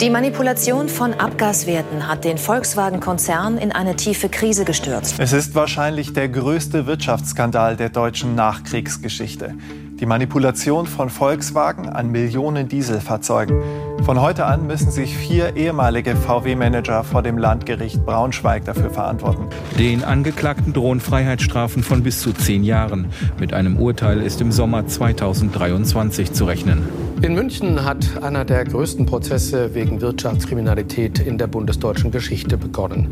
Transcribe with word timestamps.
Die 0.00 0.10
Manipulation 0.10 0.88
von 0.88 1.14
Abgaswerten 1.14 2.08
hat 2.08 2.24
den 2.24 2.36
Volkswagen-Konzern 2.36 3.58
in 3.58 3.70
eine 3.70 3.94
tiefe 3.94 4.28
Krise 4.28 4.64
gestürzt. 4.64 5.14
Es 5.18 5.32
ist 5.32 5.54
wahrscheinlich 5.54 6.12
der 6.12 6.28
größte 6.28 6.86
Wirtschaftsskandal 6.86 7.76
der 7.76 7.90
deutschen 7.90 8.34
Nachkriegsgeschichte. 8.34 9.54
Die 10.00 10.06
Manipulation 10.06 10.86
von 10.86 11.10
Volkswagen 11.10 11.88
an 11.88 12.10
Millionen 12.10 12.66
Dieselfahrzeugen. 12.68 13.62
Von 14.02 14.20
heute 14.20 14.44
an 14.44 14.66
müssen 14.66 14.90
sich 14.90 15.16
vier 15.16 15.56
ehemalige 15.56 16.14
VW-Manager 16.14 17.04
vor 17.04 17.22
dem 17.22 17.38
Landgericht 17.38 18.04
Braunschweig 18.04 18.64
dafür 18.66 18.90
verantworten. 18.90 19.46
Den 19.78 20.04
Angeklagten 20.04 20.74
drohen 20.74 21.00
Freiheitsstrafen 21.00 21.82
von 21.82 22.02
bis 22.02 22.20
zu 22.20 22.32
zehn 22.32 22.64
Jahren. 22.64 23.06
Mit 23.38 23.54
einem 23.54 23.78
Urteil 23.78 24.20
ist 24.20 24.42
im 24.42 24.52
Sommer 24.52 24.86
2023 24.86 26.32
zu 26.32 26.44
rechnen. 26.44 26.86
In 27.22 27.34
München 27.34 27.84
hat 27.84 28.22
einer 28.22 28.44
der 28.44 28.64
größten 28.64 29.06
Prozesse 29.06 29.74
wegen 29.74 30.02
Wirtschaftskriminalität 30.02 31.20
in 31.20 31.38
der 31.38 31.46
bundesdeutschen 31.46 32.10
Geschichte 32.10 32.58
begonnen. 32.58 33.08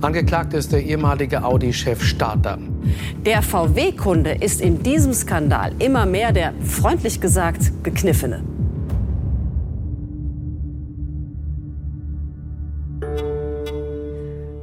Angeklagt 0.00 0.54
ist 0.54 0.70
der 0.70 0.84
ehemalige 0.84 1.42
Audi-Chef 1.42 2.04
Starter. 2.04 2.58
Der 3.24 3.42
VW-Kunde 3.42 4.30
ist 4.30 4.60
in 4.60 4.82
diesem 4.84 5.12
Skandal 5.12 5.72
immer 5.80 6.06
mehr 6.06 6.30
der, 6.30 6.52
freundlich 6.62 7.20
gesagt, 7.20 7.72
gekniffene. 7.82 8.55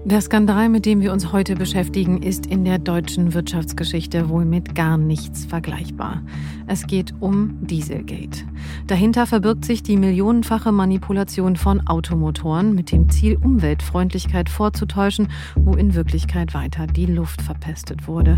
Der 0.05 0.19
Skandal, 0.19 0.67
mit 0.67 0.85
dem 0.85 0.99
wir 0.99 1.13
uns 1.13 1.31
heute 1.31 1.55
beschäftigen, 1.55 2.21
ist 2.21 2.45
in 2.45 2.65
der 2.65 2.77
deutschen 2.77 3.33
Wirtschaftsgeschichte 3.33 4.27
wohl 4.27 4.43
mit 4.43 4.75
gar 4.75 4.97
nichts 4.97 5.45
vergleichbar. 5.45 6.21
Es 6.67 6.87
geht 6.87 7.13
um 7.21 7.57
Dieselgate. 7.61 8.43
Dahinter 8.87 9.25
verbirgt 9.25 9.63
sich 9.63 9.81
die 9.81 9.95
millionenfache 9.95 10.73
Manipulation 10.73 11.55
von 11.55 11.87
Automotoren 11.87 12.75
mit 12.75 12.91
dem 12.91 13.09
Ziel, 13.09 13.37
Umweltfreundlichkeit 13.37 14.49
vorzutäuschen, 14.49 15.29
wo 15.55 15.73
in 15.75 15.95
Wirklichkeit 15.95 16.53
weiter 16.53 16.85
die 16.85 17.05
Luft 17.05 17.41
verpestet 17.41 18.05
wurde. 18.05 18.35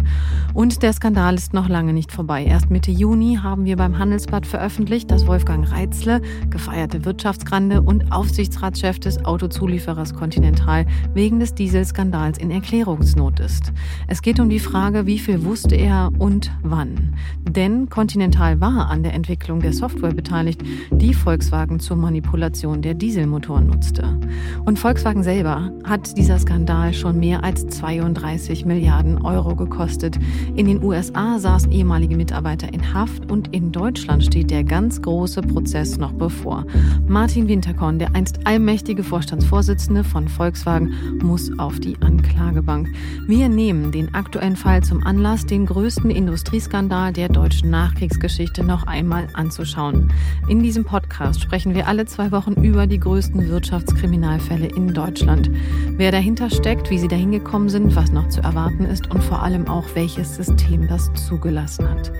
Und 0.53 0.83
der 0.83 0.93
Skandal 0.93 1.33
ist 1.33 1.53
noch 1.53 1.67
lange 1.67 1.93
nicht 1.93 2.11
vorbei. 2.11 2.45
Erst 2.45 2.69
Mitte 2.69 2.91
Juni 2.91 3.39
haben 3.41 3.65
wir 3.65 3.75
beim 3.75 3.97
Handelsblatt 3.97 4.45
veröffentlicht, 4.45 5.09
dass 5.09 5.25
Wolfgang 5.25 5.71
Reitzle, 5.71 6.21
gefeierte 6.51 7.05
Wirtschaftsgrande 7.05 7.81
und 7.81 8.11
Aufsichtsratschef 8.11 8.99
des 8.99 9.25
Autozulieferers 9.25 10.13
Continental, 10.13 10.85
wegen 11.15 11.39
des 11.39 11.54
Dieselskandals 11.55 12.37
in 12.37 12.51
Erklärungsnot 12.51 13.39
ist. 13.39 13.71
Es 14.07 14.21
geht 14.21 14.39
um 14.39 14.49
die 14.49 14.59
Frage, 14.59 15.05
wie 15.05 15.19
viel 15.19 15.43
wusste 15.43 15.75
er 15.75 16.11
und 16.17 16.51
wann. 16.61 17.15
Denn 17.49 17.89
Continental 17.89 18.61
war 18.61 18.89
an 18.89 19.03
der 19.03 19.13
Entwicklung 19.13 19.61
der 19.61 19.73
Software 19.73 20.13
beteiligt, 20.13 20.61
die 20.91 21.13
Volkswagen 21.13 21.79
zur 21.79 21.97
Manipulation 21.97 22.81
der 22.81 22.93
Dieselmotoren 22.93 23.67
nutzte. 23.67 24.19
Und 24.65 24.77
Volkswagen 24.77 25.23
selber 25.23 25.71
hat 25.83 26.17
dieser 26.17 26.39
Skandal 26.39 26.93
schon 26.93 27.19
mehr 27.19 27.43
als 27.43 27.65
32 27.67 28.65
Milliarden 28.65 29.21
Euro 29.21 29.55
gekostet. 29.55 30.19
In 30.55 30.67
den 30.67 30.83
USA 30.83 31.39
saßen 31.39 31.71
ehemalige 31.71 32.17
Mitarbeiter 32.17 32.71
in 32.73 32.93
Haft 32.93 33.31
und 33.31 33.55
in 33.55 33.71
Deutschland 33.71 34.23
steht 34.23 34.51
der 34.51 34.63
ganz 34.63 35.01
große 35.01 35.41
Prozess 35.41 35.97
noch 35.97 36.13
bevor. 36.13 36.65
Martin 37.07 37.47
Winterkorn, 37.47 37.99
der 37.99 38.15
einst 38.15 38.45
allmächtige 38.45 39.03
Vorstandsvorsitzende 39.03 40.03
von 40.03 40.27
Volkswagen, 40.27 40.93
muss 41.21 41.44
auf 41.57 41.79
die 41.79 41.95
Anklagebank. 42.01 42.89
Wir 43.27 43.49
nehmen 43.49 43.91
den 43.91 44.13
aktuellen 44.13 44.55
Fall 44.55 44.83
zum 44.83 45.03
Anlass, 45.03 45.45
den 45.45 45.65
größten 45.65 46.09
Industrieskandal 46.09 47.13
der 47.13 47.29
deutschen 47.29 47.69
Nachkriegsgeschichte 47.69 48.63
noch 48.63 48.87
einmal 48.87 49.27
anzuschauen. 49.33 50.11
In 50.47 50.61
diesem 50.61 50.85
Podcast 50.85 51.41
sprechen 51.41 51.75
wir 51.75 51.87
alle 51.87 52.05
zwei 52.05 52.31
Wochen 52.31 52.53
über 52.53 52.87
die 52.87 52.99
größten 52.99 53.49
Wirtschaftskriminalfälle 53.49 54.67
in 54.67 54.93
Deutschland. 54.93 55.49
Wer 55.97 56.11
dahinter 56.11 56.49
steckt, 56.49 56.89
wie 56.89 56.99
sie 56.99 57.07
dahin 57.07 57.31
gekommen 57.31 57.69
sind, 57.69 57.95
was 57.95 58.11
noch 58.11 58.29
zu 58.29 58.41
erwarten 58.41 58.85
ist 58.85 59.11
und 59.11 59.23
vor 59.23 59.43
allem 59.43 59.67
auch, 59.67 59.85
welches 59.93 60.35
System 60.35 60.87
das 60.87 61.11
zugelassen 61.13 61.89
hat. 61.89 62.11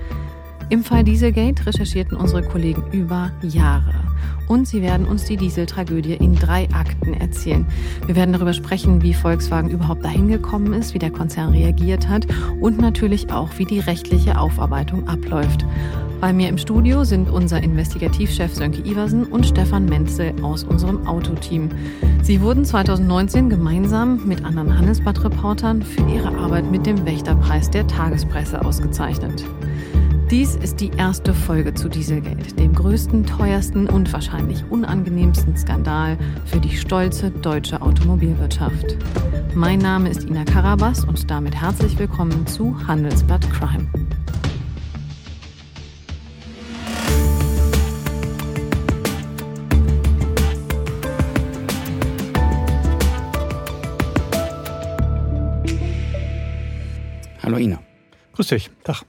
Im 0.68 0.82
Fall 0.82 1.04
Dieselgate 1.04 1.64
recherchierten 1.64 2.16
unsere 2.16 2.42
Kollegen 2.42 2.82
über 2.90 3.30
Jahre. 3.40 3.94
Und 4.48 4.66
sie 4.66 4.82
werden 4.82 5.06
uns 5.06 5.24
die 5.24 5.36
Dieseltragödie 5.36 6.14
in 6.14 6.34
drei 6.34 6.68
Akten 6.72 7.14
erzählen. 7.14 7.64
Wir 8.06 8.16
werden 8.16 8.32
darüber 8.32 8.52
sprechen, 8.52 9.00
wie 9.00 9.14
Volkswagen 9.14 9.70
überhaupt 9.70 10.04
dahin 10.04 10.26
gekommen 10.26 10.72
ist, 10.72 10.92
wie 10.92 10.98
der 10.98 11.12
Konzern 11.12 11.50
reagiert 11.50 12.08
hat 12.08 12.26
und 12.60 12.80
natürlich 12.80 13.30
auch, 13.30 13.50
wie 13.58 13.64
die 13.64 13.78
rechtliche 13.78 14.40
Aufarbeitung 14.40 15.06
abläuft. 15.06 15.64
Bei 16.20 16.32
mir 16.32 16.48
im 16.48 16.58
Studio 16.58 17.04
sind 17.04 17.30
unser 17.30 17.62
Investigativchef 17.62 18.52
Sönke 18.52 18.80
Iversen 18.88 19.24
und 19.24 19.46
Stefan 19.46 19.84
Menzel 19.84 20.32
aus 20.42 20.64
unserem 20.64 21.06
Autoteam. 21.06 21.68
Sie 22.22 22.40
wurden 22.40 22.64
2019 22.64 23.50
gemeinsam 23.50 24.26
mit 24.26 24.44
anderen 24.44 24.76
Handelsblatt-Reportern 24.76 25.82
für 25.82 26.08
ihre 26.08 26.36
Arbeit 26.38 26.68
mit 26.72 26.86
dem 26.86 27.04
Wächterpreis 27.04 27.70
der 27.70 27.86
Tagespresse 27.86 28.64
ausgezeichnet. 28.64 29.44
Dies 30.28 30.56
ist 30.56 30.80
die 30.80 30.90
erste 30.90 31.32
Folge 31.32 31.72
zu 31.72 31.88
Dieselgate, 31.88 32.52
dem 32.56 32.74
größten, 32.74 33.24
teuersten 33.26 33.88
und 33.88 34.12
wahrscheinlich 34.12 34.64
unangenehmsten 34.68 35.56
Skandal 35.56 36.18
für 36.46 36.58
die 36.58 36.76
stolze 36.76 37.30
deutsche 37.30 37.80
Automobilwirtschaft. 37.80 38.96
Mein 39.54 39.78
Name 39.78 40.08
ist 40.08 40.24
Ina 40.24 40.44
Karabas 40.44 41.04
und 41.04 41.30
damit 41.30 41.54
herzlich 41.54 41.96
willkommen 41.96 42.44
zu 42.48 42.76
Handelsblatt 42.88 43.48
Crime. 43.52 43.88
Hallo 57.44 57.58
Ina. 57.58 57.78
Grüß 58.32 58.48
dich. 58.48 58.70
Tag. 58.82 59.04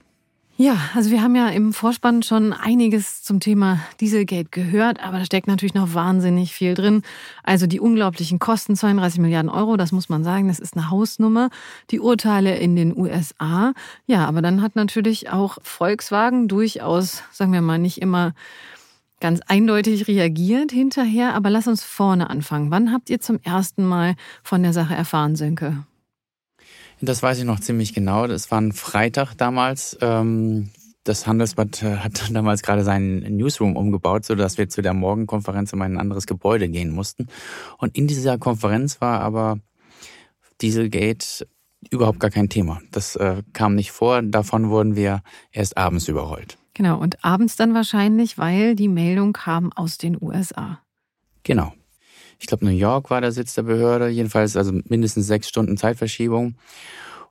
Ja, 0.60 0.76
also 0.96 1.12
wir 1.12 1.22
haben 1.22 1.36
ja 1.36 1.50
im 1.50 1.72
Vorspann 1.72 2.24
schon 2.24 2.52
einiges 2.52 3.22
zum 3.22 3.38
Thema 3.38 3.78
Dieselgate 4.00 4.48
gehört, 4.50 5.00
aber 5.00 5.20
da 5.20 5.24
steckt 5.24 5.46
natürlich 5.46 5.74
noch 5.74 5.94
wahnsinnig 5.94 6.52
viel 6.52 6.74
drin. 6.74 7.02
Also 7.44 7.68
die 7.68 7.78
unglaublichen 7.78 8.40
Kosten, 8.40 8.74
32 8.74 9.20
Milliarden 9.20 9.50
Euro, 9.50 9.76
das 9.76 9.92
muss 9.92 10.08
man 10.08 10.24
sagen, 10.24 10.48
das 10.48 10.58
ist 10.58 10.76
eine 10.76 10.90
Hausnummer. 10.90 11.50
Die 11.92 12.00
Urteile 12.00 12.56
in 12.56 12.74
den 12.74 12.96
USA, 12.96 13.72
ja, 14.06 14.26
aber 14.26 14.42
dann 14.42 14.60
hat 14.60 14.74
natürlich 14.74 15.30
auch 15.30 15.58
Volkswagen 15.62 16.48
durchaus, 16.48 17.22
sagen 17.30 17.52
wir 17.52 17.62
mal, 17.62 17.78
nicht 17.78 18.02
immer 18.02 18.34
ganz 19.20 19.40
eindeutig 19.46 20.08
reagiert 20.08 20.72
hinterher. 20.72 21.34
Aber 21.34 21.50
lass 21.50 21.68
uns 21.68 21.84
vorne 21.84 22.30
anfangen. 22.30 22.72
Wann 22.72 22.92
habt 22.92 23.10
ihr 23.10 23.20
zum 23.20 23.38
ersten 23.44 23.84
Mal 23.84 24.16
von 24.42 24.64
der 24.64 24.72
Sache 24.72 24.96
erfahren, 24.96 25.36
Sönke? 25.36 25.84
Das 27.00 27.22
weiß 27.22 27.38
ich 27.38 27.44
noch 27.44 27.60
ziemlich 27.60 27.94
genau. 27.94 28.26
Das 28.26 28.50
war 28.50 28.60
ein 28.60 28.72
Freitag 28.72 29.34
damals. 29.34 29.96
Ähm, 30.00 30.70
das 31.04 31.26
Handelsblatt 31.26 31.82
äh, 31.82 31.96
hat 31.96 32.30
damals 32.32 32.62
gerade 32.62 32.84
seinen 32.84 33.36
Newsroom 33.36 33.76
umgebaut, 33.76 34.24
so 34.24 34.34
dass 34.34 34.58
wir 34.58 34.68
zu 34.68 34.82
der 34.82 34.94
Morgenkonferenz 34.94 35.72
in 35.72 35.82
ein 35.82 35.98
anderes 35.98 36.26
Gebäude 36.26 36.68
gehen 36.68 36.90
mussten. 36.90 37.28
Und 37.78 37.96
in 37.96 38.06
dieser 38.06 38.38
Konferenz 38.38 39.00
war 39.00 39.20
aber 39.20 39.58
Dieselgate 40.60 41.46
überhaupt 41.90 42.18
gar 42.18 42.30
kein 42.30 42.48
Thema. 42.48 42.80
Das 42.90 43.14
äh, 43.16 43.42
kam 43.52 43.74
nicht 43.74 43.92
vor. 43.92 44.22
Davon 44.22 44.68
wurden 44.68 44.96
wir 44.96 45.22
erst 45.52 45.76
abends 45.76 46.08
überrollt. 46.08 46.58
Genau, 46.74 46.98
und 46.98 47.24
abends 47.24 47.56
dann 47.56 47.74
wahrscheinlich, 47.74 48.38
weil 48.38 48.74
die 48.74 48.88
Meldung 48.88 49.32
kam 49.32 49.72
aus 49.72 49.98
den 49.98 50.16
USA. 50.20 50.80
Genau 51.44 51.72
ich 52.38 52.46
glaube, 52.46 52.64
New 52.64 52.70
York 52.70 53.10
war 53.10 53.20
der 53.20 53.32
Sitz 53.32 53.54
der 53.54 53.62
Behörde, 53.62 54.08
jedenfalls 54.08 54.56
also 54.56 54.72
mindestens 54.88 55.26
sechs 55.26 55.48
Stunden 55.48 55.76
Zeitverschiebung. 55.76 56.54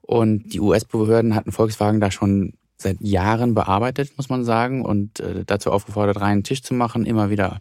Und 0.01 0.53
die 0.53 0.59
US-Behörden 0.59 1.35
hatten 1.35 1.51
Volkswagen 1.51 2.00
da 2.00 2.12
schon 2.12 2.53
seit 2.78 3.01
Jahren 3.01 3.53
bearbeitet, 3.56 4.16
muss 4.17 4.29
man 4.29 4.44
sagen, 4.44 4.85
und 4.85 5.19
äh, 5.19 5.44
dazu 5.46 5.72
aufgefordert, 5.72 6.22
reinen 6.22 6.44
Tisch 6.44 6.62
zu 6.62 6.73
machen, 6.73 7.06
immer 7.06 7.29
wieder 7.29 7.59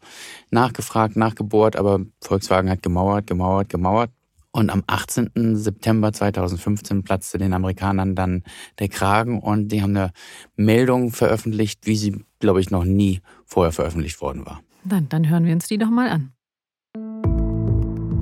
nachgefragt, 0.51 1.17
nachgebohrt, 1.17 1.77
aber 1.77 2.01
Volkswagen 2.21 2.71
hat 2.71 2.83
gemauert, 2.83 3.27
gemauert, 3.27 3.69
gemauert. 3.69 4.11
Und 4.53 4.71
am 4.71 4.85
18. 4.87 5.57
September 5.57 6.13
2015 6.13 7.03
platzte 7.03 7.39
den 7.39 7.53
Amerikanern 7.53 8.15
dann 8.15 8.43
der 8.79 8.89
Kragen 8.89 9.41
und 9.41 9.69
die 9.69 9.83
haben 9.83 9.97
eine 9.97 10.13
Meldung 10.55 11.13
veröffentlicht, 11.13 11.87
wie 11.87 11.97
sie, 11.97 12.25
glaube 12.39 12.61
ich, 12.61 12.71
noch 12.71 12.85
nie 12.85 13.21
vorher 13.45 13.73
veröffentlicht 13.73 14.21
worden 14.21 14.47
war. 14.47 14.61
Dann, 14.85 15.09
dann 15.09 15.29
hören 15.29 15.45
wir 15.45 15.53
uns 15.53 15.67
die 15.67 15.79
doch 15.79 15.91
mal 15.91 16.09
an. 16.09 16.33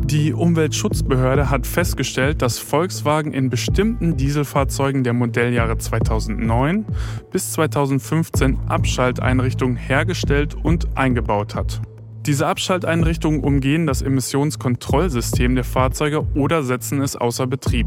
Die 0.05 0.35
Umweltschutzbehörde 0.35 1.49
hat 1.49 1.67
festgestellt, 1.67 2.43
dass 2.43 2.59
Volkswagen 2.59 3.33
in 3.33 3.49
bestimmten 3.49 4.19
Dieselfahrzeugen 4.19 5.03
der 5.03 5.15
Modelljahre 5.15 5.79
2009 5.79 6.85
bis 7.33 7.53
2015 7.53 8.59
Abschalteinrichtungen 8.69 9.77
hergestellt 9.77 10.57
und 10.63 10.95
eingebaut 10.95 11.55
hat. 11.55 11.81
Diese 12.27 12.47
Abschalteinrichtungen 12.47 13.41
umgehen 13.41 13.87
das 13.87 14.03
Emissionskontrollsystem 14.03 15.55
der 15.55 15.65
Fahrzeuge 15.65 16.27
oder 16.35 16.63
setzen 16.63 17.01
es 17.01 17.17
außer 17.17 17.47
Betrieb. 17.47 17.87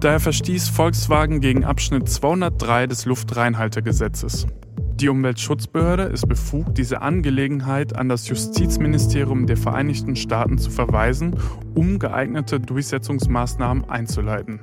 Daher 0.00 0.20
verstieß 0.20 0.68
Volkswagen 0.68 1.40
gegen 1.40 1.64
Abschnitt 1.64 2.08
203 2.08 2.88
des 2.88 3.06
Luftreinhaltegesetzes. 3.06 4.48
Die 4.94 5.08
Umweltschutzbehörde 5.08 6.04
ist 6.04 6.28
befugt, 6.28 6.78
diese 6.78 7.02
Angelegenheit 7.02 7.96
an 7.96 8.08
das 8.08 8.28
Justizministerium 8.28 9.46
der 9.46 9.56
Vereinigten 9.56 10.16
Staaten 10.16 10.58
zu 10.58 10.70
verweisen, 10.70 11.34
um 11.74 11.98
geeignete 11.98 12.60
Durchsetzungsmaßnahmen 12.60 13.88
einzuleiten. 13.88 14.60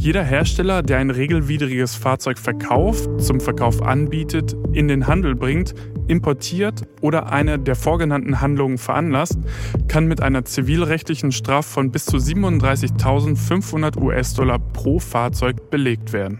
Jeder 0.00 0.22
Hersteller, 0.22 0.82
der 0.82 0.98
ein 0.98 1.10
regelwidriges 1.10 1.96
Fahrzeug 1.96 2.38
verkauft, 2.38 3.20
zum 3.20 3.40
Verkauf 3.40 3.82
anbietet, 3.82 4.56
in 4.72 4.86
den 4.86 5.08
Handel 5.08 5.34
bringt, 5.34 5.74
importiert 6.06 6.82
oder 7.00 7.32
eine 7.32 7.58
der 7.58 7.74
vorgenannten 7.74 8.40
Handlungen 8.40 8.78
veranlasst, 8.78 9.38
kann 9.88 10.06
mit 10.06 10.22
einer 10.22 10.44
zivilrechtlichen 10.44 11.32
Strafe 11.32 11.68
von 11.68 11.90
bis 11.90 12.06
zu 12.06 12.18
37.500 12.18 14.00
US-Dollar 14.00 14.60
pro 14.60 15.00
Fahrzeug 15.00 15.68
belegt 15.70 16.12
werden. 16.12 16.38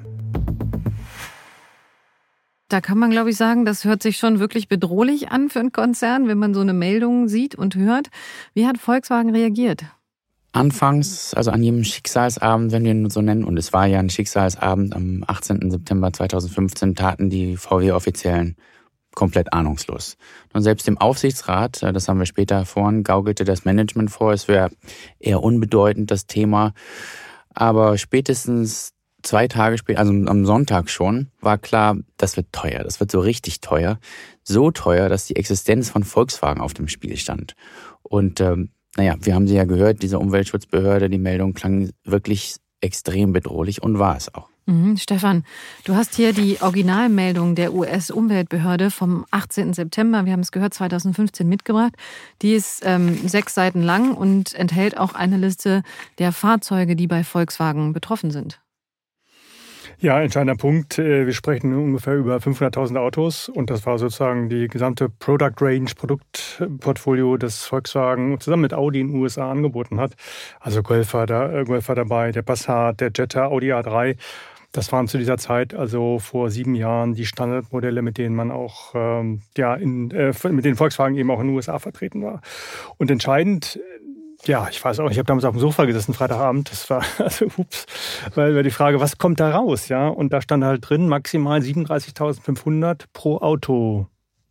Da 2.68 2.82
kann 2.82 2.98
man, 2.98 3.10
glaube 3.10 3.30
ich, 3.30 3.36
sagen, 3.36 3.64
das 3.64 3.84
hört 3.84 4.02
sich 4.02 4.18
schon 4.18 4.40
wirklich 4.40 4.68
bedrohlich 4.68 5.30
an 5.30 5.48
für 5.48 5.60
einen 5.60 5.72
Konzern, 5.72 6.28
wenn 6.28 6.36
man 6.36 6.52
so 6.52 6.60
eine 6.60 6.74
Meldung 6.74 7.26
sieht 7.28 7.54
und 7.54 7.74
hört. 7.76 8.08
Wie 8.52 8.66
hat 8.66 8.76
Volkswagen 8.76 9.34
reagiert? 9.34 9.84
Anfangs, 10.52 11.32
also 11.34 11.50
an 11.50 11.62
jedem 11.62 11.84
Schicksalsabend, 11.84 12.72
wenn 12.72 12.84
wir 12.84 12.90
ihn 12.90 13.08
so 13.08 13.22
nennen, 13.22 13.44
und 13.44 13.58
es 13.58 13.72
war 13.72 13.86
ja 13.86 13.98
ein 13.98 14.10
Schicksalsabend 14.10 14.94
am 14.94 15.24
18. 15.26 15.70
September 15.70 16.12
2015, 16.12 16.94
taten 16.94 17.30
die 17.30 17.56
VW-Offiziellen 17.56 18.56
komplett 19.14 19.52
ahnungslos. 19.52 20.16
Und 20.52 20.62
selbst 20.62 20.86
im 20.88 20.98
Aufsichtsrat, 20.98 21.82
äh, 21.82 21.92
das 21.92 22.08
haben 22.08 22.18
wir 22.18 22.26
später 22.26 22.56
erfahren, 22.56 23.02
gaukelte 23.02 23.44
das 23.44 23.64
Management 23.64 24.10
vor, 24.10 24.32
es 24.32 24.46
wäre 24.46 24.70
eher 25.18 25.42
unbedeutend 25.42 26.10
das 26.10 26.26
Thema. 26.26 26.72
Aber 27.54 27.98
spätestens 27.98 28.92
zwei 29.22 29.48
Tage 29.48 29.78
später, 29.78 30.00
also 30.00 30.12
am 30.12 30.46
Sonntag 30.46 30.90
schon, 30.90 31.28
war 31.40 31.58
klar, 31.58 31.96
das 32.16 32.36
wird 32.36 32.52
teuer, 32.52 32.84
das 32.84 33.00
wird 33.00 33.10
so 33.10 33.20
richtig 33.20 33.60
teuer. 33.60 33.98
So 34.44 34.70
teuer, 34.70 35.08
dass 35.08 35.26
die 35.26 35.36
Existenz 35.36 35.90
von 35.90 36.04
Volkswagen 36.04 36.60
auf 36.60 36.74
dem 36.74 36.88
Spiel 36.88 37.16
stand. 37.16 37.54
Und 38.02 38.40
ähm, 38.40 38.70
naja, 38.96 39.16
wir 39.20 39.34
haben 39.34 39.46
sie 39.46 39.54
ja 39.54 39.64
gehört, 39.64 40.02
diese 40.02 40.18
Umweltschutzbehörde, 40.18 41.10
die 41.10 41.18
Meldung 41.18 41.54
klang 41.54 41.90
wirklich 42.04 42.56
extrem 42.80 43.32
bedrohlich 43.32 43.82
und 43.82 43.98
war 43.98 44.16
es 44.16 44.32
auch. 44.34 44.48
Mhm, 44.66 44.98
Stefan, 44.98 45.44
du 45.84 45.94
hast 45.94 46.14
hier 46.14 46.34
die 46.34 46.60
Originalmeldung 46.60 47.54
der 47.54 47.72
US-Umweltbehörde 47.72 48.90
vom 48.90 49.24
18. 49.30 49.72
September, 49.72 50.26
wir 50.26 50.32
haben 50.32 50.40
es 50.40 50.52
gehört, 50.52 50.74
2015 50.74 51.48
mitgebracht. 51.48 51.94
Die 52.42 52.52
ist 52.52 52.82
ähm, 52.84 53.26
sechs 53.26 53.54
Seiten 53.54 53.82
lang 53.82 54.14
und 54.14 54.54
enthält 54.54 54.98
auch 54.98 55.14
eine 55.14 55.38
Liste 55.38 55.82
der 56.18 56.32
Fahrzeuge, 56.32 56.96
die 56.96 57.06
bei 57.06 57.24
Volkswagen 57.24 57.94
betroffen 57.94 58.30
sind. 58.30 58.60
Ja, 60.00 60.20
entscheidender 60.22 60.54
Punkt. 60.54 60.96
Äh, 61.00 61.26
wir 61.26 61.32
sprechen 61.32 61.74
ungefähr 61.74 62.14
über 62.14 62.36
500.000 62.36 62.96
Autos 62.98 63.48
und 63.48 63.68
das 63.68 63.84
war 63.84 63.98
sozusagen 63.98 64.48
die 64.48 64.68
gesamte 64.68 65.08
Product 65.08 65.54
Range, 65.60 65.90
Produktportfolio, 65.96 67.36
das 67.36 67.64
Volkswagen 67.64 68.38
zusammen 68.38 68.62
mit 68.62 68.74
Audi 68.74 69.00
in 69.00 69.08
den 69.08 69.20
USA 69.20 69.50
angeboten 69.50 69.98
hat. 69.98 70.12
Also 70.60 70.84
Golf 70.84 71.14
war, 71.14 71.26
da, 71.26 71.52
äh, 71.52 71.64
Golf 71.64 71.88
war 71.88 71.96
dabei, 71.96 72.30
der 72.30 72.42
Passat, 72.42 73.00
der 73.00 73.10
Jetta, 73.12 73.46
Audi 73.46 73.72
A3. 73.72 74.16
Das 74.70 74.92
waren 74.92 75.08
zu 75.08 75.18
dieser 75.18 75.38
Zeit, 75.38 75.74
also 75.74 76.20
vor 76.20 76.50
sieben 76.50 76.76
Jahren, 76.76 77.14
die 77.14 77.26
Standardmodelle, 77.26 78.02
mit 78.02 78.18
denen 78.18 78.36
man 78.36 78.52
auch, 78.52 78.92
ähm, 78.94 79.40
ja, 79.56 79.74
in, 79.74 80.12
äh, 80.12 80.32
mit 80.50 80.64
denen 80.64 80.76
Volkswagen 80.76 81.16
eben 81.16 81.30
auch 81.32 81.40
in 81.40 81.48
den 81.48 81.56
USA 81.56 81.80
vertreten 81.80 82.22
war. 82.22 82.40
Und 82.98 83.10
entscheidend 83.10 83.80
ja, 84.46 84.68
ich 84.70 84.82
weiß 84.82 85.00
auch, 85.00 85.10
ich 85.10 85.18
habe 85.18 85.26
damals 85.26 85.44
auf 85.44 85.54
dem 85.54 85.60
Sofa 85.60 85.84
gesessen, 85.84 86.14
Freitagabend. 86.14 86.70
Das 86.70 86.88
war, 86.90 87.02
also, 87.18 87.46
ups, 87.56 87.86
weil, 88.34 88.54
weil 88.54 88.62
die 88.62 88.70
Frage, 88.70 89.00
was 89.00 89.18
kommt 89.18 89.40
da 89.40 89.50
raus, 89.50 89.88
ja? 89.88 90.08
Und 90.08 90.32
da 90.32 90.40
stand 90.40 90.64
halt 90.64 90.88
drin, 90.88 91.08
maximal 91.08 91.60
37.500 91.60 93.04
pro 93.12 93.38
Auto. 93.38 94.06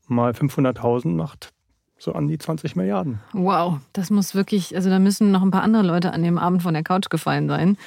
Mal 0.07 0.31
500.000 0.31 1.10
macht 1.10 1.54
so 2.00 2.14
an 2.14 2.28
die 2.28 2.38
20 2.38 2.76
Milliarden. 2.76 3.20
Wow, 3.34 3.80
das 3.94 4.10
muss 4.10 4.36
wirklich, 4.36 4.76
also 4.76 4.90
da 4.90 5.00
müssen 5.00 5.32
noch 5.32 5.42
ein 5.42 5.50
paar 5.50 5.64
andere 5.64 5.84
Leute 5.84 6.14
an 6.14 6.22
dem 6.22 6.38
Abend 6.38 6.62
von 6.62 6.74
der 6.74 6.84
Couch 6.84 7.10
gefallen 7.10 7.48
sein. 7.48 7.78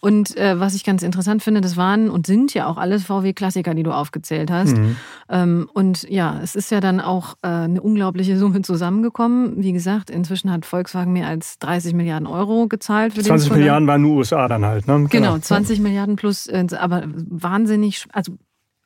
Und 0.00 0.36
äh, 0.36 0.58
was 0.58 0.74
ich 0.74 0.84
ganz 0.84 1.02
interessant 1.02 1.42
finde, 1.42 1.60
das 1.60 1.76
waren 1.76 2.10
und 2.10 2.26
sind 2.26 2.52
ja 2.52 2.66
auch 2.66 2.78
alles 2.78 3.04
VW-Klassiker, 3.04 3.74
die 3.74 3.84
du 3.84 3.92
aufgezählt 3.92 4.50
hast. 4.50 4.76
Mhm. 4.76 4.96
Ähm, 5.28 5.70
und 5.72 6.02
ja, 6.10 6.40
es 6.42 6.56
ist 6.56 6.70
ja 6.70 6.80
dann 6.80 7.00
auch 7.00 7.34
äh, 7.42 7.48
eine 7.48 7.80
unglaubliche 7.80 8.36
Summe 8.36 8.62
zusammengekommen. 8.62 9.62
Wie 9.62 9.72
gesagt, 9.72 10.10
inzwischen 10.10 10.50
hat 10.50 10.66
Volkswagen 10.66 11.12
mehr 11.12 11.28
als 11.28 11.58
30 11.60 11.94
Milliarden 11.94 12.26
Euro 12.26 12.66
gezahlt. 12.66 13.14
Für 13.14 13.22
20 13.22 13.52
Milliarden 13.52 13.86
waren 13.86 14.02
nur 14.02 14.16
USA 14.16 14.48
dann 14.48 14.64
halt, 14.64 14.88
ne? 14.88 15.06
Genau, 15.10 15.38
20 15.38 15.78
ja. 15.78 15.82
Milliarden 15.82 16.16
plus, 16.16 16.48
äh, 16.48 16.66
aber 16.76 17.04
wahnsinnig, 17.06 18.06
also 18.12 18.32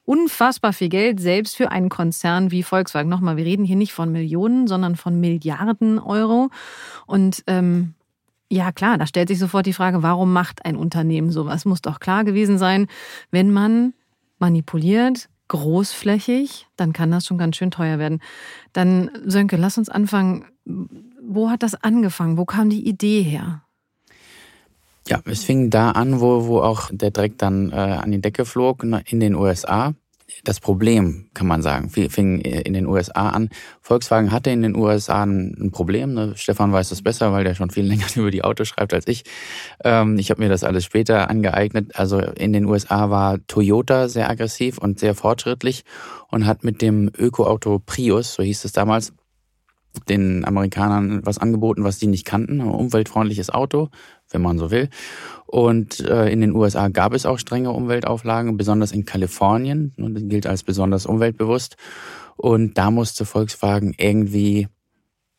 unfassbar 0.04 0.72
viel 0.72 0.88
Geld, 0.88 1.20
selbst 1.20 1.56
für 1.56 1.70
einen 1.70 1.88
Konzern 1.88 2.50
wie 2.50 2.62
Volkswagen. 2.62 3.08
Nochmal, 3.08 3.36
wir 3.36 3.44
reden 3.44 3.64
hier 3.64 3.76
nicht 3.76 3.92
von 3.92 4.12
Millionen, 4.12 4.66
sondern 4.66 4.96
von 4.96 5.18
Milliarden 5.18 5.98
Euro. 5.98 6.50
Und 7.06 7.42
ähm, 7.46 7.94
ja, 8.50 8.72
klar, 8.72 8.98
da 8.98 9.06
stellt 9.06 9.28
sich 9.28 9.38
sofort 9.38 9.66
die 9.66 9.72
Frage, 9.72 10.02
warum 10.02 10.32
macht 10.32 10.64
ein 10.64 10.76
Unternehmen 10.76 11.30
sowas? 11.30 11.64
Muss 11.64 11.82
doch 11.82 12.00
klar 12.00 12.24
gewesen 12.24 12.58
sein, 12.58 12.86
wenn 13.30 13.50
man 13.50 13.94
manipuliert, 14.38 15.28
großflächig, 15.48 16.68
dann 16.76 16.92
kann 16.92 17.10
das 17.10 17.26
schon 17.26 17.38
ganz 17.38 17.56
schön 17.56 17.70
teuer 17.70 17.98
werden. 17.98 18.20
Dann, 18.72 19.10
Sönke, 19.24 19.56
lass 19.56 19.78
uns 19.78 19.88
anfangen. 19.88 20.44
Wo 20.64 21.50
hat 21.50 21.62
das 21.62 21.74
angefangen? 21.74 22.38
Wo 22.38 22.44
kam 22.44 22.70
die 22.70 22.86
Idee 22.86 23.22
her? 23.22 23.63
Ja, 25.06 25.20
es 25.26 25.44
fing 25.44 25.68
da 25.68 25.90
an, 25.90 26.20
wo, 26.20 26.46
wo 26.46 26.60
auch 26.60 26.88
der 26.90 27.10
Dreck 27.10 27.36
dann 27.36 27.70
äh, 27.70 27.74
an 27.74 28.10
die 28.10 28.22
Decke 28.22 28.46
flog, 28.46 28.84
in 28.84 29.20
den 29.20 29.34
USA. 29.34 29.92
Das 30.42 30.60
Problem, 30.60 31.28
kann 31.32 31.46
man 31.46 31.62
sagen, 31.62 31.90
fing 31.90 32.40
in 32.40 32.72
den 32.72 32.86
USA 32.86 33.28
an. 33.28 33.50
Volkswagen 33.82 34.32
hatte 34.32 34.50
in 34.50 34.62
den 34.62 34.76
USA 34.76 35.22
ein, 35.22 35.54
ein 35.58 35.70
Problem. 35.70 36.14
Ne? 36.14 36.32
Stefan 36.36 36.72
weiß 36.72 36.88
das 36.88 37.02
besser, 37.02 37.32
weil 37.32 37.44
der 37.44 37.54
schon 37.54 37.70
viel 37.70 37.84
länger 37.88 38.06
über 38.16 38.30
die 38.30 38.42
Autos 38.42 38.68
schreibt 38.68 38.94
als 38.94 39.06
ich. 39.06 39.24
Ähm, 39.84 40.18
ich 40.18 40.30
habe 40.30 40.42
mir 40.42 40.48
das 40.48 40.64
alles 40.64 40.84
später 40.84 41.30
angeeignet. 41.30 41.92
Also 41.94 42.18
in 42.18 42.52
den 42.52 42.64
USA 42.64 43.10
war 43.10 43.38
Toyota 43.46 44.08
sehr 44.08 44.28
aggressiv 44.28 44.78
und 44.78 44.98
sehr 44.98 45.14
fortschrittlich 45.14 45.84
und 46.30 46.46
hat 46.46 46.64
mit 46.64 46.82
dem 46.82 47.10
Ökoauto 47.16 47.78
Prius, 47.78 48.34
so 48.34 48.42
hieß 48.42 48.64
es 48.64 48.72
damals, 48.72 49.12
den 50.08 50.44
Amerikanern 50.44 51.24
was 51.24 51.38
angeboten, 51.38 51.84
was 51.84 51.98
die 51.98 52.06
nicht 52.06 52.24
kannten. 52.24 52.60
Ein 52.60 52.68
umweltfreundliches 52.68 53.50
Auto, 53.50 53.88
wenn 54.30 54.42
man 54.42 54.58
so 54.58 54.70
will. 54.70 54.88
Und 55.46 56.00
äh, 56.00 56.28
in 56.30 56.40
den 56.40 56.54
USA 56.54 56.88
gab 56.88 57.14
es 57.14 57.26
auch 57.26 57.38
strenge 57.38 57.70
Umweltauflagen, 57.70 58.56
besonders 58.56 58.92
in 58.92 59.04
Kalifornien. 59.04 59.94
Und 59.96 60.14
das 60.14 60.24
gilt 60.26 60.46
als 60.46 60.62
besonders 60.62 61.06
umweltbewusst. 61.06 61.76
Und 62.36 62.76
da 62.78 62.90
musste 62.90 63.24
Volkswagen 63.24 63.94
irgendwie 63.96 64.68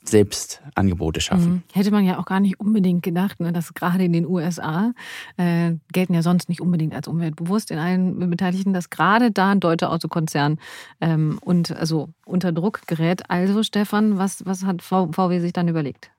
selbst 0.10 0.62
Angebote 0.76 1.22
schaffen. 1.22 1.50
Mhm. 1.50 1.64
Hätte 1.74 1.92
man 1.92 2.06
ja 2.06 2.20
auch 2.20 2.26
gar 2.26 2.40
nicht 2.40 2.60
unbedingt 2.60 3.04
gedacht, 3.04 3.40
ne, 3.40 3.52
dass 3.52 3.74
gerade 3.74 4.04
in 4.04 4.14
den 4.14 4.26
USA 4.26 4.94
äh, 5.38 5.74
gelten 5.92 6.14
ja 6.14 6.22
sonst 6.22 6.50
nicht 6.50 6.62
unbedingt 6.62 6.94
als 6.94 7.08
umweltbewusst 7.08 7.72
in 7.72 7.78
allen 7.78 8.30
Beteiligten, 8.30 8.74
dass 8.74 8.90
gerade 8.90 9.32
da 9.32 9.52
ein 9.52 9.60
deutscher 9.60 9.92
Autokonzern 9.92 10.60
ähm, 11.02 11.40
und 11.42 11.76
also 11.76 12.10
unter 12.26 12.52
Druck 12.52 12.82
gerät. 12.88 13.30
Also 13.30 13.64
Stefan, 13.64 14.18
was, 14.18 14.46
was 14.46 14.64
hat 14.66 14.82
VW 14.82 15.40
sich 15.40 15.54
dann 15.54 15.68
überlegt? 15.68 16.12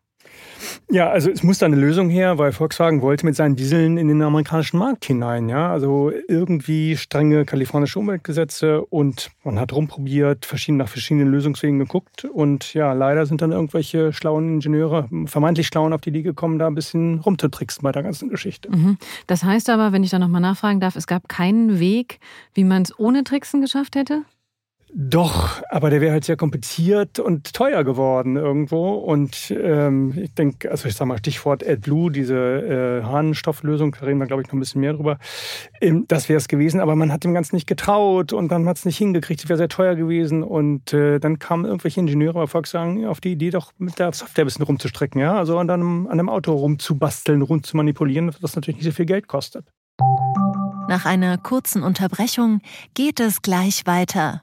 Ja, 0.91 1.11
also 1.11 1.31
es 1.31 1.43
muss 1.43 1.59
da 1.59 1.67
eine 1.67 1.77
Lösung 1.77 2.09
her, 2.09 2.39
weil 2.39 2.53
Volkswagen 2.53 3.03
wollte 3.03 3.27
mit 3.27 3.35
seinen 3.35 3.57
Dieseln 3.57 3.99
in 3.99 4.09
den 4.09 4.23
amerikanischen 4.23 4.79
Markt 4.79 5.05
hinein. 5.05 5.49
Ja, 5.49 5.71
also 5.71 6.13
irgendwie 6.29 6.97
strenge 6.97 7.45
kalifornische 7.45 7.99
Umweltgesetze 7.99 8.85
und 8.85 9.31
man 9.43 9.59
hat 9.59 9.73
rumprobiert, 9.73 10.47
verschieden, 10.47 10.79
nach 10.79 10.89
verschiedenen 10.89 11.29
Lösungswegen 11.29 11.79
geguckt 11.79 12.25
und 12.25 12.73
ja, 12.75 12.93
leider 12.93 13.27
sind 13.27 13.43
dann 13.43 13.53
irgendwelche 13.53 14.13
schlauen 14.13 14.55
Ingenieure, 14.55 15.09
vermeintlich 15.27 15.67
schlauen, 15.67 15.93
auf 15.93 16.01
die 16.01 16.11
Idee 16.11 16.23
gekommen, 16.23 16.59
da 16.59 16.67
ein 16.67 16.75
bisschen 16.75 17.21
rumzutricksen 17.21 17.83
bei 17.83 17.93
der 17.93 18.03
ganzen 18.03 18.29
Geschichte. 18.29 18.71
Mhm. 18.71 18.99
Das 19.27 19.43
heißt 19.43 19.71
aber, 19.71 19.93
wenn 19.93 20.05
ich 20.05 20.11
da 20.11 20.19
nochmal 20.19 20.41
nachfragen 20.41 20.81
darf, 20.81 20.97
es 20.97 21.07
gab 21.07 21.29
keinen 21.29 21.81
Weg, 21.81 22.21
wie 22.55 22.65
man 22.65 22.83
es 22.83 22.99
ohne 22.99 23.25
Tricksen 23.25 23.61
geschafft 23.61 23.97
hätte? 23.97 24.23
Doch, 24.99 25.61
aber 25.69 25.91
der 25.91 26.01
wäre 26.01 26.13
halt 26.13 26.25
sehr 26.25 26.39
kompliziert 26.39 27.19
und 27.19 27.53
teuer 27.53 27.85
geworden 27.85 28.37
irgendwo. 28.37 28.95
Und 28.95 29.51
ähm, 29.51 30.15
ich 30.17 30.33
denke, 30.33 30.71
also 30.71 30.89
ich 30.89 30.95
sage 30.95 31.09
mal 31.09 31.19
Stichwort 31.19 31.63
AdBlue, 31.69 32.11
diese 32.11 32.35
äh, 32.35 33.03
Harnstofflösung, 33.05 33.95
da 34.01 34.07
reden 34.07 34.21
wir, 34.21 34.27
glaube 34.27 34.41
ich, 34.41 34.49
noch 34.49 34.55
ein 34.55 34.59
bisschen 34.59 34.81
mehr 34.81 34.95
drüber. 34.95 35.19
Ähm, 35.83 36.07
das 36.09 36.31
wäre 36.31 36.39
es 36.39 36.49
gewesen, 36.49 36.81
aber 36.81 36.97
man 36.97 37.13
hat 37.13 37.25
dem 37.25 37.35
Ganzen 37.35 37.57
nicht 37.57 37.67
getraut 37.67 38.33
und 38.33 38.49
dann 38.49 38.67
hat 38.67 38.79
es 38.79 38.87
nicht 38.87 38.97
hingekriegt. 38.97 39.45
Es 39.45 39.51
wäre 39.51 39.59
sehr 39.59 39.69
teuer 39.69 39.97
gewesen. 39.97 40.43
Und 40.43 40.95
äh, 40.95 41.19
dann 41.19 41.39
kamen 41.39 41.67
irgendwelche 41.67 42.01
Ingenieure 42.01 42.33
bei 42.33 42.47
Volkswagen 42.47 43.05
auf 43.05 43.21
die 43.21 43.33
Idee, 43.33 43.51
doch 43.51 43.73
mit 43.77 43.99
der 43.99 44.15
Software 44.15 44.45
ein 44.45 44.47
bisschen 44.47 44.65
rumzustrecken, 44.65 45.21
ja. 45.21 45.37
Also 45.37 45.59
an 45.59 45.69
einem, 45.69 46.07
an 46.07 46.13
einem 46.13 46.31
Auto 46.31 46.55
rumzubasteln, 46.55 47.43
rund 47.43 47.67
zu 47.67 47.77
manipulieren, 47.77 48.35
was 48.41 48.57
natürlich 48.57 48.77
nicht 48.79 48.87
so 48.87 48.93
viel 48.93 49.05
Geld 49.05 49.29
kostet. 49.29 49.67
Nach 50.89 51.05
einer 51.05 51.37
kurzen 51.37 51.83
Unterbrechung 51.83 52.63
geht 52.95 53.21
es 53.21 53.43
gleich 53.43 53.83
weiter. 53.85 54.43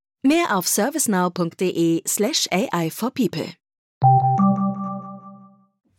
Mehr 0.23 0.55
auf 0.55 0.67
servicenow.de/slash 0.67 2.47
AI 2.51 2.89
for 2.91 3.11
People. 3.11 3.53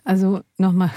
Also 0.04 0.42
nochmal, 0.58 0.90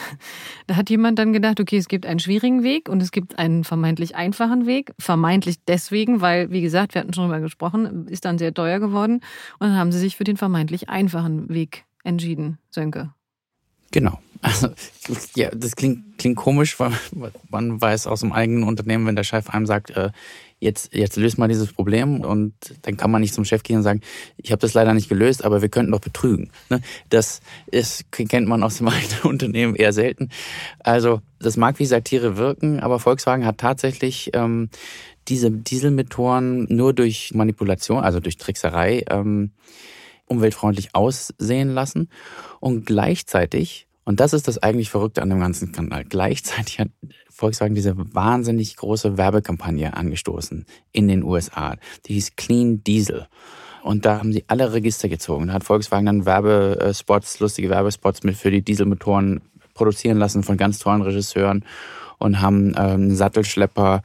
da 0.67 0.75
hat 0.75 0.89
jemand 0.89 1.19
dann 1.19 1.33
gedacht, 1.33 1.59
okay, 1.59 1.77
es 1.77 1.87
gibt 1.87 2.05
einen 2.05 2.19
schwierigen 2.19 2.63
Weg 2.63 2.89
und 2.89 3.01
es 3.01 3.11
gibt 3.11 3.37
einen 3.37 3.63
vermeintlich 3.63 4.15
einfachen 4.15 4.65
Weg. 4.65 4.93
Vermeintlich 4.99 5.57
deswegen, 5.67 6.21
weil, 6.21 6.51
wie 6.51 6.61
gesagt, 6.61 6.93
wir 6.93 7.01
hatten 7.01 7.13
schon 7.13 7.29
darüber 7.29 7.41
gesprochen, 7.41 8.07
ist 8.07 8.25
dann 8.25 8.37
sehr 8.37 8.53
teuer 8.53 8.79
geworden. 8.79 9.21
Und 9.59 9.69
dann 9.69 9.77
haben 9.77 9.91
sie 9.91 9.99
sich 9.99 10.15
für 10.15 10.23
den 10.23 10.37
vermeintlich 10.37 10.89
einfachen 10.89 11.49
Weg 11.49 11.85
entschieden, 12.03 12.57
Sönke. 12.69 13.13
Genau. 13.91 14.19
Also, 14.41 14.69
ja, 15.35 15.49
das 15.49 15.75
klingt, 15.75 16.17
klingt 16.17 16.35
komisch, 16.35 16.79
weil 16.79 16.91
man 17.49 17.81
weiß 17.81 18.05
aus 18.07 18.19
dem 18.19 18.31
eigenen 18.31 18.63
Unternehmen, 18.63 19.07
wenn 19.07 19.15
der 19.15 19.23
Chef 19.23 19.49
einem 19.49 19.65
sagt, 19.65 19.91
äh, 19.91 20.11
jetzt, 20.59 20.93
jetzt 20.93 21.17
löst 21.17 21.37
mal 21.37 21.47
dieses 21.47 21.71
Problem 21.73 22.21
und 22.21 22.53
dann 22.83 22.97
kann 22.97 23.11
man 23.11 23.21
nicht 23.21 23.33
zum 23.33 23.45
Chef 23.45 23.63
gehen 23.63 23.77
und 23.77 23.83
sagen, 23.83 24.01
ich 24.37 24.51
habe 24.51 24.59
das 24.59 24.73
leider 24.73 24.93
nicht 24.93 25.09
gelöst, 25.09 25.43
aber 25.43 25.61
wir 25.61 25.69
könnten 25.69 25.91
doch 25.91 25.99
betrügen. 25.99 26.51
Ne? 26.69 26.81
Das 27.09 27.41
ist, 27.71 28.11
kennt 28.11 28.47
man 28.47 28.63
aus 28.63 28.77
dem 28.77 28.87
eigenen 28.89 29.21
Unternehmen 29.23 29.75
eher 29.75 29.93
selten. 29.93 30.29
Also 30.79 31.21
das 31.39 31.57
mag 31.57 31.79
wie 31.79 31.85
Satire 31.85 32.37
wirken, 32.37 32.79
aber 32.79 32.99
Volkswagen 32.99 33.45
hat 33.45 33.57
tatsächlich 33.57 34.31
ähm, 34.33 34.69
diese 35.27 35.51
Dieselmotoren 35.51 36.65
nur 36.69 36.93
durch 36.93 37.33
Manipulation, 37.33 38.03
also 38.03 38.19
durch 38.19 38.37
Trickserei, 38.37 39.03
ähm, 39.09 39.51
umweltfreundlich 40.27 40.95
aussehen 40.95 41.69
lassen 41.69 42.09
und 42.59 42.85
gleichzeitig 42.85 43.87
und 44.05 44.19
das 44.19 44.33
ist 44.33 44.47
das 44.47 44.59
eigentlich 44.59 44.91
Verrückte 44.91 45.23
an 45.23 45.29
dem 45.29 45.39
ganzen 45.39 45.71
Kanal. 45.71 46.05
Gleichzeitig 46.05 46.79
hat 46.79 46.89
Volkswagen 47.35 47.75
diese 47.75 47.95
wahnsinnig 47.97 48.77
große 48.77 49.17
Werbekampagne 49.17 49.95
angestoßen 49.95 50.65
in 50.93 51.09
den 51.09 51.21
USA. 51.21 51.75
Die 52.05 52.13
hieß 52.13 52.37
Clean 52.37 52.81
Diesel. 52.81 53.27
Und 53.83 54.05
da 54.05 54.19
haben 54.19 54.31
sie 54.31 54.45
alle 54.47 54.71
Register 54.71 55.09
gezogen. 55.09 55.47
Da 55.47 55.53
hat 55.53 55.65
Volkswagen 55.65 56.05
dann 56.05 56.25
Werbespots, 56.25 57.41
lustige 57.41 57.69
Werbespots 57.69 58.23
mit 58.23 58.37
für 58.37 58.51
die 58.51 58.61
Dieselmotoren 58.61 59.41
produzieren 59.73 60.17
lassen 60.17 60.43
von 60.43 60.55
ganz 60.55 60.79
tollen 60.79 61.01
Regisseuren 61.01 61.65
und 62.19 62.39
haben 62.39 62.73
ähm, 62.77 63.13
Sattelschlepper 63.13 64.01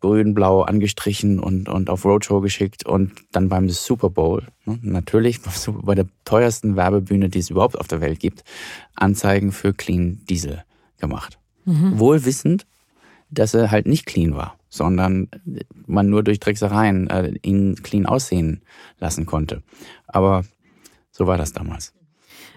grün-blau 0.00 0.60
angestrichen 0.60 1.40
und, 1.40 1.70
und 1.70 1.88
auf 1.88 2.04
Roadshow 2.04 2.42
geschickt 2.42 2.84
und 2.84 3.12
dann 3.32 3.48
beim 3.48 3.70
Super 3.70 4.10
Bowl, 4.10 4.44
ne, 4.66 4.78
natürlich 4.82 5.40
bei 5.82 5.94
der 5.94 6.06
teuersten 6.26 6.76
Werbebühne, 6.76 7.30
die 7.30 7.38
es 7.38 7.48
überhaupt 7.48 7.80
auf 7.80 7.88
der 7.88 8.02
Welt 8.02 8.20
gibt, 8.20 8.44
Anzeigen 8.94 9.52
für 9.52 9.72
Clean 9.72 10.20
Diesel 10.28 10.64
gemacht. 10.98 11.38
Mhm. 11.64 11.98
Wohl 11.98 12.26
wissend, 12.26 12.66
dass 13.34 13.54
er 13.54 13.70
halt 13.70 13.86
nicht 13.86 14.06
clean 14.06 14.34
war, 14.34 14.56
sondern 14.68 15.28
man 15.86 16.08
nur 16.08 16.22
durch 16.22 16.40
Tricksereien 16.40 17.08
äh, 17.08 17.32
ihn 17.42 17.76
clean 17.82 18.06
aussehen 18.06 18.62
lassen 18.98 19.26
konnte. 19.26 19.62
Aber 20.06 20.44
so 21.10 21.26
war 21.26 21.38
das 21.38 21.52
damals. 21.52 21.92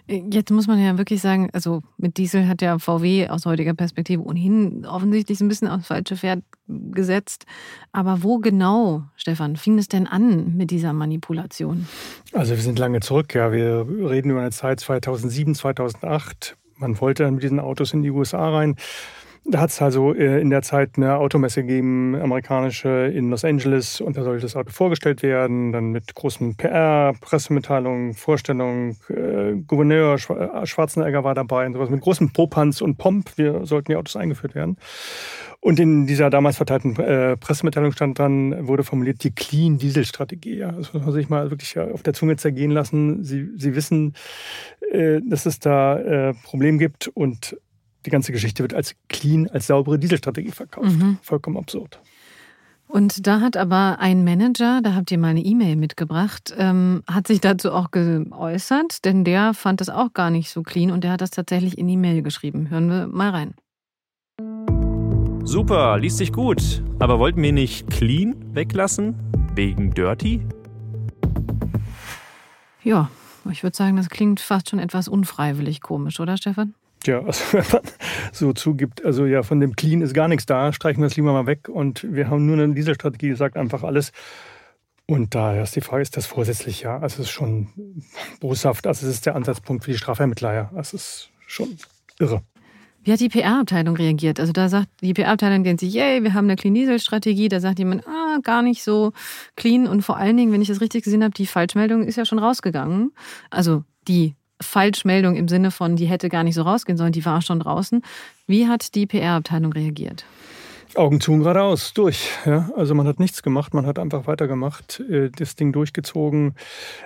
Jetzt 0.09 0.51
muss 0.51 0.67
man 0.67 0.81
ja 0.81 0.97
wirklich 0.97 1.21
sagen, 1.21 1.49
also 1.51 1.81
mit 1.97 2.15
Diesel 2.15 2.47
hat 2.47 2.61
ja 2.61 2.79
VW 2.79 3.27
aus 3.27 3.45
heutiger 3.45 3.73
Perspektive 3.73 4.23
ohnehin 4.23 4.85
offensichtlich 4.85 5.41
ein 5.41 5.49
bisschen 5.49 5.67
aufs 5.67 5.87
falsche 5.87 6.15
Pferd 6.15 6.43
gesetzt. 6.67 7.45
Aber 7.91 8.23
wo 8.23 8.37
genau, 8.37 9.03
Stefan, 9.17 9.57
fing 9.57 9.77
es 9.77 9.89
denn 9.89 10.07
an 10.07 10.55
mit 10.55 10.71
dieser 10.71 10.93
Manipulation? 10.93 11.87
Also 12.31 12.55
wir 12.55 12.61
sind 12.61 12.79
lange 12.79 13.01
zurück, 13.01 13.35
ja. 13.35 13.51
Wir 13.51 13.85
reden 14.09 14.31
über 14.31 14.39
eine 14.39 14.51
Zeit 14.51 14.79
2007, 14.79 15.55
2008. 15.55 16.55
Man 16.77 16.99
wollte 17.01 17.23
dann 17.23 17.33
mit 17.33 17.43
diesen 17.43 17.59
Autos 17.59 17.91
in 17.91 18.01
die 18.01 18.11
USA 18.11 18.49
rein. 18.49 18.77
Da 19.49 19.61
hat 19.61 19.69
es 19.69 19.81
also 19.81 20.13
äh, 20.13 20.41
in 20.41 20.49
der 20.49 20.61
Zeit 20.61 20.97
eine 20.97 21.17
Automesse 21.17 21.61
gegeben, 21.61 22.15
amerikanische 22.15 22.89
in 23.07 23.29
Los 23.29 23.45
Angeles, 23.45 24.01
und 24.01 24.17
da 24.17 24.23
sollte 24.23 24.41
das 24.41 24.57
Auto 24.57 24.71
vorgestellt 24.71 25.23
werden, 25.23 25.71
dann 25.71 25.91
mit 25.91 26.13
großen 26.15 26.57
PR, 26.57 27.13
Pressemitteilungen, 27.21 28.13
Vorstellungen, 28.13 28.97
äh, 29.07 29.55
Gouverneur 29.65 30.15
äh, 30.15 30.65
Schwarzenegger 30.65 31.23
war 31.23 31.33
dabei 31.33 31.65
und 31.65 31.73
sowas, 31.73 31.89
mit 31.89 32.01
großem 32.01 32.33
Popanz 32.33 32.81
und 32.81 32.97
Pomp, 32.97 33.37
wir 33.37 33.65
sollten 33.65 33.93
die 33.93 33.95
Autos 33.95 34.17
eingeführt 34.17 34.53
werden. 34.53 34.75
Und 35.61 35.79
in 35.79 36.07
dieser 36.07 36.29
damals 36.29 36.57
verteilten 36.57 36.97
äh, 36.97 37.37
Pressemitteilung 37.37 37.93
stand 37.93 38.19
dran, 38.19 38.67
wurde 38.67 38.83
formuliert 38.83 39.23
die 39.23 39.31
Clean 39.31 39.77
Diesel 39.77 40.05
Strategie. 40.05 40.57
Ja. 40.57 40.73
Das 40.73 40.93
muss 40.93 41.03
man 41.03 41.13
sich 41.13 41.29
mal 41.29 41.49
wirklich 41.49 41.79
auf 41.79 42.03
der 42.03 42.13
Zunge 42.13 42.35
zergehen 42.35 42.71
lassen. 42.71 43.23
Sie, 43.23 43.49
Sie 43.55 43.75
wissen, 43.75 44.13
äh, 44.91 45.21
dass 45.25 45.45
es 45.45 45.59
da 45.59 45.99
äh, 45.99 46.33
Problem 46.43 46.77
gibt 46.77 47.07
und 47.07 47.57
die 48.07 48.11
ganze 48.11 48.31
Geschichte 48.31 48.63
wird 48.63 48.73
als 48.73 48.95
clean, 49.09 49.47
als 49.49 49.67
saubere 49.67 49.99
Dieselstrategie 49.99 50.51
verkauft. 50.51 50.97
Mhm. 50.97 51.17
Vollkommen 51.21 51.57
absurd. 51.57 51.99
Und 52.87 53.27
da 53.27 53.41
hat 53.41 53.57
aber 53.57 53.97
ein 53.99 54.23
Manager, 54.23 54.79
da 54.81 54.95
habt 54.95 55.11
ihr 55.11 55.17
mal 55.17 55.27
eine 55.27 55.41
E-Mail 55.41 55.75
mitgebracht, 55.75 56.55
ähm, 56.57 57.03
hat 57.05 57.27
sich 57.27 57.41
dazu 57.41 57.73
auch 57.73 57.91
geäußert, 57.91 59.03
denn 59.03 59.25
der 59.25 59.53
fand 59.53 59.81
das 59.81 59.89
auch 59.89 60.13
gar 60.13 60.29
nicht 60.29 60.49
so 60.49 60.63
clean 60.63 60.91
und 60.91 61.03
der 61.03 61.11
hat 61.11 61.19
das 61.19 61.31
tatsächlich 61.31 61.77
in 61.77 61.87
die 61.89 61.97
Mail 61.97 62.21
geschrieben. 62.21 62.69
Hören 62.69 62.89
wir 62.89 63.07
mal 63.07 63.31
rein. 63.31 63.55
Super, 65.43 65.97
liest 65.99 66.17
sich 66.17 66.31
gut. 66.31 66.81
Aber 66.99 67.19
wollten 67.19 67.41
wir 67.41 67.51
nicht 67.51 67.89
clean 67.89 68.35
weglassen? 68.55 69.15
Wegen 69.53 69.91
dirty? 69.91 70.41
Ja, 72.83 73.09
ich 73.51 73.63
würde 73.63 73.75
sagen, 73.75 73.97
das 73.97 74.09
klingt 74.09 74.39
fast 74.39 74.69
schon 74.69 74.79
etwas 74.79 75.09
unfreiwillig 75.09 75.81
komisch, 75.81 76.21
oder 76.21 76.37
Stefan? 76.37 76.73
Ja, 77.05 77.21
also 77.21 77.43
wenn 77.51 77.65
man 77.71 77.81
so 78.31 78.53
zugibt, 78.53 79.05
also 79.05 79.25
ja, 79.25 79.43
von 79.43 79.59
dem 79.59 79.75
Clean 79.75 80.01
ist 80.01 80.13
gar 80.13 80.27
nichts 80.27 80.45
da, 80.45 80.73
streichen 80.73 81.01
wir 81.01 81.07
das 81.07 81.15
lieber 81.15 81.33
mal 81.33 81.45
weg 81.45 81.69
und 81.69 82.05
wir 82.09 82.29
haben 82.29 82.45
nur 82.45 82.57
eine 82.57 82.73
Dieselstrategie, 82.73 83.29
die 83.29 83.35
sagt 83.35 83.57
einfach 83.57 83.83
alles. 83.83 84.11
Und 85.09 85.35
da 85.35 85.61
ist 85.61 85.75
die 85.75 85.81
Frage, 85.81 86.01
ist 86.01 86.17
das 86.17 86.25
vorsätzlich? 86.25 86.81
Ja, 86.81 86.99
also 86.99 87.21
es 87.21 87.29
ist 87.29 87.29
schon 87.29 87.69
boshaft. 88.41 88.85
Also 88.85 89.07
es 89.07 89.13
ist 89.13 89.25
der 89.25 89.35
Ansatzpunkt 89.37 89.85
für 89.85 89.91
die 89.91 89.97
Strafvermittler. 89.97 90.53
Ja, 90.53 90.71
es 90.75 90.93
ist 90.93 91.29
schon 91.45 91.77
irre. 92.19 92.41
Wie 93.03 93.13
hat 93.13 93.21
die 93.21 93.29
PR-Abteilung 93.29 93.95
reagiert? 93.95 94.37
Also 94.37 94.51
da 94.51 94.67
sagt 94.67 94.89
die 94.99 95.13
PR-Abteilung, 95.13 95.63
denkt 95.63 95.79
sich, 95.79 95.93
yay, 95.93 96.23
wir 96.23 96.33
haben 96.33 96.43
eine 96.43 96.57
Clean 96.57 96.73
Diesel-Strategie. 96.73 97.47
Da 97.47 97.61
sagt 97.61 97.79
jemand, 97.79 98.05
ah, 98.05 98.39
gar 98.43 98.61
nicht 98.61 98.83
so 98.83 99.13
clean. 99.55 99.87
Und 99.87 100.01
vor 100.01 100.17
allen 100.17 100.35
Dingen, 100.35 100.51
wenn 100.51 100.61
ich 100.61 100.67
das 100.67 100.81
richtig 100.81 101.05
gesehen 101.05 101.23
habe, 101.23 101.33
die 101.33 101.47
Falschmeldung 101.47 102.03
ist 102.03 102.17
ja 102.17 102.25
schon 102.25 102.39
rausgegangen. 102.39 103.13
Also 103.49 103.85
die 104.09 104.35
Falschmeldung 104.61 105.35
im 105.35 105.47
Sinne 105.47 105.71
von, 105.71 105.95
die 105.95 106.05
hätte 106.05 106.29
gar 106.29 106.43
nicht 106.43 106.55
so 106.55 106.63
rausgehen 106.63 106.97
sollen, 106.97 107.11
die 107.11 107.25
war 107.25 107.41
schon 107.41 107.59
draußen. 107.59 108.01
Wie 108.47 108.67
hat 108.67 108.95
die 108.95 109.05
PR-Abteilung 109.05 109.73
reagiert? 109.73 110.25
Augen 110.95 111.19
zu 111.19 111.37
geradeaus, 111.37 111.93
durch. 111.93 112.29
Ja, 112.45 112.69
also 112.75 112.95
man 112.95 113.07
hat 113.07 113.19
nichts 113.19 113.43
gemacht, 113.43 113.73
man 113.73 113.85
hat 113.85 113.99
einfach 113.99 114.25
weitergemacht, 114.25 114.99
äh, 115.01 115.29
das 115.29 115.55
Ding 115.55 115.71
durchgezogen. 115.71 116.55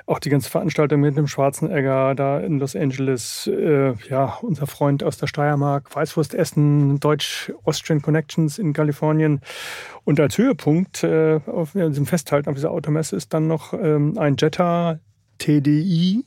Auch 0.05 0.19
die 0.19 0.29
ganze 0.29 0.49
Veranstaltung 0.49 1.01
mit 1.01 1.17
dem 1.17 1.27
Schwarzenegger 1.27 2.15
da 2.15 2.39
in 2.39 2.59
Los 2.59 2.75
Angeles. 2.75 3.47
Äh, 3.47 3.93
ja, 4.09 4.37
unser 4.41 4.67
Freund 4.67 5.03
aus 5.03 5.17
der 5.17 5.27
Steiermark, 5.27 5.93
Weißwurstessen, 5.93 6.99
Deutsch-Austrian 6.99 8.01
Connections 8.01 8.59
in 8.59 8.73
Kalifornien. 8.73 9.41
Und 10.03 10.19
als 10.19 10.37
Höhepunkt 10.37 11.03
äh, 11.03 11.39
auf 11.45 11.71
diesem 11.73 12.05
Festhalten 12.05 12.49
auf 12.49 12.55
dieser 12.55 12.71
Automesse 12.71 13.15
ist 13.15 13.33
dann 13.33 13.47
noch 13.47 13.73
ähm, 13.73 14.17
ein 14.17 14.35
Jetta 14.37 14.99
TDI 15.39 16.23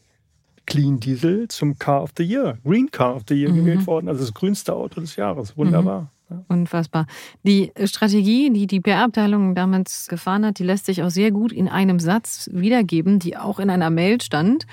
Clean 0.67 0.99
Diesel 0.99 1.49
zum 1.49 1.79
Car 1.79 2.03
of 2.03 2.13
the 2.17 2.25
Year, 2.25 2.59
Green 2.65 2.91
Car 2.91 3.17
of 3.17 3.23
the 3.29 3.35
Year 3.35 3.51
mhm. 3.51 3.57
gewählt 3.57 3.87
worden. 3.87 4.09
Also 4.09 4.23
das 4.23 4.35
grünste 4.35 4.75
Auto 4.75 5.01
des 5.01 5.17
Jahres. 5.17 5.57
Wunderbar. 5.57 6.11
Mhm. 6.29 6.45
Unfassbar. 6.49 7.07
Die 7.43 7.73
Strategie, 7.85 8.51
die 8.51 8.67
die 8.67 8.81
PR-Abteilung 8.81 9.55
damals 9.55 10.09
gefahren 10.09 10.47
hat, 10.47 10.59
die 10.59 10.65
lässt 10.65 10.87
sich 10.87 11.03
auch 11.03 11.11
sehr 11.11 11.31
gut 11.31 11.53
in 11.53 11.69
einem 11.69 12.01
Satz 12.01 12.49
wiedergeben, 12.53 13.19
die 13.19 13.37
auch 13.37 13.59
in 13.59 13.71
einer 13.71 13.91
Mail 13.91 14.21
stand. 14.21 14.67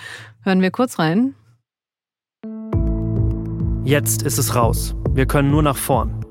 Hören 0.43 0.61
wir 0.61 0.71
kurz 0.71 0.97
rein. 0.97 1.35
Jetzt 3.83 4.21
ist 4.21 4.37
es 4.37 4.55
raus. 4.55 4.95
Wir 5.13 5.25
können 5.25 5.51
nur 5.51 5.63
nach 5.63 5.75
vorn. 5.75 6.23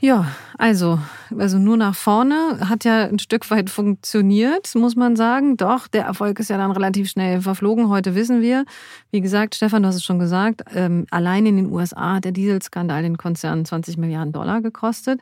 Ja, 0.00 0.26
also, 0.58 0.98
also 1.38 1.58
nur 1.58 1.76
nach 1.76 1.94
vorne 1.94 2.58
hat 2.68 2.84
ja 2.84 3.04
ein 3.04 3.18
Stück 3.18 3.50
weit 3.50 3.70
funktioniert, 3.70 4.74
muss 4.74 4.96
man 4.96 5.16
sagen. 5.16 5.56
Doch, 5.56 5.88
der 5.88 6.04
Erfolg 6.04 6.38
ist 6.40 6.50
ja 6.50 6.58
dann 6.58 6.70
relativ 6.70 7.08
schnell 7.08 7.40
verflogen. 7.40 7.88
Heute 7.88 8.14
wissen 8.14 8.40
wir, 8.40 8.64
wie 9.10 9.20
gesagt, 9.20 9.54
Stefan, 9.54 9.82
du 9.82 9.88
hast 9.88 9.96
es 9.96 10.04
schon 10.04 10.18
gesagt, 10.18 10.62
ähm, 10.74 11.06
allein 11.10 11.46
in 11.46 11.56
den 11.56 11.72
USA 11.72 12.14
hat 12.14 12.24
der 12.24 12.32
Dieselskandal 12.32 13.02
den 13.02 13.18
Konzern 13.18 13.64
20 13.64 13.96
Milliarden 13.96 14.32
Dollar 14.32 14.60
gekostet. 14.60 15.20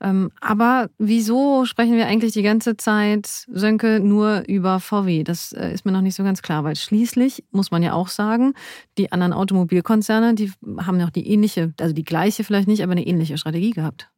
Ähm, 0.00 0.30
aber 0.40 0.88
wieso 0.98 1.64
sprechen 1.64 1.96
wir 1.96 2.06
eigentlich 2.06 2.32
die 2.32 2.42
ganze 2.42 2.76
Zeit, 2.76 3.46
Sönke, 3.52 4.00
nur 4.00 4.44
über 4.46 4.80
VW? 4.80 5.24
Das 5.24 5.52
äh, 5.52 5.72
ist 5.72 5.84
mir 5.84 5.92
noch 5.92 6.00
nicht 6.00 6.14
so 6.14 6.24
ganz 6.24 6.42
klar, 6.42 6.64
weil 6.64 6.76
schließlich 6.76 7.44
muss 7.50 7.70
man 7.70 7.82
ja 7.82 7.92
auch 7.92 8.08
sagen, 8.08 8.54
die 8.98 9.12
anderen 9.12 9.32
Automobilkonzerne, 9.32 10.34
die 10.34 10.52
haben 10.78 11.00
auch 11.02 11.10
die 11.10 11.28
ähnliche, 11.28 11.72
also 11.80 11.94
die 11.94 12.04
gleiche 12.04 12.44
vielleicht 12.44 12.68
nicht, 12.68 12.82
aber 12.82 12.92
eine 12.92 13.06
ähnliche 13.06 13.38
Strategie 13.38 13.70
gehabt. 13.70 14.08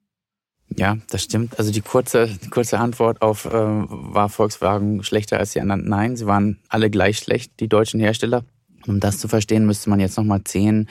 Ja, 0.75 0.99
das 1.11 1.23
stimmt. 1.23 1.59
Also 1.59 1.71
die 1.71 1.81
kurze, 1.81 2.27
die 2.27 2.51
kurze 2.51 2.79
Antwort 2.79 3.23
auf, 3.23 3.45
äh, 3.45 3.51
war 3.51 4.29
Volkswagen 4.29 5.03
schlechter 5.05 5.39
als 5.39 5.53
die 5.53 5.61
anderen? 5.61 5.89
Nein, 5.89 6.17
sie 6.17 6.27
waren 6.27 6.59
alle 6.69 6.91
gleich 6.91 7.19
schlecht, 7.19 7.53
die 7.61 7.69
deutschen 7.69 8.01
Hersteller. 8.01 8.45
Um 8.87 9.01
das 9.01 9.19
zu 9.19 9.29
verstehen, 9.29 9.67
müsste 9.67 9.91
man 9.91 10.01
jetzt 10.01 10.17
nochmal 10.17 10.43
zehn, 10.45 10.89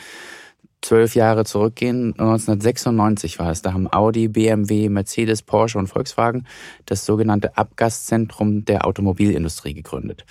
zwölf 0.82 1.16
Jahre 1.16 1.46
zurückgehen. 1.46 2.14
1996 2.14 3.40
war 3.40 3.52
es. 3.52 3.62
Da 3.62 3.74
haben 3.74 3.92
Audi, 3.92 4.28
BMW, 4.28 4.90
Mercedes, 4.90 5.42
Porsche 5.42 5.78
und 5.78 5.88
Volkswagen 5.88 6.46
das 6.86 7.06
sogenannte 7.06 7.58
Abgaszentrum 7.58 8.66
der 8.66 8.86
Automobilindustrie 8.86 9.74
gegründet. 9.74 10.26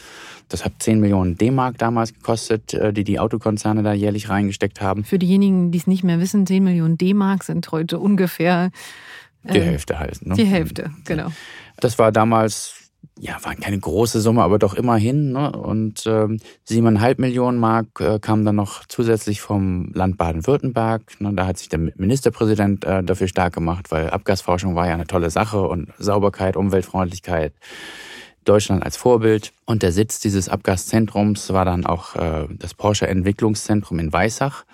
Das 0.49 0.65
hat 0.65 0.75
10 0.79 1.01
Millionen 1.01 1.37
D-Mark 1.37 1.79
damals 1.79 2.15
gekostet, 2.15 2.75
äh, 2.75 2.93
die 2.93 3.05
die 3.05 3.19
Autokonzerne 3.19 3.83
da 3.83 3.93
jährlich 3.93 4.29
reingesteckt 4.29 4.81
haben. 4.81 5.05
Für 5.05 5.19
diejenigen, 5.19 5.71
die 5.71 5.79
es 5.79 5.87
nicht 5.87 6.05
mehr 6.05 6.21
wissen, 6.21 6.47
10 6.47 6.63
Millionen 6.63 6.99
D-Mark 6.99 7.45
sind 7.45 7.71
heute 7.73 7.99
ungefähr 7.99 8.71
die 9.45 9.59
äh, 9.59 9.63
Hälfte 9.63 9.99
halt. 9.99 10.25
Ne? 10.27 10.35
Die 10.35 10.45
Hälfte, 10.45 10.91
genau. 11.05 11.31
Das 11.81 11.99
war 11.99 12.13
damals 12.13 12.85
ja, 13.19 13.37
war 13.43 13.55
keine 13.55 13.79
große 13.79 14.21
Summe, 14.21 14.43
aber 14.43 14.59
doch 14.59 14.75
immerhin. 14.75 15.33
Ne? 15.33 15.53
Und 15.53 16.05
ähm, 16.07 16.41
siebeneinhalb 16.65 17.19
Millionen 17.19 17.59
Mark 17.59 18.01
äh, 18.01 18.19
kamen 18.19 18.45
dann 18.45 18.57
noch 18.57 18.87
zusätzlich 18.87 19.41
vom 19.41 19.93
Land 19.95 20.19
Baden-Württemberg. 20.19 21.21
Ne? 21.21 21.33
Da 21.35 21.47
hat 21.47 21.59
sich 21.59 21.69
der 21.69 21.79
Ministerpräsident 21.79 22.85
äh, 22.85 23.03
dafür 23.05 23.29
stark 23.29 23.55
gemacht, 23.55 23.91
weil 23.91 24.11
Abgasforschung 24.11 24.75
war 24.75 24.89
ja 24.89 24.95
eine 24.95 25.07
tolle 25.07 25.31
Sache 25.31 25.63
und 25.63 25.93
Sauberkeit, 25.99 26.57
Umweltfreundlichkeit. 26.57 27.53
Deutschland 28.45 28.83
als 28.83 28.97
Vorbild. 28.97 29.53
Und 29.65 29.83
der 29.83 29.93
Sitz 29.93 30.21
dieses 30.21 30.51
Abgaszentrums 30.51 31.53
war 31.53 31.65
dann 31.65 31.87
auch 31.87 32.15
äh, 32.17 32.47
das 32.51 32.75
Porsche 32.75 33.07
Entwicklungszentrum 33.07 33.99
in 33.99 34.13
Weissach. 34.13 34.65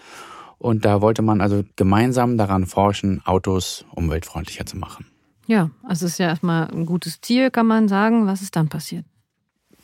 Und 0.61 0.85
da 0.85 1.01
wollte 1.01 1.23
man 1.23 1.41
also 1.41 1.65
gemeinsam 1.77 2.37
daran 2.37 2.67
forschen, 2.67 3.23
Autos 3.25 3.87
umweltfreundlicher 3.95 4.67
zu 4.67 4.77
machen. 4.77 5.07
Ja, 5.47 5.71
also 5.83 6.07
es 6.07 6.13
ist 6.13 6.19
ja 6.19 6.27
erstmal 6.27 6.69
ein 6.71 6.87
gutes 6.87 7.21
Ziel, 7.23 7.51
kann 7.51 7.67
man 7.67 7.89
sagen. 7.89 8.27
Was 8.27 8.43
ist 8.43 8.55
dann 8.55 8.69
passiert? 8.69 9.05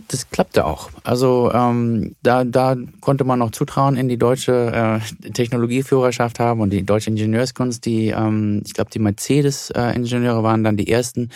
Das 0.08 0.30
klappte 0.30 0.64
auch. 0.64 0.90
Also 1.02 1.50
ähm, 1.52 2.14
da, 2.22 2.44
da 2.44 2.76
konnte 3.00 3.24
man 3.24 3.38
noch 3.38 3.50
Zutrauen 3.50 3.96
in 3.96 4.08
die 4.08 4.18
deutsche 4.18 5.00
äh, 5.24 5.30
Technologieführerschaft 5.32 6.38
haben 6.38 6.60
und 6.60 6.70
die 6.70 6.84
deutsche 6.84 7.10
Ingenieurskunst. 7.10 7.84
Die, 7.86 8.08
ähm, 8.08 8.62
ich 8.64 8.74
glaube, 8.74 8.90
die 8.90 8.98
Mercedes-Ingenieure 8.98 10.42
waren 10.42 10.62
dann 10.62 10.76
die 10.76 10.88
ersten, 10.88 11.30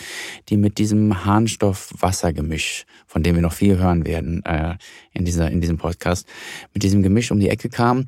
die 0.49 0.57
mit 0.57 0.77
diesem 0.77 1.25
Harnstoff-Wasser-Gemisch, 1.25 2.85
von 3.07 3.23
dem 3.23 3.35
wir 3.35 3.41
noch 3.41 3.53
viel 3.53 3.79
hören 3.79 4.05
werden 4.05 4.45
äh, 4.45 4.75
in 5.11 5.25
dieser 5.25 5.51
in 5.51 5.59
diesem 5.59 5.77
Podcast, 5.77 6.27
mit 6.73 6.83
diesem 6.83 7.01
Gemisch 7.01 7.31
um 7.31 7.39
die 7.39 7.49
Ecke 7.49 7.67
kamen. 7.67 8.07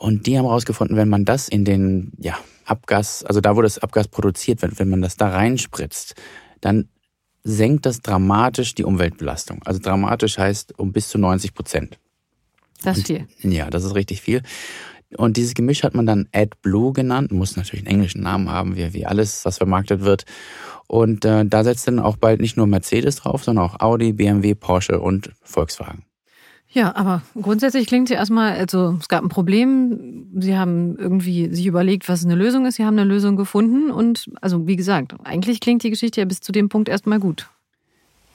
Und 0.00 0.26
die 0.26 0.38
haben 0.38 0.46
herausgefunden, 0.46 0.96
wenn 0.96 1.10
man 1.10 1.26
das 1.26 1.46
in 1.46 1.66
den 1.66 2.12
ja, 2.18 2.38
Abgas, 2.64 3.22
also 3.22 3.42
da, 3.42 3.54
wo 3.54 3.60
das 3.60 3.78
Abgas 3.78 4.08
produziert 4.08 4.62
wird, 4.62 4.78
wenn 4.78 4.88
man 4.88 5.02
das 5.02 5.18
da 5.18 5.28
reinspritzt, 5.28 6.14
dann 6.62 6.88
senkt 7.44 7.84
das 7.84 8.00
dramatisch 8.00 8.74
die 8.74 8.84
Umweltbelastung. 8.84 9.62
Also 9.66 9.78
dramatisch 9.78 10.38
heißt 10.38 10.78
um 10.78 10.92
bis 10.92 11.10
zu 11.10 11.18
90 11.18 11.52
Prozent. 11.52 11.98
Das 12.82 12.96
ist 12.96 13.08
viel. 13.08 13.28
Ja, 13.42 13.68
das 13.68 13.84
ist 13.84 13.94
richtig 13.94 14.22
viel. 14.22 14.42
Und 15.18 15.36
dieses 15.36 15.52
Gemisch 15.52 15.82
hat 15.82 15.94
man 15.94 16.06
dann 16.06 16.28
AdBlue 16.32 16.94
genannt, 16.94 17.30
muss 17.30 17.56
natürlich 17.56 17.84
einen 17.84 17.94
englischen 17.94 18.22
Namen 18.22 18.48
haben, 18.48 18.76
wie, 18.76 18.94
wie 18.94 19.04
alles, 19.04 19.44
was 19.44 19.58
vermarktet 19.58 20.00
wird. 20.00 20.24
Und 20.86 21.26
äh, 21.26 21.44
da 21.44 21.62
setzt 21.62 21.86
dann 21.86 21.98
auch 21.98 22.16
bald 22.16 22.40
nicht 22.40 22.56
nur 22.56 22.66
Mercedes 22.66 23.16
drauf, 23.16 23.44
sondern 23.44 23.66
auch 23.66 23.80
Audi, 23.80 24.14
BMW, 24.14 24.54
Porsche 24.54 24.98
und 24.98 25.30
Volkswagen. 25.42 26.04
Ja, 26.72 26.94
aber 26.94 27.22
grundsätzlich 27.40 27.88
klingt 27.88 28.08
sie 28.08 28.14
erstmal, 28.14 28.52
also 28.52 28.96
es 29.00 29.08
gab 29.08 29.24
ein 29.24 29.28
Problem, 29.28 30.28
sie 30.38 30.56
haben 30.56 30.96
irgendwie 30.96 31.52
sich 31.52 31.66
überlegt, 31.66 32.08
was 32.08 32.24
eine 32.24 32.36
Lösung 32.36 32.64
ist, 32.64 32.76
sie 32.76 32.84
haben 32.84 32.96
eine 32.96 33.08
Lösung 33.08 33.36
gefunden. 33.36 33.90
Und 33.90 34.30
also 34.40 34.68
wie 34.68 34.76
gesagt, 34.76 35.14
eigentlich 35.24 35.60
klingt 35.60 35.82
die 35.82 35.90
Geschichte 35.90 36.20
ja 36.20 36.26
bis 36.26 36.40
zu 36.40 36.52
dem 36.52 36.68
Punkt 36.68 36.88
erstmal 36.88 37.18
gut. 37.18 37.48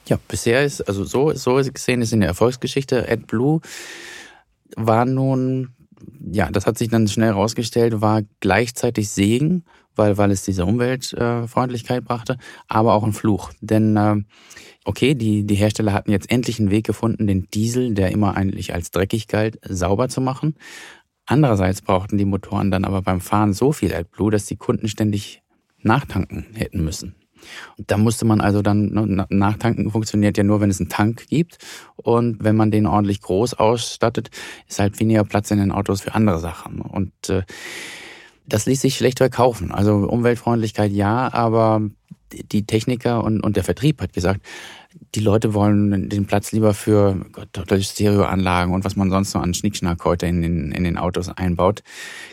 Ja, 0.06 0.18
bisher 0.28 0.64
ist, 0.64 0.82
also 0.82 1.04
so, 1.04 1.32
so 1.32 1.54
gesehen 1.54 2.02
ist 2.02 2.12
in 2.12 2.20
der 2.20 2.28
Erfolgsgeschichte, 2.28 3.08
AdBlue 3.08 3.60
war 4.76 5.06
nun, 5.06 5.70
ja, 6.30 6.50
das 6.50 6.66
hat 6.66 6.76
sich 6.76 6.88
dann 6.88 7.08
schnell 7.08 7.30
rausgestellt, 7.30 8.02
war 8.02 8.22
gleichzeitig 8.40 9.08
Segen, 9.08 9.64
weil, 9.96 10.18
weil 10.18 10.30
es 10.30 10.44
diese 10.44 10.64
Umweltfreundlichkeit 10.64 12.04
brachte, 12.04 12.38
aber 12.68 12.94
auch 12.94 13.04
ein 13.04 13.12
Fluch. 13.12 13.52
Denn 13.60 13.96
äh, 13.96 14.16
okay, 14.84 15.14
die, 15.14 15.44
die 15.44 15.54
Hersteller 15.54 15.92
hatten 15.92 16.10
jetzt 16.10 16.30
endlich 16.30 16.60
einen 16.60 16.70
Weg 16.70 16.86
gefunden, 16.86 17.26
den 17.26 17.48
Diesel, 17.52 17.94
der 17.94 18.12
immer 18.12 18.36
eigentlich 18.36 18.74
als 18.74 18.90
dreckig 18.90 19.28
galt, 19.28 19.58
sauber 19.62 20.08
zu 20.08 20.20
machen. 20.20 20.54
Andererseits 21.26 21.82
brauchten 21.82 22.18
die 22.18 22.24
Motoren 22.24 22.70
dann 22.70 22.84
aber 22.84 23.02
beim 23.02 23.20
Fahren 23.20 23.52
so 23.52 23.72
viel 23.72 23.92
AdBlue, 23.92 24.30
dass 24.30 24.46
die 24.46 24.56
Kunden 24.56 24.88
ständig 24.88 25.42
nachtanken 25.82 26.46
hätten 26.54 26.84
müssen. 26.84 27.16
Da 27.78 27.96
musste 27.96 28.24
man 28.24 28.40
also 28.40 28.62
dann, 28.62 28.86
ne, 28.92 29.26
nachtanken 29.28 29.90
funktioniert 29.90 30.36
ja 30.38 30.44
nur, 30.44 30.60
wenn 30.60 30.70
es 30.70 30.80
einen 30.80 30.88
Tank 30.88 31.26
gibt. 31.28 31.58
Und 31.96 32.42
wenn 32.42 32.56
man 32.56 32.70
den 32.70 32.86
ordentlich 32.86 33.20
groß 33.20 33.54
ausstattet, 33.54 34.30
ist 34.68 34.78
halt 34.78 34.98
weniger 35.00 35.24
Platz 35.24 35.50
in 35.50 35.58
den 35.58 35.72
Autos 35.72 36.00
für 36.00 36.14
andere 36.14 36.38
Sachen. 36.38 36.80
Und 36.80 37.12
äh, 37.28 37.42
das 38.46 38.66
ließ 38.66 38.80
sich 38.80 38.96
schlecht 38.96 39.18
verkaufen. 39.18 39.72
Also 39.72 39.96
Umweltfreundlichkeit 39.96 40.92
ja, 40.92 41.32
aber 41.32 41.82
die 42.32 42.66
Techniker 42.66 43.22
und, 43.24 43.40
und 43.40 43.56
der 43.56 43.64
Vertrieb 43.64 44.00
hat 44.00 44.12
gesagt, 44.12 44.40
die 45.14 45.20
Leute 45.20 45.54
wollen 45.54 46.08
den 46.08 46.26
Platz 46.26 46.52
lieber 46.52 46.74
für 46.74 47.26
Gott, 47.32 47.48
Stereoanlagen 47.84 48.74
und 48.74 48.84
was 48.84 48.96
man 48.96 49.10
sonst 49.10 49.34
noch 49.34 49.42
an 49.42 49.54
Schnickschnack 49.54 50.04
heute 50.04 50.26
in 50.26 50.42
den, 50.42 50.72
in 50.72 50.84
den 50.84 50.96
Autos 50.96 51.28
einbaut. 51.28 51.82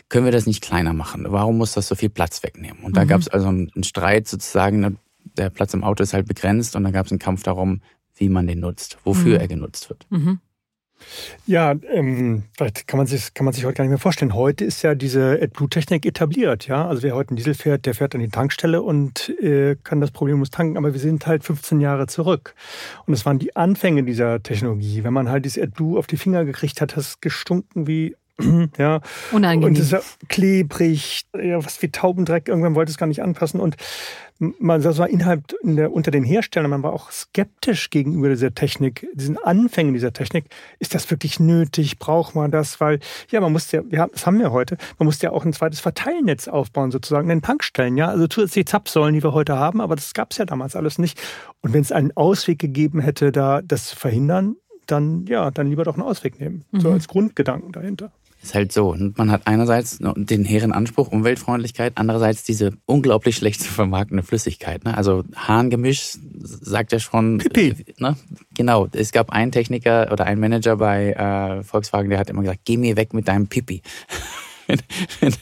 Können 0.08 0.24
wir 0.24 0.32
das 0.32 0.46
nicht 0.46 0.62
kleiner 0.62 0.92
machen? 0.92 1.26
Warum 1.28 1.58
muss 1.58 1.72
das 1.72 1.88
so 1.88 1.94
viel 1.94 2.10
Platz 2.10 2.42
wegnehmen? 2.42 2.82
Und 2.82 2.96
da 2.96 3.04
mhm. 3.04 3.08
gab 3.08 3.20
es 3.20 3.28
also 3.28 3.48
einen, 3.48 3.70
einen 3.74 3.84
Streit 3.84 4.28
sozusagen, 4.28 4.80
ne, 4.80 4.96
der 5.36 5.50
Platz 5.50 5.74
im 5.74 5.84
Auto 5.84 6.02
ist 6.02 6.14
halt 6.14 6.26
begrenzt 6.26 6.76
und 6.76 6.84
da 6.84 6.90
gab 6.90 7.06
es 7.06 7.12
einen 7.12 7.18
Kampf 7.18 7.42
darum, 7.42 7.80
wie 8.16 8.28
man 8.28 8.46
den 8.46 8.60
nutzt, 8.60 8.98
wofür 9.04 9.34
mhm. 9.34 9.40
er 9.40 9.48
genutzt 9.48 9.90
wird. 9.90 10.06
Mhm. 10.10 10.40
Ja, 11.46 11.74
ähm, 11.90 12.44
vielleicht 12.56 12.86
kann 12.86 12.98
man, 12.98 13.06
sich, 13.06 13.34
kann 13.34 13.44
man 13.44 13.54
sich 13.54 13.64
heute 13.64 13.76
gar 13.76 13.84
nicht 13.84 13.90
mehr 13.90 13.98
vorstellen. 13.98 14.34
Heute 14.34 14.64
ist 14.64 14.82
ja 14.82 14.94
diese 14.94 15.38
AdBlue-Technik 15.42 16.06
etabliert. 16.06 16.66
Ja? 16.66 16.86
Also 16.88 17.02
wer 17.02 17.14
heute 17.14 17.30
einen 17.30 17.36
Diesel 17.36 17.54
fährt, 17.54 17.86
der 17.86 17.94
fährt 17.94 18.14
an 18.14 18.20
die 18.20 18.28
Tankstelle 18.28 18.82
und 18.82 19.28
äh, 19.40 19.76
kann 19.82 20.00
das 20.00 20.10
problemlos 20.10 20.50
tanken. 20.50 20.76
Aber 20.76 20.92
wir 20.92 21.00
sind 21.00 21.26
halt 21.26 21.44
15 21.44 21.80
Jahre 21.80 22.06
zurück. 22.06 22.54
Und 23.06 23.14
es 23.14 23.26
waren 23.26 23.38
die 23.38 23.56
Anfänge 23.56 24.04
dieser 24.04 24.42
Technologie. 24.42 25.04
Wenn 25.04 25.12
man 25.12 25.28
halt 25.28 25.44
dieses 25.44 25.62
AdBlue 25.62 25.98
auf 25.98 26.06
die 26.06 26.16
Finger 26.16 26.44
gekriegt 26.44 26.80
hat, 26.80 26.96
hat 26.96 27.02
es 27.02 27.20
gestunken 27.20 27.86
wie 27.86 28.16
ja. 28.78 29.00
Unangenehm. 29.32 29.68
Und 29.68 29.78
es 29.78 29.86
ist 29.86 29.92
ja 29.92 30.00
klebrig, 30.28 31.26
ja, 31.40 31.64
was 31.64 31.80
wie 31.82 31.88
Taubendreck. 31.88 32.48
Irgendwann 32.48 32.74
wollte 32.74 32.90
es 32.90 32.98
gar 32.98 33.06
nicht 33.06 33.22
anpassen. 33.22 33.60
Und 33.60 33.76
man 34.58 34.82
das 34.82 34.98
war 34.98 35.08
innerhalb 35.08 35.54
in 35.62 35.76
der, 35.76 35.92
unter 35.92 36.10
den 36.10 36.24
Herstellern, 36.24 36.70
man 36.70 36.82
war 36.82 36.92
auch 36.92 37.10
skeptisch 37.10 37.90
gegenüber 37.90 38.28
dieser 38.28 38.52
Technik, 38.52 39.06
diesen 39.14 39.38
Anfängen 39.38 39.94
dieser 39.94 40.12
Technik. 40.12 40.46
Ist 40.80 40.94
das 40.94 41.08
wirklich 41.10 41.38
nötig? 41.38 41.98
Braucht 41.98 42.34
man 42.34 42.50
das? 42.50 42.80
Weil, 42.80 42.98
ja, 43.30 43.40
man 43.40 43.52
muss 43.52 43.70
ja, 43.70 43.82
ja, 43.90 44.08
das 44.08 44.26
haben 44.26 44.40
wir 44.40 44.50
heute, 44.50 44.76
man 44.98 45.06
muss 45.06 45.22
ja 45.22 45.30
auch 45.30 45.44
ein 45.44 45.52
zweites 45.52 45.80
Verteilnetz 45.80 46.48
aufbauen, 46.48 46.90
sozusagen, 46.90 47.30
in 47.30 47.38
den 47.38 47.42
Tankstellen, 47.42 47.96
ja. 47.96 48.08
Also 48.08 48.26
zusätzlich 48.26 48.66
Zapfsäulen, 48.66 49.14
die 49.14 49.22
wir 49.22 49.32
heute 49.32 49.56
haben, 49.56 49.80
aber 49.80 49.94
das 49.94 50.14
gab 50.14 50.32
es 50.32 50.38
ja 50.38 50.44
damals 50.44 50.74
alles 50.74 50.98
nicht. 50.98 51.20
Und 51.60 51.72
wenn 51.72 51.82
es 51.82 51.92
einen 51.92 52.16
Ausweg 52.16 52.58
gegeben 52.58 53.00
hätte, 53.00 53.30
da 53.30 53.62
das 53.62 53.86
zu 53.86 53.96
verhindern, 53.96 54.56
dann 54.86 55.24
ja, 55.26 55.50
dann 55.50 55.68
lieber 55.68 55.84
doch 55.84 55.94
einen 55.94 56.02
Ausweg 56.02 56.40
nehmen. 56.40 56.64
Mhm. 56.72 56.80
So 56.80 56.90
als 56.90 57.08
Grundgedanken 57.08 57.72
dahinter. 57.72 58.12
Ist 58.44 58.54
halt 58.54 58.72
so. 58.72 58.94
Man 59.16 59.30
hat 59.30 59.46
einerseits 59.46 60.00
den 60.00 60.44
hehren 60.44 60.72
Anspruch, 60.72 61.08
Umweltfreundlichkeit, 61.08 61.94
andererseits 61.94 62.42
diese 62.44 62.74
unglaublich 62.84 63.36
schlecht 63.36 63.62
zu 63.62 63.72
vermarktende 63.72 64.22
Flüssigkeit. 64.22 64.84
Ne? 64.84 64.94
Also 64.94 65.24
Harngemisch 65.34 66.18
sagt 66.42 66.92
ja 66.92 66.98
schon. 66.98 67.38
Pipi. 67.38 67.74
Ne? 67.98 68.16
Genau. 68.54 68.86
Es 68.92 69.12
gab 69.12 69.30
einen 69.30 69.50
Techniker 69.50 70.12
oder 70.12 70.26
einen 70.26 70.42
Manager 70.42 70.76
bei 70.76 71.12
äh, 71.12 71.62
Volkswagen, 71.62 72.10
der 72.10 72.18
hat 72.18 72.28
immer 72.28 72.42
gesagt, 72.42 72.60
geh 72.66 72.76
mir 72.76 72.98
weg 72.98 73.14
mit 73.14 73.28
deinem 73.28 73.46
Pipi. 73.46 73.80
wenn, 74.66 74.80
wenn, 75.20 75.34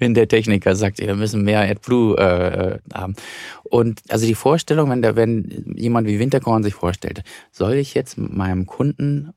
wenn 0.00 0.14
der 0.14 0.26
Techniker 0.26 0.74
sagt, 0.74 0.98
wir 0.98 1.14
müssen 1.14 1.42
mehr 1.42 1.60
AdBlue 1.60 2.18
äh, 2.18 2.78
haben. 2.92 3.14
Und 3.62 4.00
also 4.08 4.26
die 4.26 4.34
Vorstellung, 4.34 4.90
wenn, 4.90 5.02
der, 5.02 5.14
wenn 5.14 5.72
jemand 5.76 6.08
wie 6.08 6.18
Winterkorn 6.18 6.64
sich 6.64 6.74
vorstellt, 6.74 7.22
soll 7.52 7.74
ich 7.74 7.94
jetzt 7.94 8.18
meinem 8.18 8.66
Kunden 8.66 9.34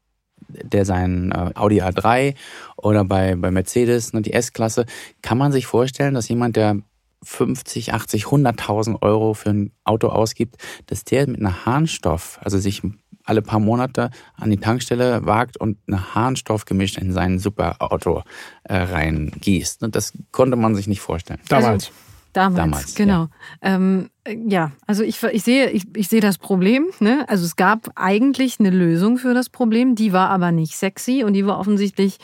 der 0.48 0.86
sein 0.86 1.32
äh, 1.32 1.52
Audi 1.56 1.82
A3 1.82 2.36
oder 2.78 3.04
bei, 3.06 3.36
bei 3.36 3.52
Mercedes, 3.52 4.14
ne, 4.14 4.22
die 4.22 4.34
S-Klasse, 4.34 4.86
kann 5.22 5.38
man 5.38 5.52
sich 5.52 5.66
vorstellen, 5.66 6.14
dass 6.14 6.30
jemand, 6.30 6.56
der 6.56 6.78
50, 7.24 7.94
80, 7.94 8.26
100.000 8.26 9.02
Euro 9.02 9.34
für 9.34 9.50
ein 9.50 9.72
Auto 9.84 10.08
ausgibt, 10.08 10.58
dass 10.88 11.04
der 11.06 11.28
mit 11.28 11.40
einer 11.40 11.66
Harnstoff, 11.66 12.40
also 12.42 12.58
sich 12.58 12.82
alle 13.26 13.42
paar 13.42 13.60
Monate 13.60 14.10
an 14.36 14.50
die 14.50 14.58
Tankstelle 14.58 15.26
wagt 15.26 15.58
und 15.58 15.78
eine 15.88 16.14
Harnstoffgemisch 16.14 16.98
in 16.98 17.14
sein 17.14 17.40
Superauto 17.40 18.24
äh, 18.64 18.76
reingießt. 18.76 19.82
Ne, 19.82 19.90
das 19.90 20.14
konnte 20.32 20.58
man 20.58 20.76
sich 20.76 20.88
nicht 20.88 21.02
vorstellen. 21.02 21.40
Damals. 21.48 21.88
Also, 21.88 21.92
Damals, 22.34 22.58
Damals 22.58 22.96
genau. 22.96 23.28
Ja. 23.64 23.76
Ähm, 23.76 24.10
ja, 24.48 24.72
also 24.88 25.04
ich, 25.04 25.22
ich 25.22 25.44
sehe, 25.44 25.70
ich, 25.70 25.84
ich 25.96 26.08
sehe 26.08 26.22
das 26.22 26.40
Problem. 26.40 26.88
Ne? 27.00 27.26
Also 27.28 27.46
es 27.46 27.56
gab 27.56 27.92
eigentlich 27.96 28.60
eine 28.60 28.72
Lösung 28.72 29.18
für 29.18 29.36
das 29.36 29.50
Problem, 29.50 29.94
die 29.96 30.14
war 30.14 30.30
aber 30.30 30.52
nicht 30.52 30.76
sexy 30.76 31.24
und 31.24 31.34
die 31.34 31.46
war 31.46 31.60
offensichtlich 31.60 32.18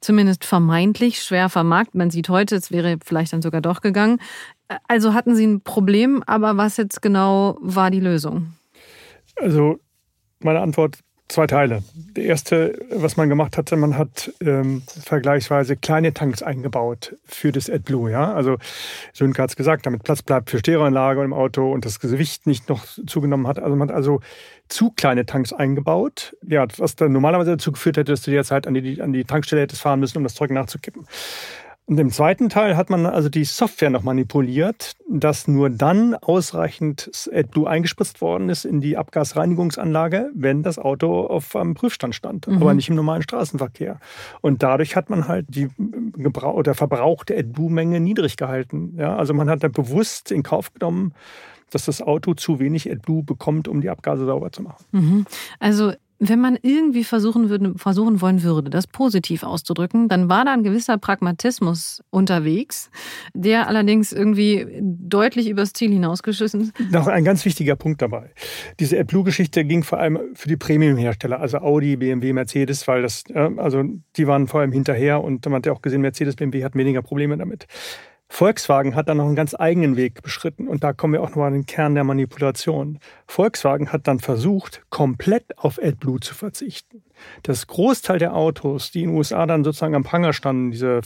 zumindest 0.00 0.44
vermeintlich 0.44 1.22
schwer 1.22 1.48
vermarkt. 1.48 1.94
Man 1.94 2.10
sieht 2.10 2.28
heute, 2.28 2.56
es 2.56 2.70
wäre 2.70 2.98
vielleicht 3.04 3.32
dann 3.32 3.42
sogar 3.42 3.62
doch 3.62 3.80
gegangen. 3.80 4.18
Also 4.88 5.14
hatten 5.14 5.34
Sie 5.34 5.46
ein 5.46 5.62
Problem, 5.62 6.22
aber 6.26 6.56
was 6.56 6.76
jetzt 6.76 7.00
genau 7.00 7.56
war 7.60 7.90
die 7.90 8.00
Lösung? 8.00 8.52
Also 9.36 9.78
meine 10.40 10.60
Antwort 10.60 10.98
zwei 11.28 11.46
Teile. 11.46 11.82
Der 11.94 12.24
erste, 12.24 12.78
was 12.90 13.16
man 13.16 13.28
gemacht 13.28 13.56
hatte, 13.56 13.76
man 13.76 13.98
hat 13.98 14.32
ähm, 14.40 14.82
vergleichsweise 14.86 15.76
kleine 15.76 16.14
Tanks 16.14 16.42
eingebaut 16.42 17.16
für 17.24 17.52
das 17.52 17.68
AdBlue. 17.68 18.10
Ja? 18.10 18.32
Also 18.32 18.58
Sönke 19.12 19.42
hat 19.42 19.50
es 19.50 19.56
gesagt, 19.56 19.86
damit 19.86 20.04
Platz 20.04 20.22
bleibt 20.22 20.50
für 20.50 20.58
Stereoanlage 20.58 21.22
im 21.22 21.32
Auto 21.32 21.72
und 21.72 21.84
das 21.84 22.00
Gewicht 22.00 22.46
nicht 22.46 22.68
noch 22.68 22.84
zugenommen 23.06 23.46
hat. 23.46 23.58
Also 23.58 23.76
man 23.76 23.88
hat 23.88 23.96
also 23.96 24.20
zu 24.68 24.90
kleine 24.90 25.26
Tanks 25.26 25.52
eingebaut, 25.52 26.36
ja, 26.46 26.66
was 26.78 26.96
dann 26.96 27.12
normalerweise 27.12 27.52
dazu 27.52 27.72
geführt 27.72 27.96
hätte, 27.96 28.12
dass 28.12 28.22
du 28.22 28.30
derzeit 28.30 28.66
an 28.66 28.74
die, 28.74 29.00
an 29.00 29.12
die 29.12 29.24
Tankstelle 29.24 29.62
hättest 29.62 29.82
fahren 29.82 30.00
müssen, 30.00 30.18
um 30.18 30.24
das 30.24 30.34
Zeug 30.34 30.50
nachzukippen. 30.50 31.06
Und 31.88 31.98
im 32.00 32.10
zweiten 32.10 32.48
Teil 32.48 32.76
hat 32.76 32.90
man 32.90 33.06
also 33.06 33.28
die 33.28 33.44
Software 33.44 33.90
noch 33.90 34.02
manipuliert, 34.02 34.96
dass 35.08 35.46
nur 35.46 35.70
dann 35.70 36.16
ausreichend 36.16 37.10
AdBlue 37.32 37.68
eingespritzt 37.68 38.20
worden 38.20 38.48
ist 38.48 38.64
in 38.64 38.80
die 38.80 38.96
Abgasreinigungsanlage, 38.96 40.30
wenn 40.34 40.64
das 40.64 40.80
Auto 40.80 41.26
auf 41.26 41.54
einem 41.54 41.74
Prüfstand 41.74 42.16
stand, 42.16 42.48
mhm. 42.48 42.56
aber 42.56 42.74
nicht 42.74 42.88
im 42.88 42.96
normalen 42.96 43.22
Straßenverkehr. 43.22 44.00
Und 44.40 44.64
dadurch 44.64 44.96
hat 44.96 45.10
man 45.10 45.28
halt 45.28 45.46
die 45.48 45.68
Gebrauch 46.16 46.54
oder 46.54 46.74
verbrauchte 46.74 47.36
AdBlue-Menge 47.38 48.00
niedrig 48.00 48.36
gehalten. 48.36 48.94
Ja, 48.98 49.14
also 49.14 49.32
man 49.32 49.48
hat 49.48 49.62
da 49.62 49.68
bewusst 49.68 50.32
in 50.32 50.42
Kauf 50.42 50.74
genommen, 50.74 51.14
dass 51.70 51.84
das 51.84 52.02
Auto 52.02 52.34
zu 52.34 52.58
wenig 52.58 52.90
AdBlue 52.90 53.22
bekommt, 53.22 53.68
um 53.68 53.80
die 53.80 53.90
Abgase 53.90 54.26
sauber 54.26 54.50
zu 54.50 54.62
machen. 54.62 54.84
Mhm. 54.90 55.26
Also 55.60 55.92
wenn 56.18 56.40
man 56.40 56.58
irgendwie 56.62 57.04
versuchen, 57.04 57.50
würde, 57.50 57.74
versuchen 57.76 58.20
wollen 58.20 58.42
würde, 58.42 58.70
das 58.70 58.86
positiv 58.86 59.42
auszudrücken, 59.42 60.08
dann 60.08 60.28
war 60.28 60.44
da 60.44 60.52
ein 60.52 60.62
gewisser 60.62 60.98
Pragmatismus 60.98 62.02
unterwegs, 62.10 62.90
der 63.34 63.68
allerdings 63.68 64.12
irgendwie 64.12 64.66
deutlich 64.80 65.48
übers 65.48 65.72
Ziel 65.72 65.92
hinausgeschissen 65.92 66.60
ist. 66.62 66.72
Noch 66.90 67.06
ein 67.06 67.24
ganz 67.24 67.44
wichtiger 67.44 67.76
Punkt 67.76 68.00
dabei. 68.00 68.30
Diese 68.80 68.98
AdBlue-Geschichte 68.98 69.64
ging 69.64 69.82
vor 69.82 69.98
allem 69.98 70.18
für 70.34 70.48
die 70.48 70.56
Premium-Hersteller, 70.56 71.40
also 71.40 71.58
Audi, 71.58 71.96
BMW, 71.96 72.32
Mercedes, 72.32 72.88
weil 72.88 73.02
das, 73.02 73.24
also 73.34 73.84
die 74.16 74.26
waren 74.26 74.46
vor 74.46 74.60
allem 74.60 74.72
hinterher 74.72 75.22
und 75.22 75.44
man 75.46 75.56
hat 75.56 75.66
ja 75.66 75.72
auch 75.72 75.82
gesehen, 75.82 76.00
Mercedes, 76.00 76.36
BMW 76.36 76.64
hat 76.64 76.74
weniger 76.74 77.02
Probleme 77.02 77.36
damit. 77.36 77.66
Volkswagen 78.28 78.94
hat 78.94 79.08
dann 79.08 79.18
noch 79.18 79.26
einen 79.26 79.36
ganz 79.36 79.54
eigenen 79.58 79.96
Weg 79.96 80.22
beschritten 80.22 80.66
und 80.66 80.82
da 80.82 80.92
kommen 80.92 81.12
wir 81.12 81.22
auch 81.22 81.34
noch 81.34 81.44
an 81.44 81.52
den 81.52 81.66
Kern 81.66 81.94
der 81.94 82.04
Manipulation. 82.04 82.98
Volkswagen 83.26 83.92
hat 83.92 84.08
dann 84.08 84.18
versucht, 84.18 84.82
komplett 84.90 85.56
auf 85.58 85.78
AdBlue 85.82 86.20
zu 86.20 86.34
verzichten. 86.34 87.02
Das 87.44 87.66
Großteil 87.66 88.18
der 88.18 88.34
Autos, 88.34 88.90
die 88.90 89.02
in 89.04 89.10
den 89.10 89.16
USA 89.16 89.46
dann 89.46 89.64
sozusagen 89.64 89.94
am 89.94 90.04
Pranger 90.04 90.32
standen, 90.32 90.72
diese 90.72 91.02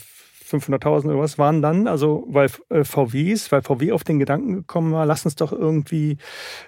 500.000 0.50 1.06
oder 1.06 1.18
was, 1.18 1.38
waren 1.38 1.62
dann, 1.62 1.86
also 1.86 2.26
weil 2.28 2.48
äh, 2.68 2.84
VWs, 2.84 3.52
weil 3.52 3.62
VW 3.62 3.92
auf 3.92 4.04
den 4.04 4.18
Gedanken 4.18 4.54
gekommen 4.54 4.92
war, 4.92 5.06
lass 5.06 5.24
uns 5.24 5.36
doch 5.36 5.52
irgendwie 5.52 6.18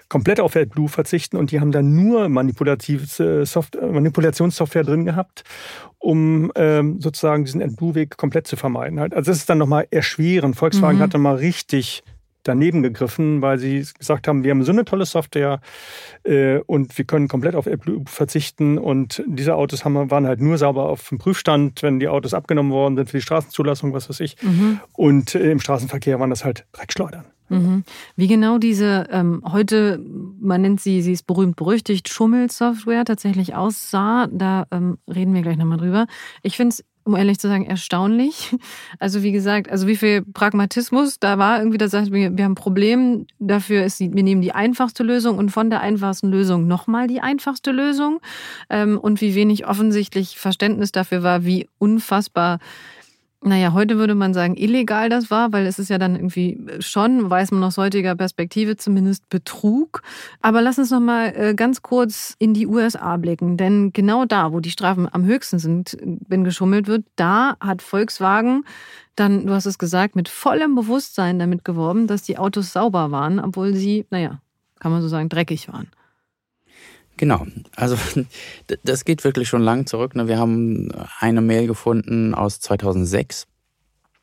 komplett 0.09 0.39
auf 0.39 0.55
AdBlue 0.55 0.87
verzichten 0.87 1.37
und 1.37 1.51
die 1.51 1.59
haben 1.59 1.71
dann 1.71 1.95
nur 1.95 2.29
manipulative 2.29 3.45
Soft 3.45 3.77
Manipulationssoftware 3.81 4.83
drin 4.83 5.05
gehabt, 5.05 5.43
um 5.99 6.51
ähm, 6.55 6.99
sozusagen 6.99 7.45
diesen 7.45 7.61
AdBlue-Weg 7.61 8.17
komplett 8.17 8.47
zu 8.47 8.55
vermeiden. 8.55 8.99
Also 8.99 9.31
das 9.31 9.37
ist 9.37 9.49
dann 9.49 9.57
nochmal 9.57 9.87
erschwerend. 9.91 10.55
Volkswagen 10.55 10.97
mhm. 10.97 11.01
hatte 11.01 11.17
mal 11.17 11.35
richtig 11.35 12.03
daneben 12.43 12.83
gegriffen, 12.83 13.41
weil 13.41 13.57
sie 13.57 13.85
gesagt 13.97 14.27
haben, 14.27 14.43
wir 14.43 14.51
haben 14.51 14.63
so 14.63 14.71
eine 14.71 14.85
tolle 14.85 15.05
Software 15.05 15.61
äh, 16.23 16.57
und 16.59 16.97
wir 16.97 17.05
können 17.05 17.27
komplett 17.27 17.55
auf 17.55 17.67
AdBlue 17.67 18.03
verzichten. 18.05 18.77
Und 18.77 19.23
diese 19.27 19.55
Autos 19.55 19.85
haben, 19.85 20.11
waren 20.11 20.27
halt 20.27 20.41
nur 20.41 20.57
sauber 20.57 20.89
auf 20.89 21.09
dem 21.09 21.17
Prüfstand, 21.17 21.83
wenn 21.83 21.99
die 21.99 22.07
Autos 22.07 22.33
abgenommen 22.33 22.71
worden 22.71 22.95
sind 22.95 23.09
für 23.09 23.17
die 23.17 23.23
Straßenzulassung, 23.23 23.93
was 23.93 24.09
weiß 24.09 24.19
ich. 24.19 24.35
Mhm. 24.41 24.79
Und 24.93 25.35
äh, 25.35 25.51
im 25.51 25.59
Straßenverkehr 25.59 26.19
waren 26.19 26.29
das 26.29 26.45
halt 26.45 26.65
Dreckschleudern. 26.73 27.25
Mhm. 27.49 27.83
Wie 28.15 28.27
genau 28.27 28.57
diese 28.57 29.07
ähm, 29.11 29.43
heute, 29.51 29.99
man 30.39 30.61
nennt 30.61 30.81
sie, 30.81 31.01
sie 31.01 31.13
ist 31.13 31.27
berühmt 31.27 31.55
berüchtigt, 31.55 32.09
Schummelsoftware 32.09 33.05
tatsächlich 33.05 33.55
aussah, 33.55 34.27
da 34.31 34.65
ähm, 34.71 34.97
reden 35.13 35.33
wir 35.33 35.41
gleich 35.41 35.57
nochmal 35.57 35.77
drüber. 35.77 36.07
Ich 36.41 36.55
finde 36.57 36.73
es 36.73 36.83
um 37.03 37.15
ehrlich 37.15 37.39
zu 37.39 37.47
sagen, 37.47 37.65
erstaunlich. 37.65 38.55
Also 38.99 39.23
wie 39.23 39.31
gesagt, 39.31 39.69
also 39.69 39.87
wie 39.87 39.95
viel 39.95 40.21
Pragmatismus 40.21 41.19
da 41.19 41.37
war, 41.37 41.59
irgendwie, 41.59 41.77
da 41.77 41.87
sagt 41.87 42.11
wir, 42.11 42.37
wir 42.37 42.45
haben 42.45 42.53
ein 42.53 42.55
Problem, 42.55 43.25
dafür 43.39 43.83
ist, 43.83 43.99
wir 43.99 44.23
nehmen 44.23 44.41
die 44.41 44.53
einfachste 44.53 45.03
Lösung 45.03 45.37
und 45.37 45.49
von 45.49 45.69
der 45.69 45.81
einfachsten 45.81 46.29
Lösung 46.29 46.67
nochmal 46.67 47.07
die 47.07 47.19
einfachste 47.19 47.71
Lösung. 47.71 48.19
Ähm, 48.69 48.97
und 48.97 49.19
wie 49.21 49.35
wenig 49.35 49.67
offensichtlich 49.67 50.37
Verständnis 50.37 50.91
dafür 50.91 51.23
war, 51.23 51.43
wie 51.43 51.67
unfassbar 51.79 52.59
naja, 53.45 53.73
heute 53.73 53.97
würde 53.97 54.15
man 54.15 54.33
sagen, 54.33 54.55
illegal 54.55 55.09
das 55.09 55.29
war, 55.29 55.53
weil 55.53 55.65
es 55.65 55.79
ist 55.79 55.89
ja 55.89 55.97
dann 55.97 56.15
irgendwie 56.15 56.59
schon, 56.79 57.29
weiß 57.29 57.51
man 57.51 57.63
aus 57.63 57.77
heutiger 57.77 58.15
Perspektive 58.15 58.77
zumindest 58.77 59.29
Betrug. 59.29 60.01
Aber 60.41 60.61
lass 60.61 60.79
uns 60.79 60.91
noch 60.91 60.99
mal 60.99 61.33
äh, 61.35 61.53
ganz 61.53 61.81
kurz 61.81 62.35
in 62.39 62.53
die 62.53 62.67
USA 62.67 63.17
blicken, 63.17 63.57
denn 63.57 63.91
genau 63.93 64.25
da, 64.25 64.51
wo 64.51 64.59
die 64.59 64.71
Strafen 64.71 65.07
am 65.11 65.25
höchsten 65.25 65.59
sind, 65.59 65.97
wenn 66.27 66.43
geschummelt 66.43 66.87
wird, 66.87 67.05
da 67.15 67.55
hat 67.59 67.81
Volkswagen 67.81 68.63
dann, 69.15 69.45
du 69.45 69.53
hast 69.53 69.65
es 69.65 69.77
gesagt, 69.77 70.15
mit 70.15 70.27
vollem 70.27 70.75
Bewusstsein 70.75 71.37
damit 71.37 71.63
geworben, 71.63 72.07
dass 72.07 72.23
die 72.23 72.37
Autos 72.37 72.73
sauber 72.73 73.11
waren, 73.11 73.39
obwohl 73.39 73.75
sie, 73.75 74.05
naja, 74.09 74.39
kann 74.79 74.91
man 74.91 75.01
so 75.01 75.07
sagen, 75.07 75.29
dreckig 75.29 75.71
waren. 75.71 75.87
Genau, 77.17 77.45
also 77.75 77.97
das 78.83 79.05
geht 79.05 79.23
wirklich 79.23 79.47
schon 79.47 79.61
lang 79.61 79.85
zurück. 79.85 80.15
Ne? 80.15 80.27
Wir 80.27 80.37
haben 80.37 80.89
eine 81.19 81.41
Mail 81.41 81.67
gefunden 81.67 82.33
aus 82.33 82.59
2006. 82.59 83.47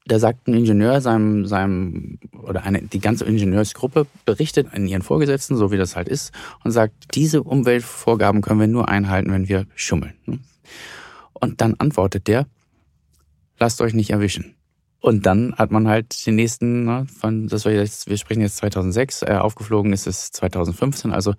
Da 0.06 0.18
sagt 0.18 0.48
ein 0.48 0.54
Ingenieur 0.54 1.00
seinem, 1.00 1.46
seinem 1.46 2.18
oder 2.32 2.64
eine, 2.64 2.82
die 2.82 3.00
ganze 3.00 3.26
Ingenieursgruppe 3.26 4.06
berichtet 4.24 4.68
an 4.72 4.86
ihren 4.86 5.02
Vorgesetzten, 5.02 5.56
so 5.56 5.70
wie 5.70 5.76
das 5.76 5.94
halt 5.94 6.08
ist, 6.08 6.32
und 6.64 6.72
sagt, 6.72 7.14
diese 7.14 7.42
Umweltvorgaben 7.42 8.40
können 8.40 8.60
wir 8.60 8.66
nur 8.66 8.88
einhalten, 8.88 9.30
wenn 9.30 9.48
wir 9.48 9.66
schummeln. 9.74 10.14
Ne? 10.26 10.38
Und 11.34 11.60
dann 11.60 11.74
antwortet 11.78 12.26
der, 12.26 12.46
lasst 13.58 13.80
euch 13.80 13.94
nicht 13.94 14.10
erwischen. 14.10 14.56
Und 15.00 15.24
dann 15.24 15.54
hat 15.56 15.70
man 15.70 15.88
halt 15.88 16.26
den 16.26 16.36
nächsten, 16.36 16.84
ne, 16.84 17.06
von, 17.18 17.48
das 17.48 17.64
war 17.64 17.72
jetzt, 17.72 18.08
wir 18.08 18.18
sprechen 18.18 18.42
jetzt 18.42 18.58
2006, 18.58 19.22
äh, 19.22 19.32
aufgeflogen 19.32 19.92
ist 19.92 20.06
es 20.06 20.30
2015. 20.30 21.10
Also 21.10 21.34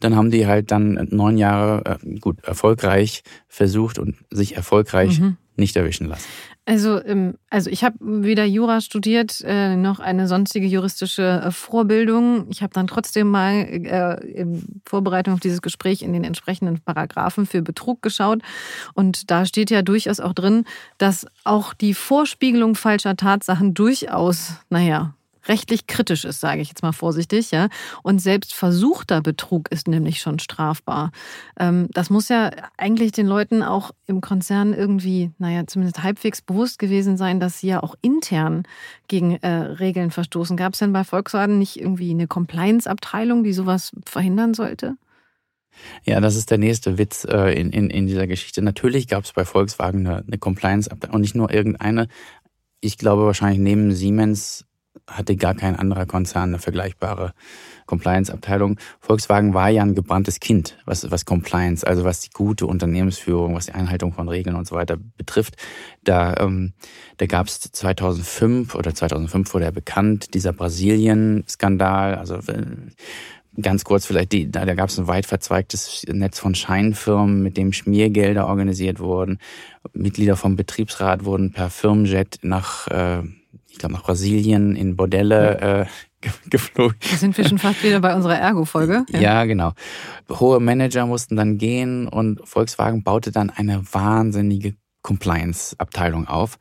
dann 0.00 0.16
haben 0.16 0.30
die 0.30 0.46
halt 0.46 0.72
dann 0.72 1.08
neun 1.10 1.38
Jahre 1.38 1.98
äh, 2.02 2.18
gut 2.18 2.42
erfolgreich 2.44 3.22
versucht 3.46 3.98
und 3.98 4.16
sich 4.30 4.56
erfolgreich 4.56 5.20
mhm. 5.20 5.36
nicht 5.56 5.76
erwischen 5.76 6.08
lassen. 6.08 6.26
Also, 6.66 7.04
ähm, 7.04 7.34
also 7.50 7.68
ich 7.68 7.84
habe 7.84 7.96
weder 8.00 8.44
Jura 8.46 8.80
studiert 8.80 9.42
äh, 9.44 9.76
noch 9.76 10.00
eine 10.00 10.26
sonstige 10.26 10.66
juristische 10.66 11.42
äh, 11.44 11.50
Vorbildung. 11.50 12.46
Ich 12.48 12.62
habe 12.62 12.72
dann 12.72 12.86
trotzdem 12.86 13.28
mal 13.28 13.52
äh, 13.52 14.26
in 14.26 14.80
Vorbereitung 14.86 15.34
auf 15.34 15.40
dieses 15.40 15.60
Gespräch 15.60 16.00
in 16.00 16.14
den 16.14 16.24
entsprechenden 16.24 16.80
Paragraphen 16.80 17.44
für 17.44 17.60
Betrug 17.60 18.00
geschaut. 18.00 18.40
Und 18.94 19.30
da 19.30 19.44
steht 19.44 19.70
ja 19.70 19.82
durchaus 19.82 20.20
auch 20.20 20.32
drin, 20.32 20.64
dass 20.96 21.26
auch 21.44 21.74
die 21.74 21.92
Vorspiegelung 21.92 22.76
falscher 22.76 23.14
Tatsachen 23.14 23.74
durchaus, 23.74 24.54
naja, 24.70 25.14
rechtlich 25.46 25.86
kritisch 25.86 26.24
ist, 26.24 26.40
sage 26.40 26.60
ich 26.60 26.68
jetzt 26.68 26.82
mal 26.82 26.92
vorsichtig, 26.92 27.50
ja. 27.50 27.68
Und 28.02 28.20
selbst 28.20 28.54
versuchter 28.54 29.20
Betrug 29.20 29.70
ist 29.70 29.88
nämlich 29.88 30.20
schon 30.20 30.38
strafbar. 30.38 31.10
Ähm, 31.58 31.88
das 31.92 32.10
muss 32.10 32.28
ja 32.28 32.50
eigentlich 32.76 33.12
den 33.12 33.26
Leuten 33.26 33.62
auch 33.62 33.92
im 34.06 34.20
Konzern 34.20 34.72
irgendwie, 34.72 35.30
naja, 35.38 35.66
zumindest 35.66 36.02
halbwegs 36.02 36.42
bewusst 36.42 36.78
gewesen 36.78 37.16
sein, 37.16 37.40
dass 37.40 37.60
sie 37.60 37.68
ja 37.68 37.82
auch 37.82 37.94
intern 38.02 38.64
gegen 39.08 39.36
äh, 39.36 39.48
Regeln 39.48 40.10
verstoßen. 40.10 40.56
Gab 40.56 40.74
es 40.74 40.78
denn 40.80 40.92
bei 40.92 41.04
Volkswagen 41.04 41.58
nicht 41.58 41.80
irgendwie 41.80 42.10
eine 42.10 42.26
Compliance-Abteilung, 42.26 43.44
die 43.44 43.52
sowas 43.52 43.92
verhindern 44.06 44.54
sollte? 44.54 44.96
Ja, 46.04 46.20
das 46.20 46.36
ist 46.36 46.50
der 46.50 46.58
nächste 46.58 46.98
Witz 46.98 47.24
äh, 47.24 47.58
in, 47.58 47.70
in, 47.70 47.90
in 47.90 48.06
dieser 48.06 48.26
Geschichte. 48.26 48.62
Natürlich 48.62 49.08
gab 49.08 49.24
es 49.24 49.32
bei 49.32 49.44
Volkswagen 49.44 50.06
eine, 50.06 50.24
eine 50.26 50.38
Compliance-Abteilung 50.38 51.16
und 51.16 51.20
nicht 51.20 51.34
nur 51.34 51.52
irgendeine. 51.52 52.08
Ich 52.80 52.98
glaube 52.98 53.24
wahrscheinlich 53.24 53.58
neben 53.58 53.92
Siemens 53.92 54.66
hatte 55.06 55.36
gar 55.36 55.54
kein 55.54 55.76
anderer 55.76 56.06
Konzern 56.06 56.50
eine 56.50 56.58
vergleichbare 56.58 57.32
Compliance-Abteilung. 57.86 58.78
Volkswagen 59.00 59.52
war 59.52 59.68
ja 59.68 59.82
ein 59.82 59.94
gebranntes 59.94 60.40
Kind, 60.40 60.78
was, 60.86 61.10
was 61.10 61.24
Compliance, 61.24 61.86
also 61.86 62.04
was 62.04 62.20
die 62.20 62.30
gute 62.30 62.66
Unternehmensführung, 62.66 63.54
was 63.54 63.66
die 63.66 63.72
Einhaltung 63.72 64.12
von 64.12 64.28
Regeln 64.28 64.56
und 64.56 64.66
so 64.66 64.74
weiter 64.74 64.96
betrifft. 65.16 65.56
Da, 66.02 66.34
ähm, 66.38 66.72
da 67.18 67.26
gab 67.26 67.46
es 67.46 67.60
2005 67.60 68.74
oder 68.74 68.94
2005 68.94 69.52
wurde 69.52 69.66
er 69.66 69.72
bekannt, 69.72 70.34
dieser 70.34 70.52
Brasilien-Skandal, 70.52 72.14
also 72.14 72.36
äh, 72.36 72.64
Ganz 73.60 73.84
kurz 73.84 74.04
vielleicht, 74.04 74.32
die, 74.32 74.50
da, 74.50 74.64
da 74.64 74.74
gab 74.74 74.88
es 74.88 74.98
ein 74.98 75.06
weit 75.06 75.26
verzweigtes 75.26 76.04
Netz 76.08 76.40
von 76.40 76.56
Scheinfirmen, 76.56 77.40
mit 77.40 77.56
dem 77.56 77.72
Schmiergelder 77.72 78.48
organisiert 78.48 78.98
wurden. 78.98 79.38
Mitglieder 79.92 80.36
vom 80.36 80.56
Betriebsrat 80.56 81.24
wurden 81.24 81.52
per 81.52 81.70
Firmenjet 81.70 82.40
nach 82.42 82.88
äh, 82.88 83.22
ich 83.74 83.80
glaube, 83.80 83.94
nach 83.94 84.04
Brasilien 84.04 84.76
in 84.76 84.96
Bordelle 84.96 85.88
äh, 86.22 86.28
geflogen. 86.48 86.96
Da 87.10 87.16
sind 87.16 87.36
wir 87.36 87.46
schon 87.46 87.58
fast 87.58 87.82
wieder 87.82 87.98
bei 87.98 88.14
unserer 88.14 88.38
Ergo-Folge. 88.38 89.04
Ja. 89.10 89.20
ja, 89.20 89.44
genau. 89.44 89.72
Hohe 90.30 90.60
Manager 90.60 91.06
mussten 91.06 91.34
dann 91.34 91.58
gehen 91.58 92.06
und 92.06 92.40
Volkswagen 92.48 93.02
baute 93.02 93.32
dann 93.32 93.50
eine 93.50 93.82
wahnsinnige 93.92 94.74
Compliance-Abteilung 95.02 96.28
auf. 96.28 96.56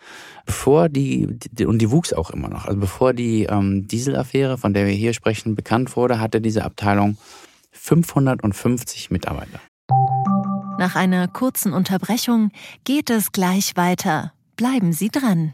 Bevor 0.48 0.90
die, 0.90 1.28
die, 1.52 1.68
und 1.68 1.80
die 1.80 1.92
wuchs 1.92 2.14
auch 2.14 2.32
immer 2.32 2.50
noch, 2.50 2.66
also 2.66 2.80
bevor 2.80 3.14
die 3.14 3.44
ähm, 3.44 3.88
Dieselaffäre, 3.88 4.58
von 4.58 4.74
der 4.74 4.88
wir 4.88 4.94
hier 4.94 5.14
sprechen, 5.14 5.54
bekannt 5.54 5.96
wurde, 5.96 6.20
hatte 6.20 6.42
diese 6.42 6.66
Abteilung 6.66 7.18
550 7.74 9.12
Mitarbeiter. 9.12 9.60
Nach 10.80 10.96
einer 10.96 11.28
kurzen 11.28 11.74
Unterbrechung 11.74 12.50
geht 12.86 13.12
es 13.12 13.32
gleich 13.32 13.78
weiter. 13.78 14.34
Bleiben 14.58 14.94
Sie 14.94 15.10
dran. 15.10 15.54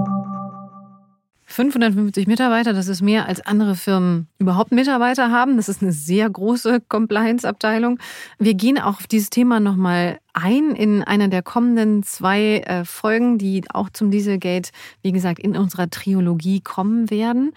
550 1.51 2.27
Mitarbeiter, 2.27 2.73
das 2.73 2.87
ist 2.87 3.01
mehr 3.01 3.27
als 3.27 3.41
andere 3.45 3.75
Firmen 3.75 4.27
überhaupt 4.39 4.71
Mitarbeiter 4.71 5.31
haben. 5.31 5.57
Das 5.57 5.69
ist 5.69 5.81
eine 5.81 5.91
sehr 5.91 6.29
große 6.29 6.81
Compliance-Abteilung. 6.87 7.99
Wir 8.39 8.53
gehen 8.53 8.79
auch 8.79 8.99
auf 8.99 9.07
dieses 9.07 9.29
Thema 9.29 9.59
nochmal 9.59 10.19
ein 10.33 10.75
in 10.75 11.03
einer 11.03 11.27
der 11.27 11.43
kommenden 11.43 12.03
zwei 12.03 12.59
äh, 12.59 12.85
Folgen, 12.85 13.37
die 13.37 13.63
auch 13.69 13.89
zum 13.89 14.11
Dieselgate, 14.11 14.71
wie 15.01 15.11
gesagt, 15.11 15.39
in 15.39 15.57
unserer 15.57 15.89
Triologie 15.89 16.61
kommen 16.61 17.09
werden. 17.09 17.51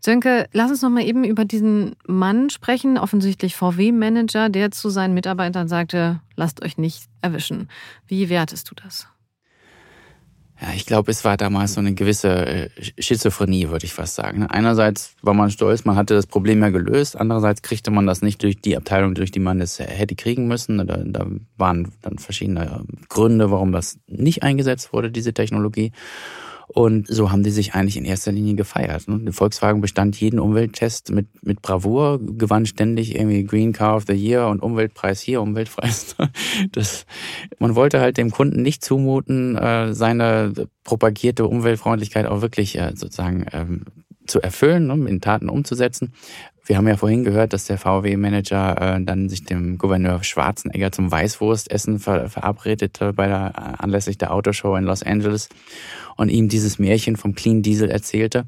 Sönke, 0.00 0.48
lass 0.52 0.70
uns 0.70 0.82
nochmal 0.82 1.04
eben 1.04 1.24
über 1.24 1.44
diesen 1.44 1.96
Mann 2.06 2.50
sprechen, 2.50 2.98
offensichtlich 2.98 3.56
VW-Manager, 3.56 4.48
der 4.48 4.70
zu 4.70 4.88
seinen 4.88 5.14
Mitarbeitern 5.14 5.68
sagte, 5.68 6.20
lasst 6.36 6.64
euch 6.64 6.78
nicht 6.78 7.04
erwischen. 7.20 7.68
Wie 8.06 8.28
wertest 8.28 8.70
du 8.70 8.74
das? 8.74 9.08
Ja, 10.60 10.68
ich 10.74 10.86
glaube, 10.86 11.10
es 11.10 11.24
war 11.24 11.36
damals 11.36 11.74
so 11.74 11.80
eine 11.80 11.94
gewisse 11.94 12.28
äh, 12.28 12.70
Schizophrenie, 12.98 13.70
würde 13.70 13.86
ich 13.86 13.92
fast 13.92 14.14
sagen. 14.14 14.40
Ne? 14.40 14.50
Einerseits 14.50 15.16
war 15.20 15.34
man 15.34 15.50
stolz, 15.50 15.84
man 15.84 15.96
hatte 15.96 16.14
das 16.14 16.26
Problem 16.26 16.62
ja 16.62 16.70
gelöst. 16.70 17.16
Andererseits 17.16 17.62
kriegte 17.62 17.90
man 17.90 18.06
das 18.06 18.22
nicht 18.22 18.42
durch 18.42 18.60
die 18.60 18.76
Abteilung, 18.76 19.14
durch 19.14 19.32
die 19.32 19.40
man 19.40 19.60
es 19.60 19.80
hätte 19.80 20.14
kriegen 20.14 20.46
müssen. 20.46 20.78
Da, 20.78 20.98
da 21.04 21.26
waren 21.56 21.92
dann 22.02 22.18
verschiedene 22.18 22.84
Gründe, 23.08 23.50
warum 23.50 23.72
das 23.72 23.98
nicht 24.06 24.44
eingesetzt 24.44 24.92
wurde, 24.92 25.10
diese 25.10 25.34
Technologie. 25.34 25.90
Und 26.68 27.06
so 27.08 27.30
haben 27.30 27.42
die 27.42 27.50
sich 27.50 27.74
eigentlich 27.74 27.96
in 27.96 28.04
erster 28.04 28.32
Linie 28.32 28.54
gefeiert. 28.54 29.08
Ne? 29.08 29.32
Volkswagen 29.32 29.80
bestand 29.80 30.18
jeden 30.20 30.38
Umwelttest 30.40 31.10
mit, 31.10 31.26
mit 31.44 31.62
Bravour, 31.62 32.20
gewann 32.20 32.66
ständig 32.66 33.14
irgendwie 33.14 33.44
Green 33.44 33.72
Car 33.72 33.96
of 33.96 34.04
the 34.06 34.14
Year 34.14 34.48
und 34.48 34.62
Umweltpreis 34.62 35.20
hier, 35.20 35.40
Umweltpreis. 35.40 36.16
Das, 36.72 37.06
man 37.58 37.74
wollte 37.74 38.00
halt 38.00 38.16
dem 38.16 38.30
Kunden 38.30 38.62
nicht 38.62 38.84
zumuten, 38.84 39.56
äh, 39.56 39.94
seine 39.94 40.52
propagierte 40.82 41.46
Umweltfreundlichkeit 41.46 42.26
auch 42.26 42.42
wirklich 42.42 42.78
äh, 42.78 42.92
sozusagen 42.94 43.46
ähm, 43.52 43.82
zu 44.26 44.40
erfüllen, 44.40 44.86
ne, 44.86 45.08
in 45.08 45.20
Taten 45.20 45.48
umzusetzen. 45.48 46.12
Wir 46.66 46.78
haben 46.78 46.88
ja 46.88 46.96
vorhin 46.96 47.24
gehört, 47.24 47.52
dass 47.52 47.66
der 47.66 47.76
VW-Manager 47.76 48.96
äh, 48.96 49.04
dann 49.04 49.28
sich 49.28 49.44
dem 49.44 49.76
Gouverneur 49.76 50.22
Schwarzenegger 50.24 50.92
zum 50.92 51.10
Weißwurstessen 51.10 51.98
ver 51.98 52.30
verabredete 52.30 53.12
bei 53.12 53.26
der 53.26 53.52
äh, 53.54 53.82
anlässlich 53.82 54.16
der 54.16 54.32
Autoshow 54.32 54.74
in 54.76 54.84
Los 54.84 55.02
Angeles 55.02 55.50
und 56.16 56.30
ihm 56.30 56.48
dieses 56.48 56.78
Märchen 56.78 57.16
vom 57.16 57.34
Clean 57.34 57.62
Diesel 57.62 57.90
erzählte. 57.90 58.46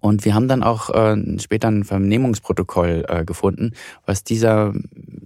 Und 0.00 0.24
wir 0.24 0.34
haben 0.34 0.46
dann 0.46 0.62
auch 0.62 0.90
äh, 0.90 1.16
später 1.40 1.68
ein 1.68 1.82
Vernehmungsprotokoll 1.82 3.04
äh, 3.08 3.24
gefunden, 3.24 3.72
was 4.06 4.22
dieser, 4.22 4.72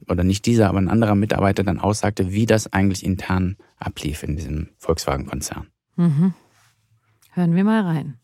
oder 0.08 0.24
nicht 0.24 0.46
dieser, 0.46 0.70
aber 0.70 0.78
ein 0.78 0.88
anderer 0.88 1.14
Mitarbeiter 1.14 1.62
dann 1.62 1.78
aussagte, 1.78 2.32
wie 2.32 2.46
das 2.46 2.72
eigentlich 2.72 3.04
intern 3.04 3.56
ablief 3.78 4.22
in 4.22 4.36
diesem 4.36 4.68
Volkswagen-Konzern. 4.78 5.66
Mhm. 5.96 6.32
Hören 7.32 7.54
wir 7.54 7.64
mal 7.64 7.82
rein. 7.82 8.21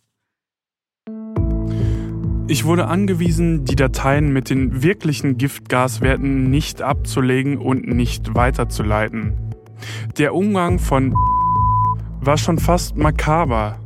Ich 2.50 2.64
wurde 2.64 2.86
angewiesen, 2.86 3.66
die 3.66 3.76
Dateien 3.76 4.32
mit 4.32 4.48
den 4.48 4.82
wirklichen 4.82 5.36
Giftgaswerten 5.36 6.48
nicht 6.48 6.80
abzulegen 6.80 7.58
und 7.58 7.86
nicht 7.86 8.34
weiterzuleiten. 8.34 9.34
Der 10.16 10.34
Umgang 10.34 10.78
von 10.78 11.14
war 12.22 12.38
schon 12.38 12.58
fast 12.58 12.96
makaber. 12.96 13.78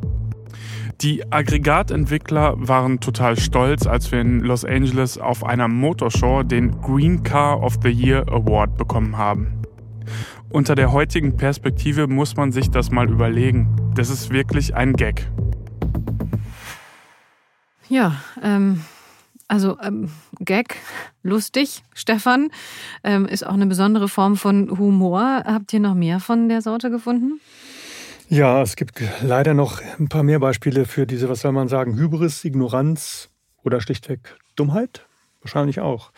Die 1.01 1.33
Aggregatentwickler 1.33 2.55
waren 2.57 3.01
total 3.01 3.37
stolz, 3.37 3.89
als 3.89 4.13
wir 4.13 4.21
in 4.21 4.39
Los 4.39 4.65
Angeles 4.65 5.19
auf 5.19 5.43
einer 5.43 5.67
Motorshow 5.67 6.45
den 6.45 6.81
Green 6.81 7.25
Car 7.25 7.61
of 7.61 7.81
the 7.83 7.91
Year 7.91 8.25
Award 8.29 8.77
bekommen 8.77 9.19
haben. 9.19 9.63
Unter 10.51 10.77
der 10.77 10.93
heutigen 10.93 11.37
Perspektive 11.37 12.07
muss 12.07 12.37
man 12.37 12.53
sich 12.53 12.71
das 12.71 12.93
mal 12.93 13.11
überlegen. 13.11 13.67
Das 13.97 14.09
ist 14.09 14.31
wirklich 14.31 14.77
ein 14.77 14.93
Gag. 14.93 15.27
Ja, 17.93 18.17
ähm, 18.43 18.81
also 19.49 19.77
ähm, 19.83 20.09
Gag, 20.41 20.77
lustig, 21.23 21.83
Stefan, 21.93 22.49
ähm, 23.05 23.27
ist 23.27 23.47
auch 23.47 23.53
eine 23.53 23.67
besondere 23.67 24.09
Form 24.09 24.37
von 24.37 24.79
Humor. 24.79 25.43
Habt 25.45 25.75
ihr 25.75 25.81
noch 25.81 25.95
mehr 25.95 26.19
von 26.19 26.49
der 26.49 26.63
Sorte 26.63 26.89
gefunden? 26.89 27.39
Ja, 28.31 28.63
es 28.63 28.77
gibt 28.77 29.03
leider 29.23 29.53
noch 29.53 29.83
ein 30.01 30.09
paar 30.09 30.23
mehr 30.23 30.39
Beispiele 30.39 30.87
für 30.87 31.07
diese, 31.07 31.29
was 31.29 31.41
soll 31.41 31.53
man 31.53 31.69
sagen, 31.69 31.99
Hybris, 31.99 32.47
Ignoranz 32.47 33.29
oder 33.63 33.83
schlichtweg 33.83 34.39
Dummheit. 34.57 35.07
Wahrscheinlich 35.43 35.81
auch. 35.81 36.13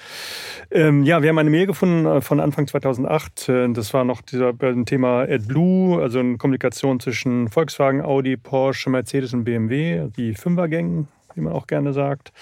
Ähm, 0.71 1.03
ja, 1.03 1.23
wir 1.23 1.31
haben 1.31 1.39
eine 1.39 1.51
Mail 1.51 1.67
gefunden 1.67 2.07
äh, 2.07 2.21
von 2.21 2.39
Anfang 2.39 2.69
2008. 2.69 3.49
Äh, 3.49 3.73
das 3.73 3.93
war 3.93 4.05
noch 4.05 4.23
dieser 4.23 4.53
Thema 4.85 5.23
AdBlue, 5.23 6.01
also 6.01 6.21
eine 6.21 6.37
Kommunikation 6.37 7.01
zwischen 7.01 7.49
Volkswagen, 7.49 8.01
Audi, 8.01 8.37
Porsche, 8.37 8.91
Mercedes 8.91 9.35
und 9.35 9.43
BMW, 9.43 10.09
die 10.17 10.35
Fünfergängen 10.35 11.09
wie 11.35 11.41
man 11.41 11.53
auch 11.53 11.67
gerne 11.67 11.93
sagt. 11.93 12.33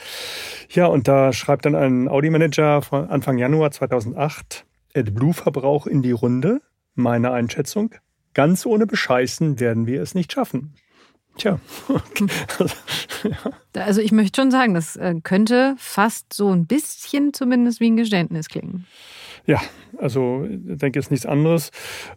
Ja, 0.70 0.87
und 0.87 1.09
da 1.09 1.33
schreibt 1.33 1.66
dann 1.66 1.74
ein 1.74 2.09
Audi-Manager 2.09 2.83
von 2.83 3.09
Anfang 3.09 3.38
Januar 3.38 3.70
2008, 3.70 4.64
AdBlue-Verbrauch 4.94 5.87
in 5.87 6.02
die 6.02 6.12
Runde, 6.12 6.61
meine 6.94 7.33
Einschätzung. 7.33 7.94
Ganz 8.35 8.66
ohne 8.66 8.87
Bescheißen 8.87 9.61
werden 9.61 9.87
wir 9.87 10.02
es 10.02 10.14
nicht 10.14 10.33
schaffen. 10.33 10.74
Tja. 11.37 11.59
Also 13.74 14.02
ich 14.02 14.12
möchte 14.12 14.42
schon 14.42 14.50
sagen, 14.50 14.74
das 14.74 14.96
äh, 14.96 15.14
könnte 15.22 15.76
fast 15.78 16.35
so 16.35 16.50
ein 16.50 16.66
bisschen 16.66 17.33
zumindest 17.33 17.81
wie 17.81 17.90
ein 17.90 17.96
Geständnis 17.96 18.48
klingen. 18.48 18.87
Ja, 19.46 19.61
also 20.02 20.46
ich 20.46 20.78
denke 20.78 20.98
jetzt 20.98 21.10
nichts 21.10 21.26
anderes. 21.26 21.70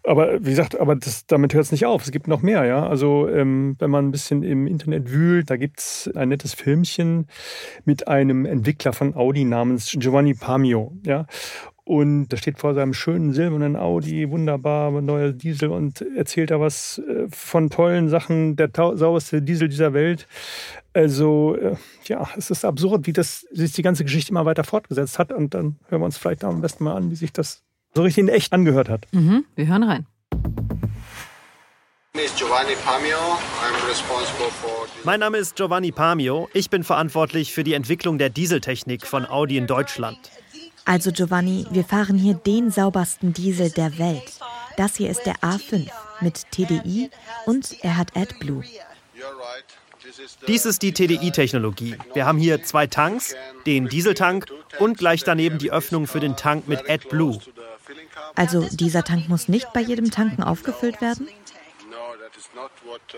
Aber 0.04 0.44
wie 0.44 0.50
gesagt, 0.50 0.80
aber 0.80 0.96
das, 0.96 1.26
damit 1.28 1.54
hört 1.54 1.66
es 1.66 1.72
nicht 1.72 1.86
auf. 1.86 2.04
Es 2.04 2.12
gibt 2.12 2.28
noch 2.28 2.42
mehr, 2.42 2.66
ja. 2.66 2.88
Also 2.88 3.30
ähm, 3.30 3.76
wenn 3.80 3.92
man 3.92 4.08
ein 4.08 4.12
bisschen 4.12 4.44
im 4.44 4.68
Internet 4.68 5.12
wühlt, 5.12 5.50
da 5.50 5.58
gibt 5.58 5.80
es 5.80 6.12
ein 6.16 6.30
nettes 6.30 6.54
Filmchen 6.54 7.28
mit 7.86 8.08
einem 8.08 8.46
Entwickler 8.46 8.94
von 8.94 9.16
Audi 9.16 9.46
namens 9.46 9.96
Giovanni 9.98 10.34
Pamio, 10.34 10.94
ja. 11.06 11.28
Und 11.88 12.30
da 12.30 12.38
steht 12.38 12.58
vor 12.58 12.74
seinem 12.74 12.96
schönen 12.96 13.32
silbernen 13.32 13.76
Audi, 13.76 14.32
wunderbar, 14.32 14.90
neuer 15.02 15.32
Diesel 15.32 15.70
und 15.70 16.02
erzählt 16.18 16.50
da 16.50 16.60
was 16.60 16.98
äh, 16.98 17.28
von 17.30 17.70
tollen 17.70 18.10
Sachen, 18.10 18.56
der 18.56 18.72
sauberste 18.74 19.44
Diesel 19.44 19.70
dieser 19.70 19.94
Welt. 19.94 20.28
Also, 20.94 21.56
äh, 21.56 21.76
ja, 22.06 22.28
es 22.36 22.50
ist 22.50 22.66
absurd, 22.66 23.06
wie 23.06 23.14
das 23.14 23.42
sich 23.52 23.74
die 23.74 23.84
ganze 23.84 24.04
Geschichte 24.04 24.32
immer 24.32 24.46
weiter 24.46 24.64
fortgesetzt 24.64 25.20
hat. 25.20 25.32
Und 25.32 25.54
dann 25.54 25.78
hören 25.88 26.02
wir 26.02 26.06
uns 26.06 26.18
vielleicht 26.18 26.44
am 26.44 26.60
besten 26.60 26.86
mal 26.86 26.96
an, 26.96 27.12
wie 27.12 27.16
sich 27.16 27.32
das 27.32 27.62
so 27.96 28.04
richtig 28.04 28.24
in 28.24 28.30
echt 28.30 28.54
angehört 28.54 28.90
hat. 28.90 29.08
Mhm, 29.12 29.46
wir 29.56 29.68
hören 29.68 29.84
rein. 29.84 30.06
Mein 35.04 35.20
Name 35.20 35.38
ist 35.38 35.56
Giovanni 35.56 35.92
Pamio. 35.92 36.50
Ich 36.54 36.70
bin 36.70 36.84
verantwortlich 36.84 37.54
für 37.54 37.64
die 37.64 37.74
Entwicklung 37.74 38.18
der 38.18 38.30
Dieseltechnik 38.30 39.06
von 39.06 39.26
Audi 39.26 39.58
in 39.58 39.68
Deutschland. 39.68 40.18
Also 40.86 41.12
Giovanni, 41.12 41.66
wir 41.72 41.84
fahren 41.84 42.18
hier 42.18 42.36
den 42.36 42.70
saubersten 42.70 43.34
Diesel 43.34 43.72
der 43.72 43.98
Welt. 43.98 44.40
Das 44.78 44.96
hier 44.96 45.10
ist 45.10 45.26
der 45.26 45.36
A5 45.38 45.90
mit 46.22 46.52
TDI 46.52 47.10
und 47.46 47.76
er 47.82 47.98
hat 47.98 48.16
AdBlue. 48.16 48.64
Dies 50.48 50.66
ist 50.66 50.82
die 50.82 50.94
TDI-Technologie. 50.94 51.98
Wir 52.14 52.26
haben 52.26 52.38
hier 52.38 52.64
zwei 52.64 52.88
Tanks, 52.88 53.36
den 53.66 53.88
Dieseltank 53.88 54.46
und 54.80 54.98
gleich 54.98 55.24
daneben 55.24 55.58
die 55.58 55.72
Öffnung 55.72 56.08
für 56.08 56.20
den 56.20 56.36
Tank 56.36 56.68
mit 56.68 56.90
AdBlue. 56.90 57.40
Also 58.36 58.68
dieser 58.72 59.04
Tank 59.04 59.30
muss 59.30 59.48
nicht 59.48 59.72
bei 59.74 59.82
jedem 59.82 60.12
Tanken 60.12 60.44
aufgefüllt 60.44 61.02
werden? 61.02 61.28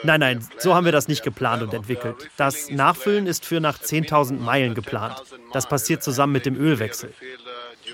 Nein, 0.03 0.19
nein, 0.19 0.47
so 0.57 0.75
haben 0.75 0.85
wir 0.85 0.91
das 0.91 1.07
nicht 1.07 1.23
geplant 1.23 1.63
und 1.63 1.73
entwickelt. 1.73 2.29
Das 2.37 2.69
Nachfüllen 2.69 3.27
ist 3.27 3.45
für 3.45 3.59
nach 3.59 3.79
10.000 3.79 4.39
Meilen 4.39 4.75
geplant. 4.75 5.21
Das 5.53 5.67
passiert 5.67 6.03
zusammen 6.03 6.33
mit 6.33 6.45
dem 6.45 6.55
Ölwechsel. 6.55 7.13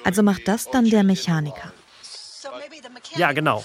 Also 0.04 0.24
macht 0.24 0.48
das 0.48 0.70
dann 0.70 0.90
der 0.90 1.04
Mechaniker? 1.04 1.72
Ja, 3.16 3.32
genau. 3.32 3.64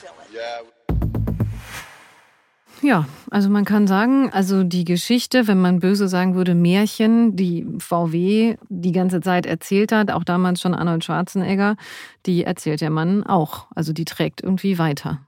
Ja, 2.82 3.06
also 3.30 3.50
man 3.50 3.64
kann 3.64 3.86
sagen, 3.88 4.30
also 4.30 4.62
die 4.62 4.84
Geschichte, 4.84 5.48
wenn 5.48 5.60
man 5.60 5.80
böse 5.80 6.06
sagen 6.06 6.36
würde, 6.36 6.54
Märchen, 6.54 7.34
die 7.34 7.66
VW 7.78 8.56
die 8.68 8.92
ganze 8.92 9.20
Zeit 9.20 9.46
erzählt 9.46 9.90
hat, 9.90 10.12
auch 10.12 10.22
damals 10.22 10.60
schon 10.60 10.74
Arnold 10.74 11.04
Schwarzenegger, 11.04 11.76
die 12.24 12.44
erzählt 12.44 12.80
der 12.80 12.90
Mann 12.90 13.24
auch. 13.24 13.66
Also 13.74 13.92
die 13.92 14.04
trägt 14.04 14.42
irgendwie 14.42 14.78
weiter. 14.78 15.20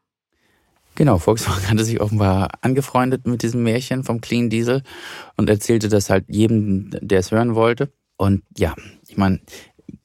Genau, 0.95 1.19
Volkswagen 1.19 1.69
hatte 1.69 1.85
sich 1.85 2.01
offenbar 2.01 2.51
angefreundet 2.61 3.27
mit 3.27 3.43
diesem 3.43 3.63
Märchen 3.63 4.05
vom 4.05 4.21
Clean 4.21 4.51
Diesel 4.51 4.83
und 5.37 5.49
erzählte 5.49 5.89
das 5.89 6.11
halt 6.11 6.27
jedem, 6.29 6.91
der 7.01 7.21
es 7.21 7.33
hören 7.33 7.55
wollte. 7.55 7.93
Und 8.17 8.43
ja, 8.57 8.75
ich 9.09 9.17
meine, 9.17 9.41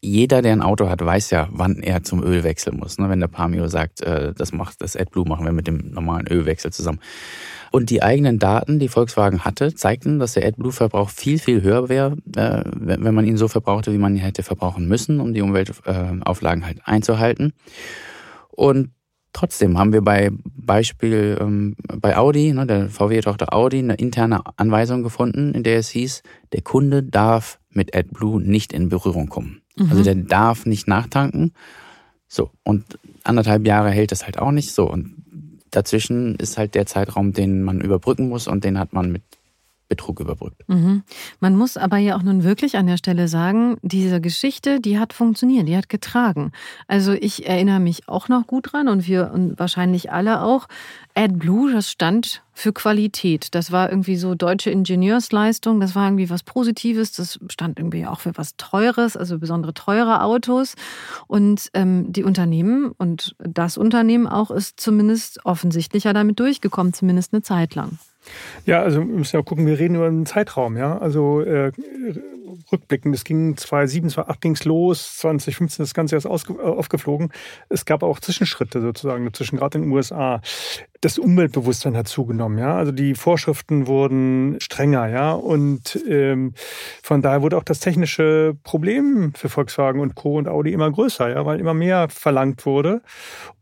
jeder, 0.01 0.41
der 0.41 0.53
ein 0.53 0.61
Auto 0.61 0.89
hat, 0.89 1.03
weiß 1.03 1.29
ja, 1.31 1.47
wann 1.51 1.77
er 1.81 2.03
zum 2.03 2.23
Ölwechsel 2.23 2.73
muss. 2.73 2.97
Ne? 2.97 3.09
Wenn 3.09 3.19
der 3.19 3.27
Pamio 3.27 3.67
sagt, 3.67 4.01
äh, 4.01 4.33
das 4.33 4.51
macht 4.51 4.81
das 4.81 4.95
AdBlue 4.95 5.27
machen 5.27 5.45
wir 5.45 5.51
mit 5.51 5.67
dem 5.67 5.91
normalen 5.91 6.27
Ölwechsel 6.27 6.71
zusammen. 6.71 6.99
Und 7.71 7.89
die 7.89 8.03
eigenen 8.03 8.39
Daten, 8.39 8.79
die 8.79 8.87
Volkswagen 8.87 9.43
hatte, 9.43 9.73
zeigten, 9.73 10.19
dass 10.19 10.33
der 10.33 10.45
AdBlue-Verbrauch 10.47 11.09
viel, 11.09 11.39
viel 11.39 11.61
höher 11.61 11.89
wäre, 11.89 12.17
äh, 12.35 12.63
wenn 12.65 13.13
man 13.13 13.25
ihn 13.25 13.37
so 13.37 13.47
verbrauchte, 13.47 13.91
wie 13.93 13.97
man 13.97 14.15
ihn 14.15 14.21
hätte 14.21 14.43
verbrauchen 14.43 14.87
müssen, 14.87 15.19
um 15.19 15.33
die 15.33 15.41
Umweltauflagen 15.41 16.65
halt 16.65 16.79
einzuhalten. 16.85 17.53
Und 18.49 18.91
Trotzdem 19.35 19.77
haben 19.77 19.91
wir 19.91 20.01
bei 20.01 20.29
Beispiel 20.31 21.37
ähm, 21.41 21.75
bei 21.99 22.15
Audi, 22.15 22.53
ne, 22.53 22.65
der 22.65 22.87
VW-Tochter 22.87 23.53
Audi, 23.53 23.79
eine 23.79 23.95
interne 23.95 24.41
Anweisung 24.55 25.03
gefunden, 25.03 25.53
in 25.53 25.63
der 25.63 25.77
es 25.77 25.89
hieß, 25.89 26.23
der 26.53 26.61
Kunde 26.61 27.03
darf 27.03 27.59
mit 27.69 27.93
AdBlue 27.93 28.41
nicht 28.41 28.71
in 28.71 28.87
Berührung 28.87 29.27
kommen. 29.27 29.61
Mhm. 29.75 29.89
Also 29.89 30.03
der 30.03 30.15
darf 30.15 30.65
nicht 30.65 30.87
nachtanken. 30.87 31.53
So, 32.27 32.51
und 32.63 32.99
anderthalb 33.23 33.65
Jahre 33.67 33.91
hält 33.91 34.11
das 34.11 34.25
halt 34.25 34.39
auch 34.39 34.51
nicht 34.51 34.73
so. 34.73 34.89
Und 34.89 35.15
dazwischen 35.71 36.35
ist 36.35 36.57
halt 36.57 36.75
der 36.75 36.85
Zeitraum, 36.85 37.33
den 37.33 37.63
man 37.63 37.81
überbrücken 37.81 38.29
muss 38.29 38.47
und 38.47 38.63
den 38.63 38.79
hat 38.79 38.93
man 38.93 39.11
mit 39.11 39.23
Betrug 39.87 40.19
überbrückt. 40.19 40.67
Mhm. 40.67 41.03
Man 41.39 41.55
muss 41.55 41.77
aber 41.77 41.97
ja 41.97 42.15
auch 42.15 42.23
nun 42.23 42.43
wirklich 42.43 42.77
an 42.77 42.87
der 42.87 42.97
Stelle 42.97 43.27
sagen, 43.27 43.77
diese 43.81 44.19
Geschichte, 44.19 44.79
die 44.79 44.97
hat 44.97 45.13
funktioniert, 45.13 45.67
die 45.67 45.77
hat 45.77 45.89
getragen. 45.89 46.51
Also 46.87 47.13
ich 47.13 47.47
erinnere 47.47 47.79
mich 47.79 48.07
auch 48.07 48.27
noch 48.27 48.47
gut 48.47 48.73
dran 48.73 48.87
und 48.87 49.07
wir 49.07 49.31
und 49.31 49.59
wahrscheinlich 49.59 50.11
alle 50.11 50.41
auch. 50.41 50.67
AdBlue, 51.13 51.71
das 51.71 51.89
stand 51.89 52.43
für 52.51 52.73
Qualität. 52.73 53.53
Das 53.53 53.71
war 53.71 53.89
irgendwie 53.89 54.15
so 54.15 54.33
deutsche 54.33 54.69
Ingenieursleistung, 54.69 55.79
das 55.79 55.93
war 55.93 56.07
irgendwie 56.07 56.29
was 56.29 56.43
Positives, 56.43 57.11
das 57.11 57.39
stand 57.49 57.79
irgendwie 57.79 58.05
auch 58.05 58.21
für 58.21 58.35
was 58.37 58.55
Teures, 58.57 59.15
also 59.15 59.37
besondere 59.37 59.73
teure 59.73 60.23
Autos. 60.23 60.75
Und 61.27 61.69
ähm, 61.73 62.11
die 62.11 62.23
Unternehmen 62.23 62.91
und 62.97 63.35
das 63.39 63.77
Unternehmen 63.77 64.25
auch 64.25 64.51
ist 64.51 64.79
zumindest 64.79 65.45
offensichtlicher 65.45 66.13
damit 66.13 66.39
durchgekommen, 66.39 66.93
zumindest 66.93 67.33
eine 67.33 67.43
Zeit 67.43 67.75
lang. 67.75 67.99
Ja, 68.65 68.81
also 68.81 68.99
wir 68.99 69.05
müssen 69.05 69.35
ja 69.35 69.41
gucken, 69.41 69.67
wir 69.67 69.79
reden 69.79 69.95
über 69.95 70.07
einen 70.07 70.25
Zeitraum, 70.25 70.77
ja. 70.77 70.97
Also 70.97 71.41
äh, 71.41 71.71
rückblickend, 72.71 73.15
es 73.15 73.23
ging 73.23 73.57
2007, 73.57 74.09
2008 74.09 74.41
ging 74.41 74.51
es 74.53 74.65
los, 74.65 75.17
2015 75.17 75.83
ist 75.83 75.89
das 75.89 75.93
Ganze 75.93 76.15
erst 76.15 76.25
äh, 76.25 76.61
aufgeflogen. 76.61 77.31
Es 77.69 77.85
gab 77.85 78.03
auch 78.03 78.19
Zwischenschritte 78.19 78.81
sozusagen, 78.81 79.25
dazwischen 79.25 79.57
gerade 79.57 79.77
in 79.77 79.85
den 79.85 79.91
USA. 79.91 80.41
Das 81.01 81.19
Umweltbewusstsein 81.19 81.95
hat 81.95 82.07
zugenommen, 82.07 82.57
ja. 82.57 82.75
Also 82.75 82.91
die 82.91 83.15
Vorschriften 83.15 83.87
wurden 83.87 84.57
strenger, 84.59 85.07
ja. 85.07 85.33
Und 85.33 85.99
ähm, 86.07 86.53
von 87.03 87.21
daher 87.21 87.41
wurde 87.41 87.57
auch 87.57 87.63
das 87.63 87.79
technische 87.79 88.57
Problem 88.63 89.33
für 89.35 89.49
Volkswagen 89.49 89.99
und 89.99 90.15
Co. 90.15 90.37
und 90.37 90.47
Audi 90.47 90.73
immer 90.73 90.91
größer, 90.91 91.29
ja, 91.29 91.45
weil 91.45 91.59
immer 91.59 91.73
mehr 91.73 92.09
verlangt 92.09 92.65
wurde. 92.65 93.01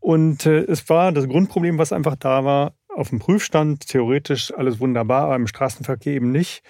Und 0.00 0.46
äh, 0.46 0.60
es 0.64 0.88
war 0.88 1.12
das 1.12 1.28
Grundproblem, 1.28 1.78
was 1.78 1.92
einfach 1.92 2.16
da 2.16 2.44
war, 2.44 2.74
auf 2.94 3.10
dem 3.10 3.18
Prüfstand 3.18 3.86
theoretisch 3.86 4.52
alles 4.54 4.80
wunderbar, 4.80 5.24
aber 5.24 5.36
im 5.36 5.46
Straßenverkehr 5.46 6.14
eben 6.14 6.30
nicht. 6.30 6.62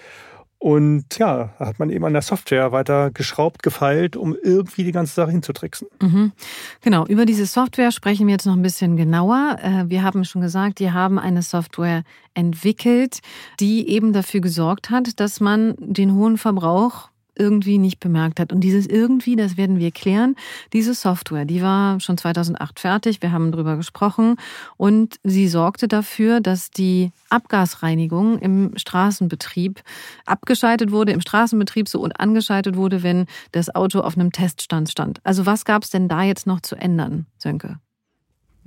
Und 0.65 1.19
ja, 1.19 1.53
hat 1.59 1.79
man 1.79 1.91
eben 1.91 2.07
an 2.07 2.15
der 2.15 2.23
Software 2.23 2.73
weiter 2.73 3.11
geschraubt, 3.11 3.63
gefeilt, 3.63 4.17
um 4.17 4.35
irgendwie 4.43 4.83
die 4.83 4.93
ganze 4.93 5.15
Sache 5.15 5.31
hinzutricksen. 5.31 5.89
Mhm. 6.01 6.33
Genau, 6.81 7.05
über 7.07 7.27
diese 7.27 7.45
Software 7.45 7.93
sprechen 7.93 8.27
wir 8.27 8.33
jetzt 8.33 8.47
noch 8.47 8.57
ein 8.57 8.63
bisschen 8.63 8.97
genauer. 8.97 9.59
Äh, 9.63 9.91
wir 9.91 10.03
haben 10.03 10.25
schon 10.25 10.41
gesagt, 10.41 10.79
die 10.79 10.91
haben 10.91 11.19
eine 11.19 11.43
Software 11.43 12.03
entwickelt, 12.33 13.19
die 13.61 13.91
eben 13.91 14.15
dafür 14.15 14.41
gesorgt 14.41 14.89
hat, 14.89 15.21
dass 15.21 15.39
man 15.39 15.75
den 15.79 16.15
hohen 16.15 16.39
Verbrauch 16.39 17.11
irgendwie 17.37 17.79
nicht 17.79 18.01
bemerkt 18.01 18.41
hat. 18.41 18.53
Und 18.53 18.61
dieses 18.61 18.87
irgendwie, 18.87 19.37
das 19.37 19.57
werden 19.57 19.79
wir 19.79 19.91
klären. 19.91 20.37
Diese 20.73 20.95
Software, 20.95 21.45
die 21.45 21.63
war 21.63 22.01
schon 22.01 22.17
2008 22.17 22.81
fertig. 22.81 23.23
Wir 23.23 23.33
haben 23.33 23.53
drüber 23.53 23.77
gesprochen. 23.77 24.37
Und 24.77 25.17
sie 25.23 25.49
sorgte 25.49 25.89
dafür, 25.89 26.41
dass 26.41 26.71
die 26.71 27.11
Abgasreinigung 27.31 28.39
im 28.39 28.73
Straßenbetrieb 28.77 29.83
abgeschaltet 30.27 30.91
wurde, 30.91 31.13
im 31.13 31.21
Straßenbetrieb 31.21 31.89
so 31.89 32.01
und 32.01 32.21
angeschaltet 32.21 32.77
wurde, 32.77 33.03
wenn 33.03 33.27
das 33.53 33.75
Auto 33.75 34.01
auf 34.01 34.17
einem 34.17 34.33
Teststand 34.33 34.91
stand. 34.91 35.21
Also 35.25 35.47
was 35.47 35.65
gab 35.65 35.83
es 35.83 35.91
denn 35.91 36.09
da 36.09 36.23
jetzt 36.23 36.47
noch 36.47 36.61
zu 36.61 36.77
ändern, 36.77 37.27
Sönke? 37.39 37.79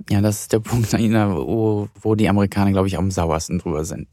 Ja, 0.08 0.20
das 0.20 0.42
ist 0.42 0.52
der 0.52 0.60
Punkt, 0.60 0.92
wo, 0.92 1.88
wo 2.00 2.14
die 2.14 2.28
Amerikaner, 2.28 2.72
glaube 2.72 2.88
ich, 2.88 2.98
am 2.98 3.10
sauersten 3.10 3.58
drüber 3.58 3.84
sind. 3.84 4.08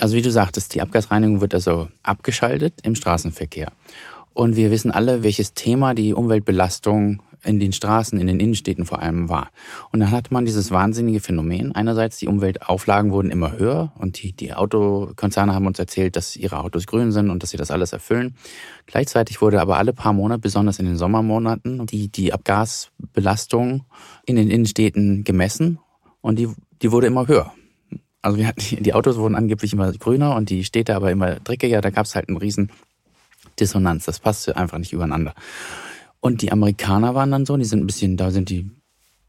Also 0.00 0.16
wie 0.16 0.22
du 0.22 0.30
sagtest, 0.30 0.74
die 0.74 0.80
Abgasreinigung 0.80 1.42
wird 1.42 1.54
also 1.54 1.88
abgeschaltet 2.02 2.72
im 2.82 2.94
Straßenverkehr. 2.94 3.70
Und 4.32 4.56
wir 4.56 4.70
wissen 4.70 4.90
alle, 4.90 5.22
welches 5.22 5.52
Thema 5.52 5.92
die 5.92 6.14
Umweltbelastung 6.14 7.22
in 7.44 7.60
den 7.60 7.72
Straßen, 7.72 8.18
in 8.18 8.26
den 8.26 8.40
Innenstädten 8.40 8.86
vor 8.86 9.00
allem 9.00 9.28
war. 9.28 9.50
Und 9.92 10.00
dann 10.00 10.10
hatte 10.10 10.32
man 10.32 10.46
dieses 10.46 10.70
wahnsinnige 10.70 11.20
Phänomen. 11.20 11.74
Einerseits, 11.74 12.16
die 12.16 12.28
Umweltauflagen 12.28 13.12
wurden 13.12 13.30
immer 13.30 13.58
höher 13.58 13.92
und 13.98 14.22
die, 14.22 14.32
die 14.32 14.54
Autokonzerne 14.54 15.54
haben 15.54 15.66
uns 15.66 15.78
erzählt, 15.78 16.16
dass 16.16 16.34
ihre 16.34 16.60
Autos 16.60 16.86
grün 16.86 17.12
sind 17.12 17.28
und 17.28 17.42
dass 17.42 17.50
sie 17.50 17.58
das 17.58 17.70
alles 17.70 17.92
erfüllen. 17.92 18.36
Gleichzeitig 18.86 19.42
wurde 19.42 19.60
aber 19.60 19.76
alle 19.76 19.92
paar 19.92 20.14
Monate, 20.14 20.40
besonders 20.40 20.78
in 20.78 20.86
den 20.86 20.96
Sommermonaten, 20.96 21.86
die, 21.86 22.08
die 22.08 22.32
Abgasbelastung 22.32 23.84
in 24.24 24.36
den 24.36 24.50
Innenstädten 24.50 25.24
gemessen 25.24 25.78
und 26.22 26.38
die, 26.38 26.48
die 26.80 26.90
wurde 26.90 27.06
immer 27.06 27.28
höher. 27.28 27.52
Also 28.22 28.36
wir 28.36 28.46
hatten, 28.46 28.82
die 28.82 28.94
Autos 28.94 29.16
wurden 29.16 29.34
angeblich 29.34 29.72
immer 29.72 29.92
grüner 29.92 30.36
und 30.36 30.50
die 30.50 30.64
Städte 30.64 30.94
aber 30.94 31.10
immer 31.10 31.36
dreckiger. 31.36 31.80
Da 31.80 31.90
gab 31.90 32.06
es 32.06 32.14
halt 32.14 32.28
einen 32.28 32.36
riesen 32.36 32.70
Dissonanz. 33.58 34.04
Das 34.04 34.20
passte 34.20 34.56
einfach 34.56 34.78
nicht 34.78 34.92
übereinander. 34.92 35.34
Und 36.20 36.42
die 36.42 36.52
Amerikaner 36.52 37.14
waren 37.14 37.30
dann 37.30 37.46
so, 37.46 37.56
die 37.56 37.64
sind 37.64 37.80
ein 37.80 37.86
bisschen, 37.86 38.16
da 38.16 38.30
sind 38.30 38.50
die 38.50 38.70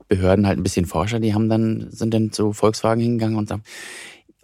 Behörden 0.09 0.45
halt 0.45 0.59
ein 0.59 0.63
bisschen 0.63 0.85
Forscher, 0.85 1.21
die 1.21 1.33
haben 1.33 1.47
dann, 1.47 1.87
sind 1.89 2.13
dann 2.13 2.33
zu 2.33 2.51
Volkswagen 2.51 3.01
hingegangen 3.01 3.37
und 3.37 3.47
sagen, 3.47 3.63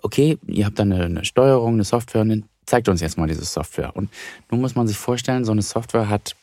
okay, 0.01 0.37
ihr 0.47 0.65
habt 0.65 0.79
da 0.79 0.83
eine, 0.83 1.03
eine 1.03 1.25
Steuerung, 1.25 1.73
eine 1.73 1.83
Software 1.83 2.21
und 2.21 2.29
dann 2.29 2.43
zeigt 2.65 2.87
uns 2.87 3.01
jetzt 3.01 3.17
mal 3.17 3.27
diese 3.27 3.43
Software. 3.43 3.93
Und 3.93 4.09
nun 4.49 4.61
muss 4.61 4.75
man 4.75 4.87
sich 4.87 4.97
vorstellen, 4.97 5.43
so 5.43 5.51
eine 5.51 5.61
Software 5.61 6.07
hat, 6.07 6.37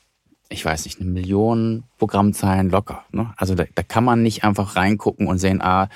ich 0.51 0.63
weiß 0.63 0.85
nicht, 0.85 1.01
eine 1.01 1.09
Million 1.09 1.85
Programmzeilen 1.99 2.69
locker. 2.69 3.05
Ne? 3.13 3.33
Also 3.39 3.55
da, 3.55 3.65
da 3.75 3.83
kann 3.83 4.05
man 4.05 4.23
nicht 4.23 4.45
einfach 4.45 4.77
reingucken 4.77 5.27
und 5.27 5.39
sehen, 5.39 5.63
ah, 5.63 5.89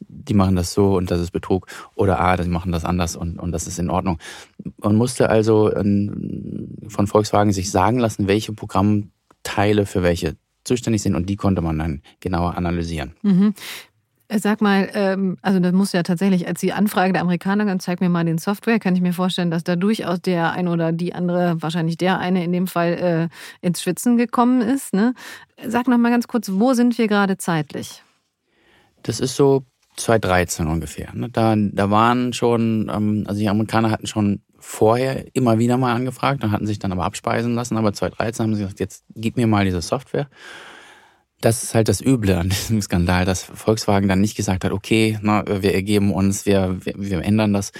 die 0.00 0.34
machen 0.34 0.56
das 0.56 0.72
so 0.72 0.96
und 0.96 1.10
das 1.10 1.20
ist 1.20 1.30
Betrug 1.30 1.66
oder 1.94 2.20
ah, 2.20 2.36
die 2.36 2.48
machen 2.48 2.72
das 2.72 2.84
anders 2.84 3.16
und, 3.16 3.38
und 3.38 3.52
das 3.52 3.66
ist 3.66 3.78
in 3.78 3.90
Ordnung. 3.90 4.18
Man 4.78 4.96
musste 4.96 5.28
also 5.30 5.74
ähm, 5.74 6.68
von 6.88 7.06
Volkswagen 7.06 7.52
sich 7.52 7.70
sagen 7.70 7.98
lassen, 7.98 8.28
welche 8.28 8.52
Programmteile 8.52 9.86
für 9.86 10.02
welche 10.02 10.36
zuständig 10.64 11.02
sind 11.02 11.14
und 11.14 11.28
die 11.28 11.36
konnte 11.36 11.62
man 11.62 11.78
dann 11.78 12.02
genauer 12.20 12.56
analysieren. 12.56 13.14
Mhm. 13.22 13.54
Sag 14.28 14.60
mal, 14.60 14.90
ähm, 14.94 15.38
also 15.40 15.60
das 15.60 15.72
muss 15.72 15.92
ja 15.92 16.02
tatsächlich, 16.02 16.48
als 16.48 16.58
die 16.58 16.72
Anfrage 16.72 17.12
der 17.12 17.22
Amerikaner 17.22 17.64
dann 17.64 17.78
zeig 17.78 18.00
mir 18.00 18.08
mal 18.08 18.24
den 18.24 18.38
Software, 18.38 18.80
kann 18.80 18.96
ich 18.96 19.00
mir 19.00 19.12
vorstellen, 19.12 19.52
dass 19.52 19.62
da 19.62 19.76
durchaus 19.76 20.20
der 20.20 20.50
eine 20.50 20.68
oder 20.72 20.90
die 20.90 21.14
andere, 21.14 21.62
wahrscheinlich 21.62 21.96
der 21.96 22.18
eine 22.18 22.42
in 22.42 22.50
dem 22.50 22.66
Fall, 22.66 23.30
äh, 23.62 23.64
ins 23.64 23.80
Schwitzen 23.80 24.16
gekommen 24.16 24.62
ist. 24.62 24.92
Ne? 24.92 25.14
Sag 25.64 25.86
noch 25.86 25.96
mal 25.96 26.10
ganz 26.10 26.26
kurz, 26.26 26.50
wo 26.50 26.74
sind 26.74 26.98
wir 26.98 27.06
gerade 27.06 27.38
zeitlich? 27.38 28.02
Das 29.04 29.20
ist 29.20 29.36
so 29.36 29.64
2013 29.96 30.66
ungefähr. 30.66 31.14
Ne? 31.14 31.28
Da, 31.30 31.54
da 31.56 31.90
waren 31.90 32.32
schon, 32.32 32.90
ähm, 32.94 33.24
also 33.26 33.40
die 33.40 33.48
Amerikaner 33.48 33.90
hatten 33.90 34.06
schon 34.06 34.40
vorher 34.58 35.34
immer 35.34 35.58
wieder 35.58 35.76
mal 35.76 35.94
angefragt 35.94 36.42
und 36.42 36.52
hatten 36.52 36.66
sich 36.66 36.78
dann 36.78 36.92
aber 36.92 37.04
abspeisen 37.04 37.54
lassen. 37.54 37.76
Aber 37.76 37.92
2013 37.92 38.44
haben 38.44 38.54
sie 38.54 38.62
gesagt, 38.62 38.80
jetzt 38.80 39.04
gib 39.14 39.36
mir 39.36 39.46
mal 39.46 39.64
diese 39.64 39.80
Software. 39.80 40.28
Das 41.40 41.62
ist 41.62 41.74
halt 41.74 41.88
das 41.88 42.00
Üble 42.00 42.34
an 42.34 42.48
diesem 42.50 42.82
Skandal, 42.82 43.24
dass 43.24 43.42
Volkswagen 43.42 44.08
dann 44.08 44.20
nicht 44.20 44.36
gesagt 44.36 44.64
hat, 44.64 44.72
okay, 44.72 45.18
na, 45.22 45.44
wir 45.46 45.74
ergeben 45.74 46.12
uns, 46.12 46.46
wir, 46.46 46.78
wir, 46.84 46.94
wir 46.96 47.24
ändern 47.24 47.52
das. 47.52 47.72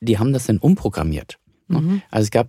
Die 0.00 0.18
haben 0.18 0.32
das 0.32 0.46
dann 0.46 0.58
umprogrammiert. 0.58 1.38
Ne? 1.68 1.80
Mhm. 1.80 2.02
Also 2.10 2.24
es 2.24 2.30
gab 2.30 2.48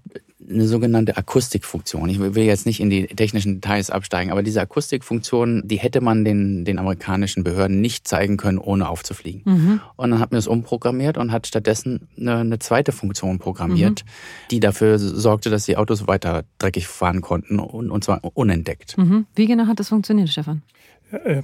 eine 0.49 0.67
sogenannte 0.67 1.17
Akustikfunktion. 1.17 2.09
Ich 2.09 2.19
will 2.19 2.43
jetzt 2.43 2.65
nicht 2.65 2.79
in 2.79 2.89
die 2.89 3.07
technischen 3.07 3.61
Details 3.61 3.89
absteigen, 3.89 4.31
aber 4.31 4.43
diese 4.43 4.61
Akustikfunktion, 4.61 5.63
die 5.65 5.77
hätte 5.77 6.01
man 6.01 6.25
den, 6.25 6.65
den 6.65 6.79
amerikanischen 6.79 7.43
Behörden 7.43 7.81
nicht 7.81 8.07
zeigen 8.07 8.37
können, 8.37 8.57
ohne 8.57 8.89
aufzufliegen. 8.89 9.41
Mhm. 9.45 9.81
Und 9.95 10.11
dann 10.11 10.19
hat 10.19 10.31
man 10.31 10.39
es 10.39 10.47
umprogrammiert 10.47 11.17
und 11.17 11.31
hat 11.31 11.47
stattdessen 11.47 12.07
eine, 12.17 12.37
eine 12.37 12.59
zweite 12.59 12.91
Funktion 12.91 13.39
programmiert, 13.39 14.03
mhm. 14.03 14.09
die 14.51 14.59
dafür 14.59 14.97
sorgte, 14.99 15.49
dass 15.49 15.65
die 15.65 15.77
Autos 15.77 16.07
weiter 16.07 16.43
dreckig 16.57 16.87
fahren 16.87 17.21
konnten 17.21 17.59
und, 17.59 17.91
und 17.91 18.03
zwar 18.03 18.21
unentdeckt. 18.33 18.97
Mhm. 18.97 19.25
Wie 19.35 19.45
genau 19.45 19.67
hat 19.67 19.79
das 19.79 19.89
funktioniert, 19.89 20.29
Stefan? 20.29 20.63
Äh, 21.11 21.41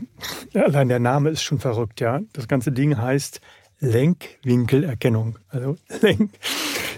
allein 0.53 0.87
der 0.87 0.99
Name 0.99 1.29
ist 1.29 1.43
schon 1.43 1.59
verrückt, 1.59 1.99
ja. 1.99 2.21
Das 2.33 2.47
ganze 2.47 2.71
Ding 2.71 2.97
heißt 2.97 3.41
Lenkwinkelerkennung. 3.79 5.37
Also 5.49 5.77
Lenk. 6.01 6.31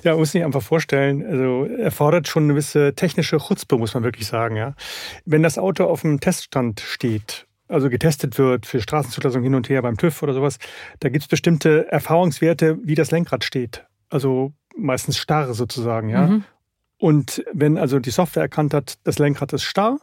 Ja, 0.04 0.16
muss 0.16 0.32
sich 0.32 0.44
einfach 0.44 0.62
vorstellen. 0.62 1.26
Also 1.26 1.66
erfordert 1.66 2.28
schon 2.28 2.44
eine 2.44 2.54
gewisse 2.54 2.94
technische 2.96 3.38
Chutzpe, 3.38 3.78
muss 3.78 3.94
man 3.94 4.04
wirklich 4.04 4.28
sagen. 4.28 4.56
Ja, 4.56 4.76
wenn 5.26 5.44
das 5.44 5.58
Auto 5.58 5.86
auf 5.86 6.02
dem 6.02 6.20
Teststand 6.20 6.80
steht 6.80 7.46
also 7.70 7.90
getestet 7.90 8.38
wird 8.38 8.66
für 8.66 8.82
Straßenzulassung 8.82 9.44
hin 9.44 9.56
und 9.56 9.70
her 9.70 9.82
beim 9.82 9.96
TÜV 9.96 10.24
oder 10.24 10.34
sowas, 10.34 10.58
da 11.00 11.10
gibt 11.10 11.24
es 11.24 11.28
bestimmte 11.28 11.90
Erfahrungswerte, 11.92 12.80
wie 12.84 12.96
das 12.96 13.12
Lenkrad 13.12 13.44
steht. 13.44 13.86
Also 14.10 14.54
meistens 14.76 15.18
starr 15.18 15.54
sozusagen, 15.54 16.10
ja. 16.10 16.28
Mhm. 16.28 16.44
Und 16.98 17.46
wenn 17.54 17.78
also 17.78 18.00
die 18.00 18.10
Software 18.10 18.44
erkannt 18.44 18.74
hat, 18.74 18.98
das 19.06 19.20
Lenkrad 19.20 19.54
ist 19.54 19.64
starr, 19.64 20.00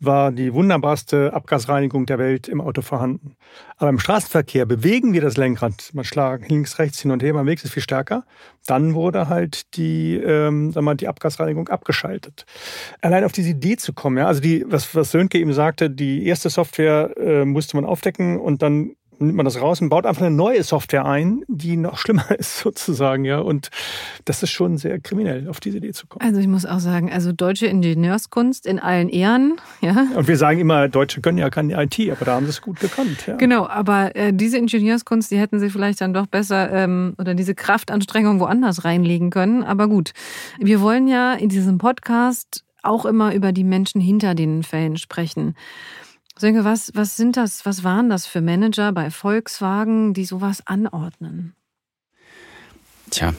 war 0.00 0.30
die 0.30 0.54
wunderbarste 0.54 1.32
Abgasreinigung 1.32 2.06
der 2.06 2.18
Welt 2.18 2.46
im 2.48 2.60
Auto 2.60 2.82
vorhanden. 2.82 3.36
Aber 3.76 3.90
im 3.90 3.98
Straßenverkehr 3.98 4.64
bewegen 4.64 5.12
wir 5.12 5.20
das 5.20 5.36
Lenkrad, 5.36 5.90
man 5.92 6.04
schlägt 6.04 6.48
links, 6.48 6.78
rechts, 6.78 7.00
hin 7.00 7.10
und 7.10 7.22
her, 7.22 7.34
man 7.34 7.44
bewegt 7.44 7.64
es 7.64 7.72
viel 7.72 7.82
stärker. 7.82 8.24
Dann 8.66 8.94
wurde 8.94 9.28
halt 9.28 9.76
die, 9.76 10.16
ähm, 10.16 10.72
sag 10.72 10.82
mal, 10.84 10.94
die 10.94 11.08
Abgasreinigung 11.08 11.68
abgeschaltet. 11.68 12.44
Allein 13.00 13.24
auf 13.24 13.32
diese 13.32 13.50
Idee 13.50 13.76
zu 13.76 13.92
kommen, 13.92 14.18
ja, 14.18 14.26
also 14.26 14.40
die, 14.40 14.64
was, 14.68 14.94
was 14.94 15.10
Sönke 15.10 15.38
eben 15.38 15.52
sagte, 15.52 15.90
die 15.90 16.26
erste 16.26 16.50
Software 16.50 17.16
äh, 17.16 17.44
musste 17.44 17.76
man 17.76 17.84
aufdecken 17.84 18.38
und 18.38 18.62
dann 18.62 18.92
nimmt 19.20 19.36
man 19.36 19.44
das 19.44 19.60
raus 19.60 19.80
und 19.80 19.88
baut 19.88 20.06
einfach 20.06 20.22
eine 20.22 20.34
neue 20.34 20.62
Software 20.62 21.04
ein, 21.04 21.42
die 21.48 21.76
noch 21.76 21.98
schlimmer 21.98 22.30
ist 22.38 22.58
sozusagen, 22.58 23.24
ja. 23.24 23.38
Und 23.38 23.70
das 24.24 24.42
ist 24.42 24.50
schon 24.50 24.78
sehr 24.78 25.00
kriminell, 25.00 25.48
auf 25.48 25.60
diese 25.60 25.78
Idee 25.78 25.92
zu 25.92 26.06
kommen. 26.06 26.24
Also 26.24 26.40
ich 26.40 26.48
muss 26.48 26.66
auch 26.66 26.78
sagen, 26.78 27.10
also 27.10 27.32
deutsche 27.32 27.66
Ingenieurskunst 27.66 28.66
in 28.66 28.78
allen 28.78 29.08
Ehren, 29.08 29.60
ja. 29.80 30.06
Und 30.14 30.28
wir 30.28 30.36
sagen 30.36 30.60
immer, 30.60 30.88
Deutsche 30.88 31.20
können 31.20 31.38
ja 31.38 31.50
keine 31.50 31.82
IT, 31.82 31.98
aber 32.10 32.24
da 32.24 32.34
haben 32.34 32.46
sie 32.46 32.50
es 32.50 32.62
gut 32.62 32.80
gekannt, 32.80 33.26
ja. 33.26 33.36
Genau, 33.36 33.66
aber 33.66 34.14
äh, 34.16 34.32
diese 34.32 34.58
Ingenieurskunst, 34.58 35.30
die 35.30 35.38
hätten 35.38 35.60
sie 35.60 35.70
vielleicht 35.70 36.00
dann 36.00 36.12
doch 36.12 36.26
besser 36.26 36.70
ähm, 36.72 37.14
oder 37.18 37.34
diese 37.34 37.54
Kraftanstrengung 37.54 38.40
woanders 38.40 38.84
reinlegen 38.84 39.30
können. 39.30 39.64
Aber 39.64 39.88
gut, 39.88 40.12
wir 40.58 40.80
wollen 40.80 41.08
ja 41.08 41.34
in 41.34 41.48
diesem 41.48 41.78
Podcast 41.78 42.64
auch 42.82 43.04
immer 43.04 43.34
über 43.34 43.52
die 43.52 43.64
Menschen 43.64 44.00
hinter 44.00 44.34
den 44.34 44.62
Fällen 44.62 44.96
sprechen. 44.96 45.54
Sönke, 46.38 46.64
was, 46.64 46.92
was 46.94 47.16
sind 47.16 47.36
das, 47.36 47.66
was 47.66 47.84
waren 47.84 48.08
das 48.08 48.26
für 48.26 48.40
Manager 48.40 48.92
bei 48.92 49.10
Volkswagen, 49.10 50.14
die 50.14 50.24
sowas 50.24 50.62
anordnen? 50.66 51.54
Tja, 53.10 53.34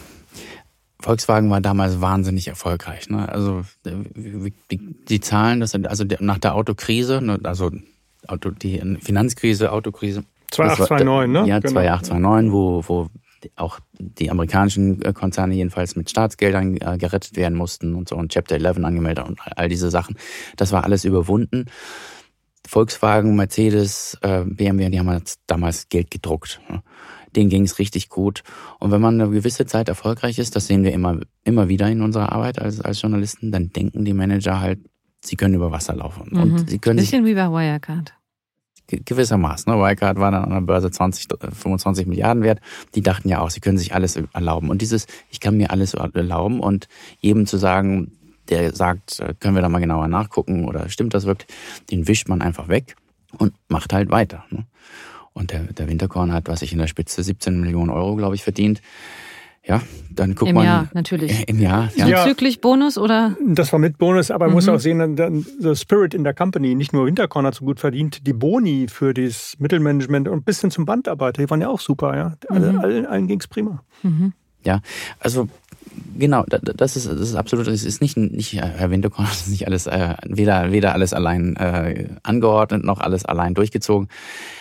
Volkswagen 1.02 1.50
war 1.50 1.62
damals 1.62 2.02
wahnsinnig 2.02 2.48
erfolgreich. 2.48 3.10
Ne? 3.10 3.30
Also 3.30 3.64
die, 3.86 4.78
die 4.78 5.20
Zahlen, 5.22 5.62
das 5.62 5.72
sind 5.72 5.88
also 5.88 6.04
nach 6.20 6.40
der 6.40 6.56
Autokrise, 6.56 7.22
ne, 7.22 7.40
also 7.44 7.72
Auto, 8.28 8.52
die 8.52 8.82
Finanzkrise, 9.02 9.72
Autokrise. 9.72 10.26
2829, 10.52 11.32
ne? 11.32 11.48
Ja, 11.48 11.62
2829, 11.62 12.52
wo, 12.52 12.84
wo 12.86 13.10
auch 13.56 13.80
die 13.98 14.30
amerikanischen 14.30 15.02
Konzerne 15.14 15.54
jedenfalls 15.54 15.96
mit 15.96 16.10
Staatsgeldern 16.10 16.76
äh, 16.78 16.98
gerettet 16.98 17.38
werden 17.38 17.58
mussten 17.58 17.96
und 17.96 18.10
so 18.10 18.18
und 18.18 18.34
Chapter 18.34 18.56
11 18.56 18.84
angemeldet 18.84 19.26
und 19.26 19.40
all 19.56 19.70
diese 19.70 19.90
Sachen. 19.90 20.18
Das 20.58 20.74
war 20.74 20.84
alles 20.84 21.06
überwunden. 21.06 21.66
Volkswagen, 22.70 23.36
Mercedes, 23.36 24.16
äh, 24.22 24.44
BMW, 24.46 24.92
die 24.92 25.00
haben 25.00 25.24
damals 25.48 25.90
Geld 25.90 26.12
gedruckt. 26.12 26.62
Denen 27.36 27.50
ging 27.50 27.64
es 27.64 27.80
richtig 27.80 28.10
gut. 28.10 28.44
Und 28.80 28.92
wenn 28.92 29.02
man 29.02 29.20
eine 29.20 29.32
gewisse 29.32 29.66
Zeit 29.66 29.90
erfolgreich 29.90 30.38
ist, 30.38 30.56
das 30.56 30.68
sehen 30.68 30.84
wir 30.84 30.94
immer, 30.94 31.20
immer 31.44 31.68
wieder 31.68 31.90
in 31.90 32.04
unserer 32.04 32.32
Arbeit 32.32 32.60
als, 32.60 32.80
als 32.80 33.02
Journalisten, 33.02 33.52
dann 33.52 33.70
denken 33.72 34.06
die 34.06 34.14
Manager 34.14 34.62
halt, 34.62 34.82
sie 35.20 35.36
können 35.36 35.56
über 35.56 35.72
Wasser 35.72 35.96
laufen. 35.96 36.28
Mhm. 36.30 36.42
Und 36.42 36.70
sie 36.70 36.78
können 36.78 36.98
Bisschen 36.98 37.26
wie 37.26 37.34
bei 37.34 37.50
Wirecard. 37.50 38.14
Gewissermaßen. 38.86 39.74
Ne? 39.74 39.80
Wirecard 39.80 40.20
war 40.20 40.30
dann 40.30 40.44
an 40.44 40.52
der 40.52 40.62
Börse 40.62 40.92
20, 40.92 41.28
25 41.52 42.06
Milliarden 42.06 42.44
wert. 42.44 42.62
Die 42.94 43.02
dachten 43.02 43.30
ja 43.30 43.40
auch, 43.40 43.50
sie 43.50 43.62
können 43.62 43.80
sich 43.80 43.96
alles 43.96 44.16
erlauben. 44.34 44.70
Und 44.70 44.84
dieses, 44.84 45.08
ich 45.32 45.40
kann 45.40 45.58
mir 45.58 45.72
alles 45.72 45.96
erlauben 45.96 46.60
und 46.60 46.88
jedem 47.20 47.48
zu 47.48 47.58
sagen, 47.58 48.12
der 48.50 48.76
sagt, 48.76 49.20
äh, 49.20 49.34
können 49.40 49.56
wir 49.56 49.62
da 49.62 49.70
mal 49.70 49.80
genauer 49.80 50.08
nachgucken 50.08 50.66
oder 50.66 50.90
stimmt 50.90 51.14
das 51.14 51.26
wirklich, 51.26 51.48
den 51.92 52.08
wischt 52.08 52.28
man 52.28 52.42
einfach 52.42 52.68
weg 52.68 52.96
und 53.38 53.54
macht 53.68 53.94
halt 53.94 54.10
weiter. 54.12 54.46
Ne? 54.50 54.66
Und 55.34 55.52
der, 55.52 55.64
der 55.64 55.88
Winterkorn 55.88 56.34
hat, 56.34 56.48
was 56.48 56.62
ich 56.62 56.74
in 56.74 56.80
der 56.80 56.88
Spitze 56.88 57.24
17 57.24 57.60
Millionen 57.62 57.90
Euro, 57.90 58.16
glaube 58.16 58.36
ich, 58.36 58.44
verdient. 58.44 58.82
Ja, 59.64 59.82
dann 60.10 60.34
guckt 60.34 60.50
Im 60.50 60.56
man. 60.56 60.64
Im 60.64 60.68
Jahr, 60.68 60.90
natürlich. 60.94 61.48
Im 61.48 61.60
Jahr, 61.60 61.90
ja. 61.96 62.24
Zuzüglich 62.24 62.60
Bonus 62.60 62.98
oder? 62.98 63.36
Das 63.46 63.72
war 63.72 63.78
mit 63.78 63.98
Bonus, 63.98 64.32
aber 64.32 64.46
man 64.46 64.52
mhm. 64.52 64.56
muss 64.56 64.70
auch 64.70 64.80
sehen, 64.80 65.16
der 65.16 65.76
Spirit 65.76 66.14
in 66.14 66.24
der 66.24 66.34
Company, 66.34 66.74
nicht 66.76 66.92
nur 66.92 67.06
Winterkorn 67.06 67.46
hat 67.46 67.56
so 67.56 67.66
gut 67.66 67.80
verdient, 67.80 68.26
die 68.26 68.34
Boni 68.34 68.88
für 68.90 69.14
das 69.14 69.56
Mittelmanagement 69.60 70.28
und 70.28 70.44
bis 70.44 70.62
hin 70.62 70.72
zum 70.72 70.86
Bandarbeiter, 70.86 71.44
die 71.44 71.50
waren 71.50 71.62
ja 71.62 71.68
auch 71.68 71.82
super, 71.82 72.16
ja. 72.16 72.36
Mhm. 72.50 72.80
Allen, 72.80 73.06
allen 73.06 73.28
ging 73.28 73.40
es 73.40 73.48
prima. 73.48 73.84
Mhm. 74.02 74.34
Ja, 74.64 74.82
also 75.20 75.48
genau, 76.18 76.46
das 76.48 76.96
ist, 76.96 77.08
das 77.08 77.20
ist 77.20 77.36
absolut, 77.36 77.68
es 77.68 77.84
ist 77.84 78.02
nicht, 78.02 78.18
nicht 78.18 78.54
Herr 78.54 78.92
Winterkorn, 78.92 79.26
das 79.30 79.42
ist 79.42 79.50
nicht 79.50 79.68
alles, 79.68 79.88
äh, 79.88 80.16
weder, 80.26 80.72
weder 80.72 80.94
alles 80.94 81.14
allein 81.14 81.56
äh, 81.56 82.10
angeordnet 82.24 82.84
noch 82.84 83.00
alles 83.00 83.26
allein 83.26 83.54
durchgezogen. 83.54 84.08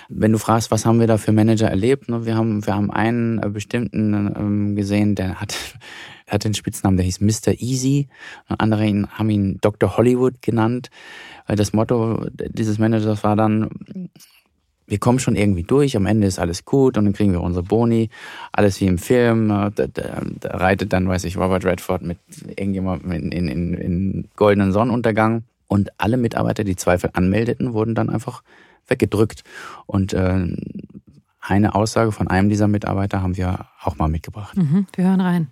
Wenn 0.08 0.32
du 0.32 0.38
fragst, 0.38 0.70
was 0.70 0.86
haben 0.86 1.00
wir 1.00 1.06
da 1.06 1.18
für 1.18 1.32
Manager 1.32 1.68
erlebt, 1.68 2.08
ne, 2.08 2.24
wir 2.24 2.36
haben, 2.36 2.64
wir 2.66 2.74
haben 2.74 2.90
einen 2.90 3.42
äh, 3.42 3.48
bestimmten 3.48 4.14
ähm, 4.36 4.76
gesehen, 4.76 5.14
der 5.14 5.40
hat, 5.40 5.54
hat 6.26 6.44
den 6.44 6.54
Spitznamen, 6.54 6.96
der 6.96 7.06
hieß 7.06 7.20
Mr. 7.20 7.60
Easy. 7.60 8.08
Andere 8.46 8.84
haben 9.12 9.30
ihn 9.30 9.58
Dr. 9.60 9.96
Hollywood 9.96 10.42
genannt. 10.42 10.90
Das 11.46 11.72
Motto 11.72 12.26
dieses 12.30 12.78
Managers 12.78 13.24
war 13.24 13.34
dann, 13.34 13.70
wir 14.88 14.98
kommen 14.98 15.18
schon 15.18 15.36
irgendwie 15.36 15.62
durch, 15.62 15.96
am 15.96 16.06
Ende 16.06 16.26
ist 16.26 16.38
alles 16.38 16.64
gut 16.64 16.96
und 16.96 17.04
dann 17.04 17.12
kriegen 17.12 17.32
wir 17.32 17.42
unsere 17.42 17.62
Boni, 17.62 18.08
alles 18.52 18.80
wie 18.80 18.86
im 18.86 18.98
Film. 18.98 19.48
Da, 19.48 19.70
da, 19.70 19.86
da 19.86 20.56
reitet 20.56 20.92
dann, 20.92 21.08
weiß 21.08 21.24
ich, 21.24 21.36
Robert 21.36 21.64
Redford 21.64 22.02
mit 22.02 22.18
irgendjemandem 22.48 23.12
in, 23.12 23.32
in, 23.32 23.48
in, 23.48 23.74
in 23.74 24.28
goldenen 24.34 24.72
Sonnenuntergang. 24.72 25.44
Und 25.66 25.90
alle 25.98 26.16
Mitarbeiter, 26.16 26.64
die 26.64 26.76
Zweifel 26.76 27.10
anmeldeten, 27.12 27.74
wurden 27.74 27.94
dann 27.94 28.08
einfach 28.08 28.42
weggedrückt. 28.86 29.44
Und 29.84 30.14
äh, 30.14 30.46
eine 31.40 31.74
Aussage 31.74 32.10
von 32.10 32.28
einem 32.28 32.48
dieser 32.48 32.68
Mitarbeiter 32.68 33.22
haben 33.22 33.36
wir 33.36 33.66
auch 33.82 33.98
mal 33.98 34.08
mitgebracht. 34.08 34.56
Mhm, 34.56 34.86
wir 34.96 35.04
hören 35.04 35.20
rein. 35.20 35.48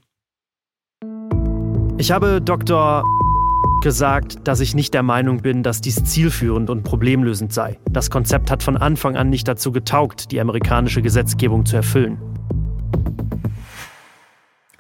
Ich 1.99 2.11
habe 2.11 2.41
Dr 2.41 3.05
gesagt, 3.87 4.49
dass 4.49 4.59
ich 4.59 4.75
nicht 4.75 4.95
der 4.95 5.05
Meinung 5.05 5.43
bin, 5.43 5.63
dass 5.63 5.81
dies 5.81 6.03
zielführend 6.03 6.71
und 6.71 6.83
problemlösend 6.83 7.53
sei. 7.53 7.79
Das 7.89 8.11
Konzept 8.11 8.51
hat 8.51 8.65
von 8.65 8.77
Anfang 8.77 9.17
an 9.17 9.31
nicht 9.31 9.47
dazu 9.47 9.71
getaugt, 9.71 10.33
die 10.33 10.41
amerikanische 10.41 11.03
Gesetzgebung 11.03 11.65
zu 11.67 11.77
erfüllen. 11.77 12.19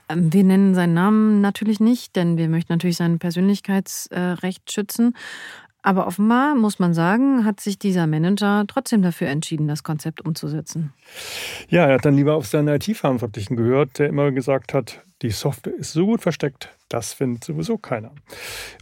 Ähm, 0.09 0.33
wir 0.33 0.43
nennen 0.43 0.75
seinen 0.75 0.95
Namen 0.95 1.41
natürlich 1.41 1.79
nicht, 1.79 2.17
denn 2.17 2.37
wir 2.37 2.49
möchten 2.49 2.73
natürlich 2.73 2.97
sein 2.97 3.21
Persönlichkeitsrecht 3.21 4.73
schützen. 4.73 5.15
Aber 5.83 6.09
offenbar, 6.09 6.57
muss 6.57 6.81
man 6.81 6.93
sagen, 6.93 7.45
hat 7.45 7.61
sich 7.61 7.79
dieser 7.79 8.09
Manager 8.09 8.65
trotzdem 8.67 9.03
dafür 9.03 9.29
entschieden, 9.29 9.69
das 9.69 9.85
Konzept 9.85 10.27
umzusetzen. 10.27 10.93
Ja, 11.69 11.87
er 11.87 11.95
hat 11.95 12.05
dann 12.05 12.17
lieber 12.17 12.35
auf 12.35 12.47
seinen 12.49 12.75
IT-Verantwortlichen 12.75 13.55
gehört, 13.55 14.01
der 14.01 14.09
immer 14.09 14.33
gesagt 14.33 14.75
hat, 14.75 15.06
die 15.23 15.31
Software 15.31 15.75
ist 15.75 15.93
so 15.93 16.07
gut 16.07 16.21
versteckt, 16.21 16.69
das 16.89 17.12
findet 17.14 17.45
sowieso 17.45 17.79
keiner. 17.79 18.12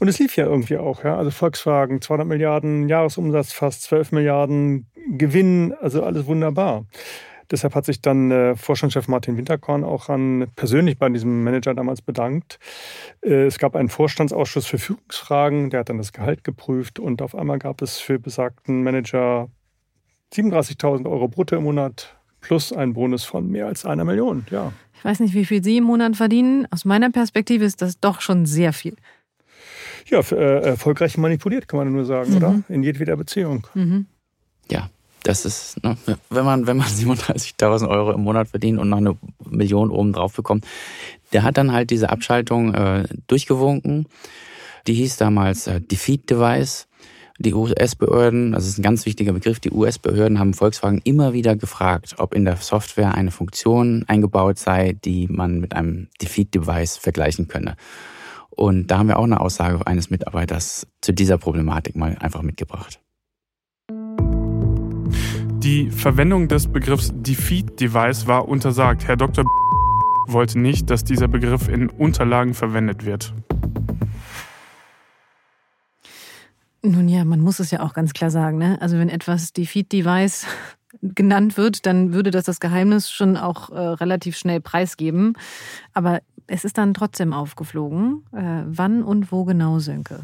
Und 0.00 0.08
es 0.08 0.18
lief 0.18 0.36
ja 0.36 0.46
irgendwie 0.46 0.78
auch. 0.78 1.04
Ja? 1.04 1.16
Also 1.16 1.30
Volkswagen, 1.30 2.00
200 2.00 2.26
Milliarden 2.26 2.88
Jahresumsatz, 2.88 3.52
fast 3.52 3.82
12 3.82 4.12
Milliarden 4.12 4.90
Gewinn, 5.10 5.74
also 5.80 6.02
alles 6.02 6.26
wunderbar. 6.26 6.86
Deshalb 7.50 7.74
hat 7.74 7.84
sich 7.84 8.00
dann 8.00 8.30
äh, 8.30 8.56
Vorstandschef 8.56 9.06
Martin 9.06 9.36
Winterkorn 9.36 9.84
auch 9.84 10.08
an, 10.08 10.48
persönlich 10.56 10.98
bei 10.98 11.08
diesem 11.10 11.44
Manager 11.44 11.74
damals 11.74 12.00
bedankt. 12.00 12.58
Äh, 13.22 13.44
es 13.44 13.58
gab 13.58 13.76
einen 13.76 13.90
Vorstandsausschuss 13.90 14.66
für 14.66 14.78
Führungsfragen, 14.78 15.70
der 15.70 15.80
hat 15.80 15.88
dann 15.88 15.98
das 15.98 16.12
Gehalt 16.12 16.42
geprüft 16.42 16.98
und 16.98 17.20
auf 17.20 17.34
einmal 17.34 17.58
gab 17.58 17.82
es 17.82 17.98
für 17.98 18.18
besagten 18.18 18.82
Manager 18.82 19.48
37.000 20.32 21.08
Euro 21.08 21.28
brutto 21.28 21.56
im 21.56 21.64
Monat 21.64 22.16
plus 22.40 22.72
einen 22.72 22.94
Bonus 22.94 23.24
von 23.24 23.48
mehr 23.48 23.66
als 23.66 23.84
einer 23.84 24.04
Million. 24.04 24.46
Ja. 24.50 24.72
Ich 25.04 25.10
weiß 25.10 25.20
nicht, 25.20 25.34
wie 25.34 25.44
viel 25.44 25.62
Sie 25.62 25.76
im 25.76 25.84
Monat 25.84 26.16
verdienen. 26.16 26.66
Aus 26.70 26.86
meiner 26.86 27.10
Perspektive 27.10 27.66
ist 27.66 27.82
das 27.82 28.00
doch 28.00 28.22
schon 28.22 28.46
sehr 28.46 28.72
viel. 28.72 28.96
Ja, 30.06 30.20
äh, 30.20 30.62
erfolgreich 30.62 31.18
manipuliert, 31.18 31.68
kann 31.68 31.76
man 31.76 31.92
nur 31.92 32.06
sagen, 32.06 32.30
mhm. 32.30 32.36
oder? 32.38 32.62
In 32.70 32.82
jedweder 32.82 33.14
Beziehung. 33.14 33.66
Mhm. 33.74 34.06
Ja, 34.70 34.88
das 35.22 35.44
ist, 35.44 35.84
ne, 35.84 35.98
wenn 36.30 36.46
man, 36.46 36.66
wenn 36.66 36.78
man 36.78 36.86
37.000 36.88 37.86
Euro 37.86 38.12
im 38.12 38.22
Monat 38.22 38.48
verdient 38.48 38.78
und 38.78 38.88
noch 38.88 38.96
eine 38.96 39.14
Million 39.44 39.90
oben 39.90 40.14
drauf 40.14 40.32
bekommt, 40.32 40.66
der 41.34 41.42
hat 41.42 41.58
dann 41.58 41.72
halt 41.72 41.90
diese 41.90 42.08
Abschaltung 42.08 42.72
äh, 42.72 43.04
durchgewunken. 43.26 44.06
Die 44.86 44.94
hieß 44.94 45.18
damals 45.18 45.66
äh, 45.66 45.82
Defeat 45.82 46.30
Device. 46.30 46.86
Die 47.40 47.52
US-Behörden, 47.52 48.52
das 48.52 48.68
ist 48.68 48.78
ein 48.78 48.82
ganz 48.82 49.06
wichtiger 49.06 49.32
Begriff, 49.32 49.58
die 49.58 49.72
US-Behörden 49.72 50.38
haben 50.38 50.54
Volkswagen 50.54 51.00
immer 51.02 51.32
wieder 51.32 51.56
gefragt, 51.56 52.14
ob 52.18 52.32
in 52.32 52.44
der 52.44 52.56
Software 52.58 53.14
eine 53.14 53.32
Funktion 53.32 54.04
eingebaut 54.06 54.58
sei, 54.58 54.96
die 55.04 55.26
man 55.26 55.60
mit 55.60 55.74
einem 55.74 56.06
Defeat-Device 56.22 56.96
vergleichen 56.96 57.48
könne. 57.48 57.74
Und 58.50 58.86
da 58.86 58.98
haben 58.98 59.08
wir 59.08 59.18
auch 59.18 59.24
eine 59.24 59.40
Aussage 59.40 59.84
eines 59.84 60.10
Mitarbeiters 60.10 60.86
zu 61.00 61.12
dieser 61.12 61.36
Problematik 61.36 61.96
mal 61.96 62.16
einfach 62.20 62.42
mitgebracht. 62.42 63.00
Die 65.58 65.90
Verwendung 65.90 66.46
des 66.46 66.68
Begriffs 66.68 67.10
Defeat 67.14 67.80
Device 67.80 68.28
war 68.28 68.46
untersagt. 68.46 69.08
Herr 69.08 69.16
Dr. 69.16 69.44
wollte 70.28 70.60
nicht, 70.60 70.88
dass 70.88 71.02
dieser 71.02 71.26
Begriff 71.26 71.68
in 71.68 71.90
Unterlagen 71.90 72.54
verwendet 72.54 73.04
wird. 73.04 73.34
Nun 76.86 77.08
ja, 77.08 77.24
man 77.24 77.40
muss 77.40 77.60
es 77.60 77.70
ja 77.70 77.80
auch 77.80 77.94
ganz 77.94 78.12
klar 78.12 78.30
sagen. 78.30 78.58
Ne? 78.58 78.76
Also 78.80 78.98
wenn 78.98 79.08
etwas 79.08 79.54
Defeat 79.54 79.90
Device 79.90 80.46
genannt 81.02 81.56
wird, 81.56 81.86
dann 81.86 82.12
würde 82.12 82.30
das 82.30 82.44
das 82.44 82.60
Geheimnis 82.60 83.10
schon 83.10 83.38
auch 83.38 83.70
äh, 83.70 83.78
relativ 83.78 84.36
schnell 84.36 84.60
preisgeben. 84.60 85.32
Aber 85.94 86.20
es 86.46 86.64
ist 86.64 86.76
dann 86.76 86.92
trotzdem 86.92 87.32
aufgeflogen. 87.32 88.24
Äh, 88.32 88.64
wann 88.66 89.02
und 89.02 89.32
wo 89.32 89.44
genau, 89.44 89.78
Sönke? 89.78 90.20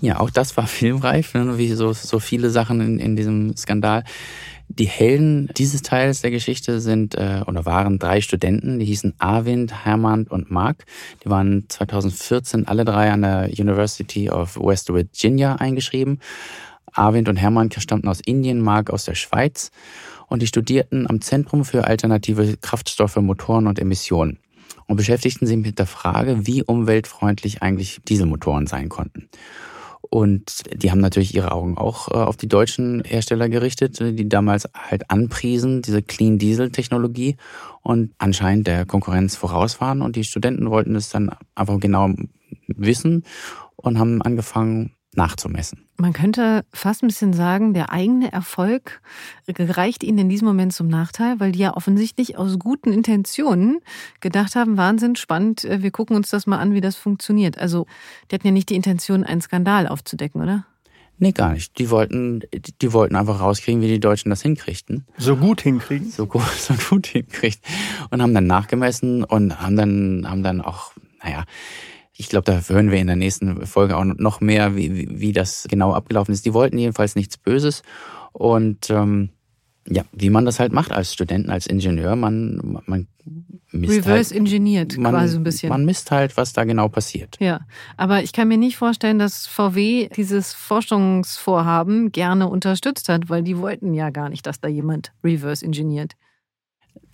Ja, 0.00 0.20
auch 0.20 0.30
das 0.30 0.56
war 0.56 0.66
filmreif, 0.68 1.34
ne? 1.34 1.58
wie 1.58 1.72
so, 1.72 1.92
so 1.92 2.20
viele 2.20 2.50
Sachen 2.50 2.80
in, 2.80 2.98
in 3.00 3.16
diesem 3.16 3.56
Skandal. 3.56 4.04
Die 4.68 4.86
Helden 4.86 5.50
dieses 5.56 5.82
Teils 5.82 6.22
der 6.22 6.30
Geschichte 6.30 6.80
sind 6.80 7.14
äh, 7.14 7.42
oder 7.46 7.64
waren 7.64 7.98
drei 7.98 8.20
Studenten, 8.20 8.78
die 8.78 8.86
hießen 8.86 9.14
Arvind, 9.18 9.84
Hermann 9.84 10.26
und 10.26 10.50
Mark. 10.50 10.84
Die 11.24 11.30
waren 11.30 11.66
2014 11.68 12.66
alle 12.66 12.84
drei 12.84 13.12
an 13.12 13.22
der 13.22 13.50
University 13.56 14.30
of 14.30 14.56
West 14.56 14.92
Virginia 14.92 15.56
eingeschrieben. 15.56 16.18
Arvind 16.92 17.28
und 17.28 17.36
Hermann 17.36 17.70
stammten 17.72 18.08
aus 18.08 18.20
Indien, 18.24 18.60
Mark 18.60 18.90
aus 18.90 19.04
der 19.04 19.14
Schweiz 19.14 19.70
und 20.28 20.42
die 20.42 20.46
studierten 20.46 21.08
am 21.08 21.20
Zentrum 21.20 21.64
für 21.64 21.86
alternative 21.86 22.56
Kraftstoffe, 22.56 23.16
Motoren 23.16 23.66
und 23.66 23.78
Emissionen 23.78 24.38
und 24.86 24.96
beschäftigten 24.96 25.46
sich 25.46 25.56
mit 25.56 25.78
der 25.78 25.86
Frage, 25.86 26.46
wie 26.46 26.62
umweltfreundlich 26.62 27.62
eigentlich 27.62 28.00
Dieselmotoren 28.08 28.66
sein 28.66 28.88
konnten. 28.88 29.28
Und 30.14 30.62
die 30.72 30.92
haben 30.92 31.00
natürlich 31.00 31.34
ihre 31.34 31.50
Augen 31.50 31.76
auch 31.76 32.06
äh, 32.08 32.14
auf 32.14 32.36
die 32.36 32.46
deutschen 32.46 33.02
Hersteller 33.04 33.48
gerichtet, 33.48 33.98
die 33.98 34.28
damals 34.28 34.68
halt 34.72 35.10
anpriesen, 35.10 35.82
diese 35.82 36.02
Clean 36.02 36.38
Diesel 36.38 36.70
Technologie 36.70 37.36
und 37.82 38.12
anscheinend 38.18 38.68
der 38.68 38.86
Konkurrenz 38.86 39.34
voraus 39.34 39.80
waren. 39.80 40.02
Und 40.02 40.14
die 40.14 40.22
Studenten 40.22 40.70
wollten 40.70 40.94
es 40.94 41.08
dann 41.08 41.30
einfach 41.56 41.80
genau 41.80 42.10
wissen 42.68 43.24
und 43.74 43.98
haben 43.98 44.22
angefangen, 44.22 44.92
nachzumessen. 45.16 45.83
Man 45.96 46.12
könnte 46.12 46.64
fast 46.72 47.02
ein 47.02 47.06
bisschen 47.06 47.32
sagen, 47.32 47.72
der 47.72 47.92
eigene 47.92 48.32
Erfolg 48.32 49.00
gereicht 49.46 50.02
ihnen 50.02 50.18
in 50.18 50.28
diesem 50.28 50.48
Moment 50.48 50.72
zum 50.72 50.88
Nachteil, 50.88 51.38
weil 51.38 51.52
die 51.52 51.60
ja 51.60 51.76
offensichtlich 51.76 52.36
aus 52.36 52.58
guten 52.58 52.92
Intentionen 52.92 53.78
gedacht 54.20 54.56
haben, 54.56 54.76
Wahnsinn, 54.76 55.14
spannend, 55.14 55.64
äh, 55.64 55.82
wir 55.82 55.92
gucken 55.92 56.16
uns 56.16 56.30
das 56.30 56.46
mal 56.46 56.58
an, 56.58 56.74
wie 56.74 56.80
das 56.80 56.96
funktioniert. 56.96 57.58
Also 57.58 57.86
die 58.30 58.34
hatten 58.34 58.46
ja 58.46 58.52
nicht 58.52 58.70
die 58.70 58.74
Intention, 58.74 59.22
einen 59.22 59.40
Skandal 59.40 59.86
aufzudecken, 59.86 60.42
oder? 60.42 60.66
Nee, 61.18 61.32
gar 61.32 61.52
nicht. 61.52 61.78
Die 61.78 61.90
wollten, 61.90 62.42
die 62.52 62.92
wollten 62.92 63.14
einfach 63.14 63.40
rauskriegen, 63.40 63.80
wie 63.80 63.88
die 63.88 64.00
Deutschen 64.00 64.30
das 64.30 64.42
hinkriegten. 64.42 65.06
So 65.16 65.36
gut 65.36 65.60
hinkriegen? 65.60 66.10
So 66.10 66.26
gut, 66.26 66.42
so 66.58 66.74
gut 66.90 67.06
hinkriegt. 67.06 67.60
Und 68.10 68.20
haben 68.20 68.34
dann 68.34 68.46
nachgemessen 68.46 69.22
und 69.22 69.60
haben 69.60 69.76
dann, 69.76 70.26
haben 70.28 70.42
dann 70.42 70.60
auch, 70.60 70.92
naja, 71.22 71.44
ich 72.16 72.28
glaube, 72.28 72.44
da 72.44 72.60
hören 72.68 72.90
wir 72.90 72.98
in 72.98 73.08
der 73.08 73.16
nächsten 73.16 73.66
Folge 73.66 73.96
auch 73.96 74.04
noch 74.04 74.40
mehr, 74.40 74.76
wie, 74.76 75.08
wie, 75.18 75.32
das 75.32 75.66
genau 75.68 75.92
abgelaufen 75.92 76.32
ist. 76.32 76.46
Die 76.46 76.54
wollten 76.54 76.78
jedenfalls 76.78 77.16
nichts 77.16 77.36
Böses. 77.36 77.82
Und 78.32 78.88
ähm, 78.90 79.30
ja, 79.88 80.04
wie 80.12 80.30
man 80.30 80.44
das 80.44 80.60
halt 80.60 80.72
macht 80.72 80.92
als 80.92 81.12
Studenten, 81.12 81.50
als 81.50 81.66
Ingenieur, 81.66 82.16
man, 82.16 82.80
man 82.86 83.08
misst 83.70 83.98
Reverse 83.98 84.30
halt, 84.30 84.40
engineert 84.40 84.96
man, 84.96 85.12
quasi 85.12 85.36
ein 85.36 85.42
bisschen. 85.42 85.68
Man 85.68 85.84
misst 85.84 86.10
halt, 86.10 86.36
was 86.36 86.52
da 86.52 86.64
genau 86.64 86.88
passiert. 86.88 87.36
Ja, 87.40 87.60
aber 87.96 88.22
ich 88.22 88.32
kann 88.32 88.48
mir 88.48 88.58
nicht 88.58 88.76
vorstellen, 88.76 89.18
dass 89.18 89.46
VW 89.46 90.08
dieses 90.16 90.54
Forschungsvorhaben 90.54 92.12
gerne 92.12 92.48
unterstützt 92.48 93.08
hat, 93.08 93.28
weil 93.28 93.42
die 93.42 93.58
wollten 93.58 93.92
ja 93.92 94.10
gar 94.10 94.28
nicht, 94.28 94.46
dass 94.46 94.60
da 94.60 94.68
jemand 94.68 95.12
reverse 95.22 95.64
engineert. 95.64 96.12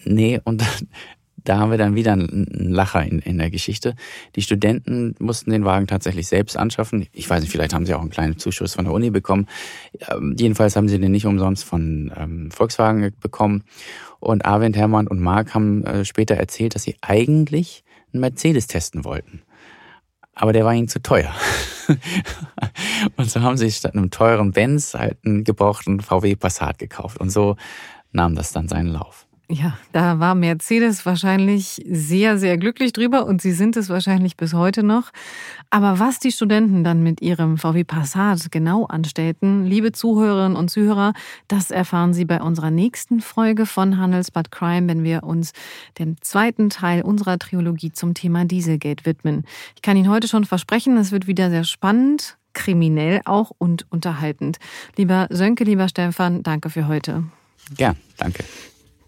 Nee, 0.04 0.40
und 0.44 0.62
da 1.44 1.58
haben 1.58 1.70
wir 1.70 1.78
dann 1.78 1.94
wieder 1.94 2.12
einen 2.12 2.46
Lacher 2.70 3.04
in, 3.04 3.18
in 3.20 3.38
der 3.38 3.50
Geschichte. 3.50 3.94
Die 4.36 4.42
Studenten 4.42 5.14
mussten 5.18 5.50
den 5.50 5.64
Wagen 5.64 5.86
tatsächlich 5.86 6.28
selbst 6.28 6.56
anschaffen. 6.56 7.06
Ich 7.12 7.28
weiß 7.28 7.40
nicht, 7.40 7.50
vielleicht 7.50 7.74
haben 7.74 7.86
sie 7.86 7.94
auch 7.94 8.00
einen 8.00 8.10
kleinen 8.10 8.38
Zuschuss 8.38 8.74
von 8.74 8.84
der 8.84 8.94
Uni 8.94 9.10
bekommen. 9.10 9.46
Ähm, 10.10 10.36
jedenfalls 10.38 10.76
haben 10.76 10.88
sie 10.88 10.98
den 10.98 11.12
nicht 11.12 11.26
umsonst 11.26 11.64
von 11.64 12.12
ähm, 12.16 12.50
Volkswagen 12.50 13.12
bekommen. 13.20 13.64
Und 14.18 14.44
Arvind, 14.44 14.76
Hermann 14.76 15.06
und 15.06 15.20
Marc 15.20 15.54
haben 15.54 15.84
äh, 15.84 16.04
später 16.04 16.36
erzählt, 16.36 16.74
dass 16.74 16.82
sie 16.82 16.96
eigentlich 17.00 17.84
einen 18.12 18.20
Mercedes 18.20 18.66
testen 18.66 19.04
wollten. 19.04 19.42
Aber 20.34 20.52
der 20.52 20.64
war 20.64 20.74
ihnen 20.74 20.88
zu 20.88 21.02
teuer. 21.02 21.32
und 23.16 23.30
so 23.30 23.40
haben 23.42 23.56
sie 23.56 23.70
statt 23.70 23.94
einem 23.94 24.10
teuren 24.10 24.52
Benz 24.52 24.94
halt 24.94 25.18
einen 25.24 25.44
gebrauchten 25.44 26.00
VW 26.00 26.36
Passat 26.36 26.78
gekauft. 26.78 27.18
Und 27.18 27.30
so 27.30 27.56
nahm 28.12 28.34
das 28.34 28.52
dann 28.52 28.68
seinen 28.68 28.88
Lauf. 28.88 29.26
Ja, 29.52 29.76
da 29.90 30.20
war 30.20 30.36
Mercedes 30.36 31.04
wahrscheinlich 31.04 31.82
sehr, 31.84 32.38
sehr 32.38 32.56
glücklich 32.56 32.92
drüber 32.92 33.26
und 33.26 33.42
sie 33.42 33.50
sind 33.50 33.76
es 33.76 33.88
wahrscheinlich 33.88 34.36
bis 34.36 34.54
heute 34.54 34.84
noch. 34.84 35.10
Aber 35.70 35.98
was 35.98 36.20
die 36.20 36.30
Studenten 36.30 36.84
dann 36.84 37.02
mit 37.02 37.20
ihrem 37.20 37.58
VW 37.58 37.82
Passat 37.82 38.52
genau 38.52 38.86
anstellten, 38.86 39.66
liebe 39.66 39.90
Zuhörerinnen 39.90 40.56
und 40.56 40.70
Zuhörer, 40.70 41.14
das 41.48 41.72
erfahren 41.72 42.14
Sie 42.14 42.24
bei 42.24 42.40
unserer 42.40 42.70
nächsten 42.70 43.20
Folge 43.20 43.66
von 43.66 43.98
Handelsbad 43.98 44.52
Crime, 44.52 44.86
wenn 44.86 45.02
wir 45.02 45.24
uns 45.24 45.50
dem 45.98 46.14
zweiten 46.20 46.70
Teil 46.70 47.02
unserer 47.02 47.36
Trilogie 47.36 47.90
zum 47.90 48.14
Thema 48.14 48.44
Dieselgate 48.44 49.04
widmen. 49.04 49.44
Ich 49.74 49.82
kann 49.82 49.96
Ihnen 49.96 50.10
heute 50.10 50.28
schon 50.28 50.44
versprechen, 50.44 50.96
es 50.96 51.10
wird 51.10 51.26
wieder 51.26 51.50
sehr 51.50 51.64
spannend, 51.64 52.36
kriminell 52.52 53.20
auch 53.24 53.50
und 53.58 53.84
unterhaltend. 53.90 54.58
Lieber 54.94 55.26
Sönke, 55.30 55.64
lieber 55.64 55.88
Stefan, 55.88 56.44
danke 56.44 56.70
für 56.70 56.86
heute. 56.86 57.24
Ja, 57.78 57.96
danke. 58.16 58.44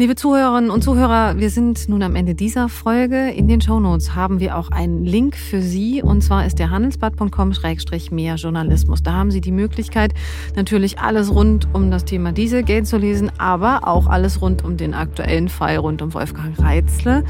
Liebe 0.00 0.14
Zuhörerinnen 0.14 0.70
und 0.70 0.82
Zuhörer, 0.82 1.36
wir 1.36 1.50
sind 1.50 1.90
nun 1.90 2.02
am 2.02 2.16
Ende 2.16 2.34
dieser 2.34 2.70
Folge. 2.70 3.28
In 3.32 3.48
den 3.48 3.60
Shownotes 3.60 4.14
haben 4.14 4.40
wir 4.40 4.56
auch 4.56 4.70
einen 4.70 5.04
Link 5.04 5.36
für 5.36 5.60
Sie 5.60 6.02
und 6.02 6.22
zwar 6.22 6.46
ist 6.46 6.58
der 6.58 6.70
handelsblatt.com-mehr 6.70 8.36
Journalismus. 8.36 9.02
Da 9.02 9.12
haben 9.12 9.30
Sie 9.30 9.42
die 9.42 9.52
Möglichkeit, 9.52 10.14
natürlich 10.56 11.00
alles 11.00 11.30
rund 11.30 11.68
um 11.74 11.90
das 11.90 12.06
Thema 12.06 12.32
Dieselgate 12.32 12.84
zu 12.84 12.96
lesen, 12.96 13.30
aber 13.36 13.86
auch 13.86 14.06
alles 14.06 14.40
rund 14.40 14.64
um 14.64 14.78
den 14.78 14.94
aktuellen 14.94 15.50
Fall 15.50 15.76
rund 15.76 16.00
um 16.00 16.14
Wolfgang 16.14 16.58
Reitzle. 16.58 17.22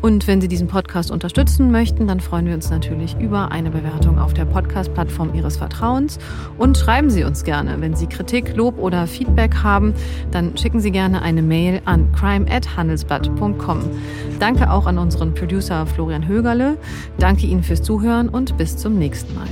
Und 0.00 0.28
wenn 0.28 0.40
Sie 0.40 0.48
diesen 0.48 0.68
Podcast 0.68 1.10
unterstützen 1.10 1.72
möchten, 1.72 2.06
dann 2.06 2.20
freuen 2.20 2.46
wir 2.46 2.54
uns 2.54 2.70
natürlich 2.70 3.16
über 3.18 3.50
eine 3.50 3.70
Bewertung 3.70 4.18
auf 4.18 4.34
der 4.34 4.44
Podcast-Plattform 4.44 5.34
Ihres 5.34 5.56
Vertrauens 5.56 6.18
und 6.58 6.76
schreiben 6.76 7.08
Sie 7.10 7.24
uns 7.24 7.42
gerne. 7.42 7.80
Wenn 7.80 7.96
Sie 7.96 8.06
Kritik, 8.06 8.54
Lob 8.54 8.78
oder 8.78 9.06
Feedback 9.08 9.64
haben, 9.64 9.94
dann 10.30 10.56
schicken 10.58 10.78
Sie 10.78 10.90
gerne 10.92 11.22
eine 11.22 11.40
Mail 11.40 11.80
an 12.04 12.12
crime@handelsblatt.com. 12.12 13.80
Danke 14.38 14.70
auch 14.70 14.86
an 14.86 14.98
unseren 14.98 15.34
Producer 15.34 15.86
Florian 15.86 16.26
Högerle. 16.26 16.76
Danke 17.18 17.46
Ihnen 17.46 17.62
fürs 17.62 17.82
Zuhören 17.82 18.28
und 18.28 18.56
bis 18.56 18.76
zum 18.76 18.98
nächsten 18.98 19.34
Mal. 19.34 19.48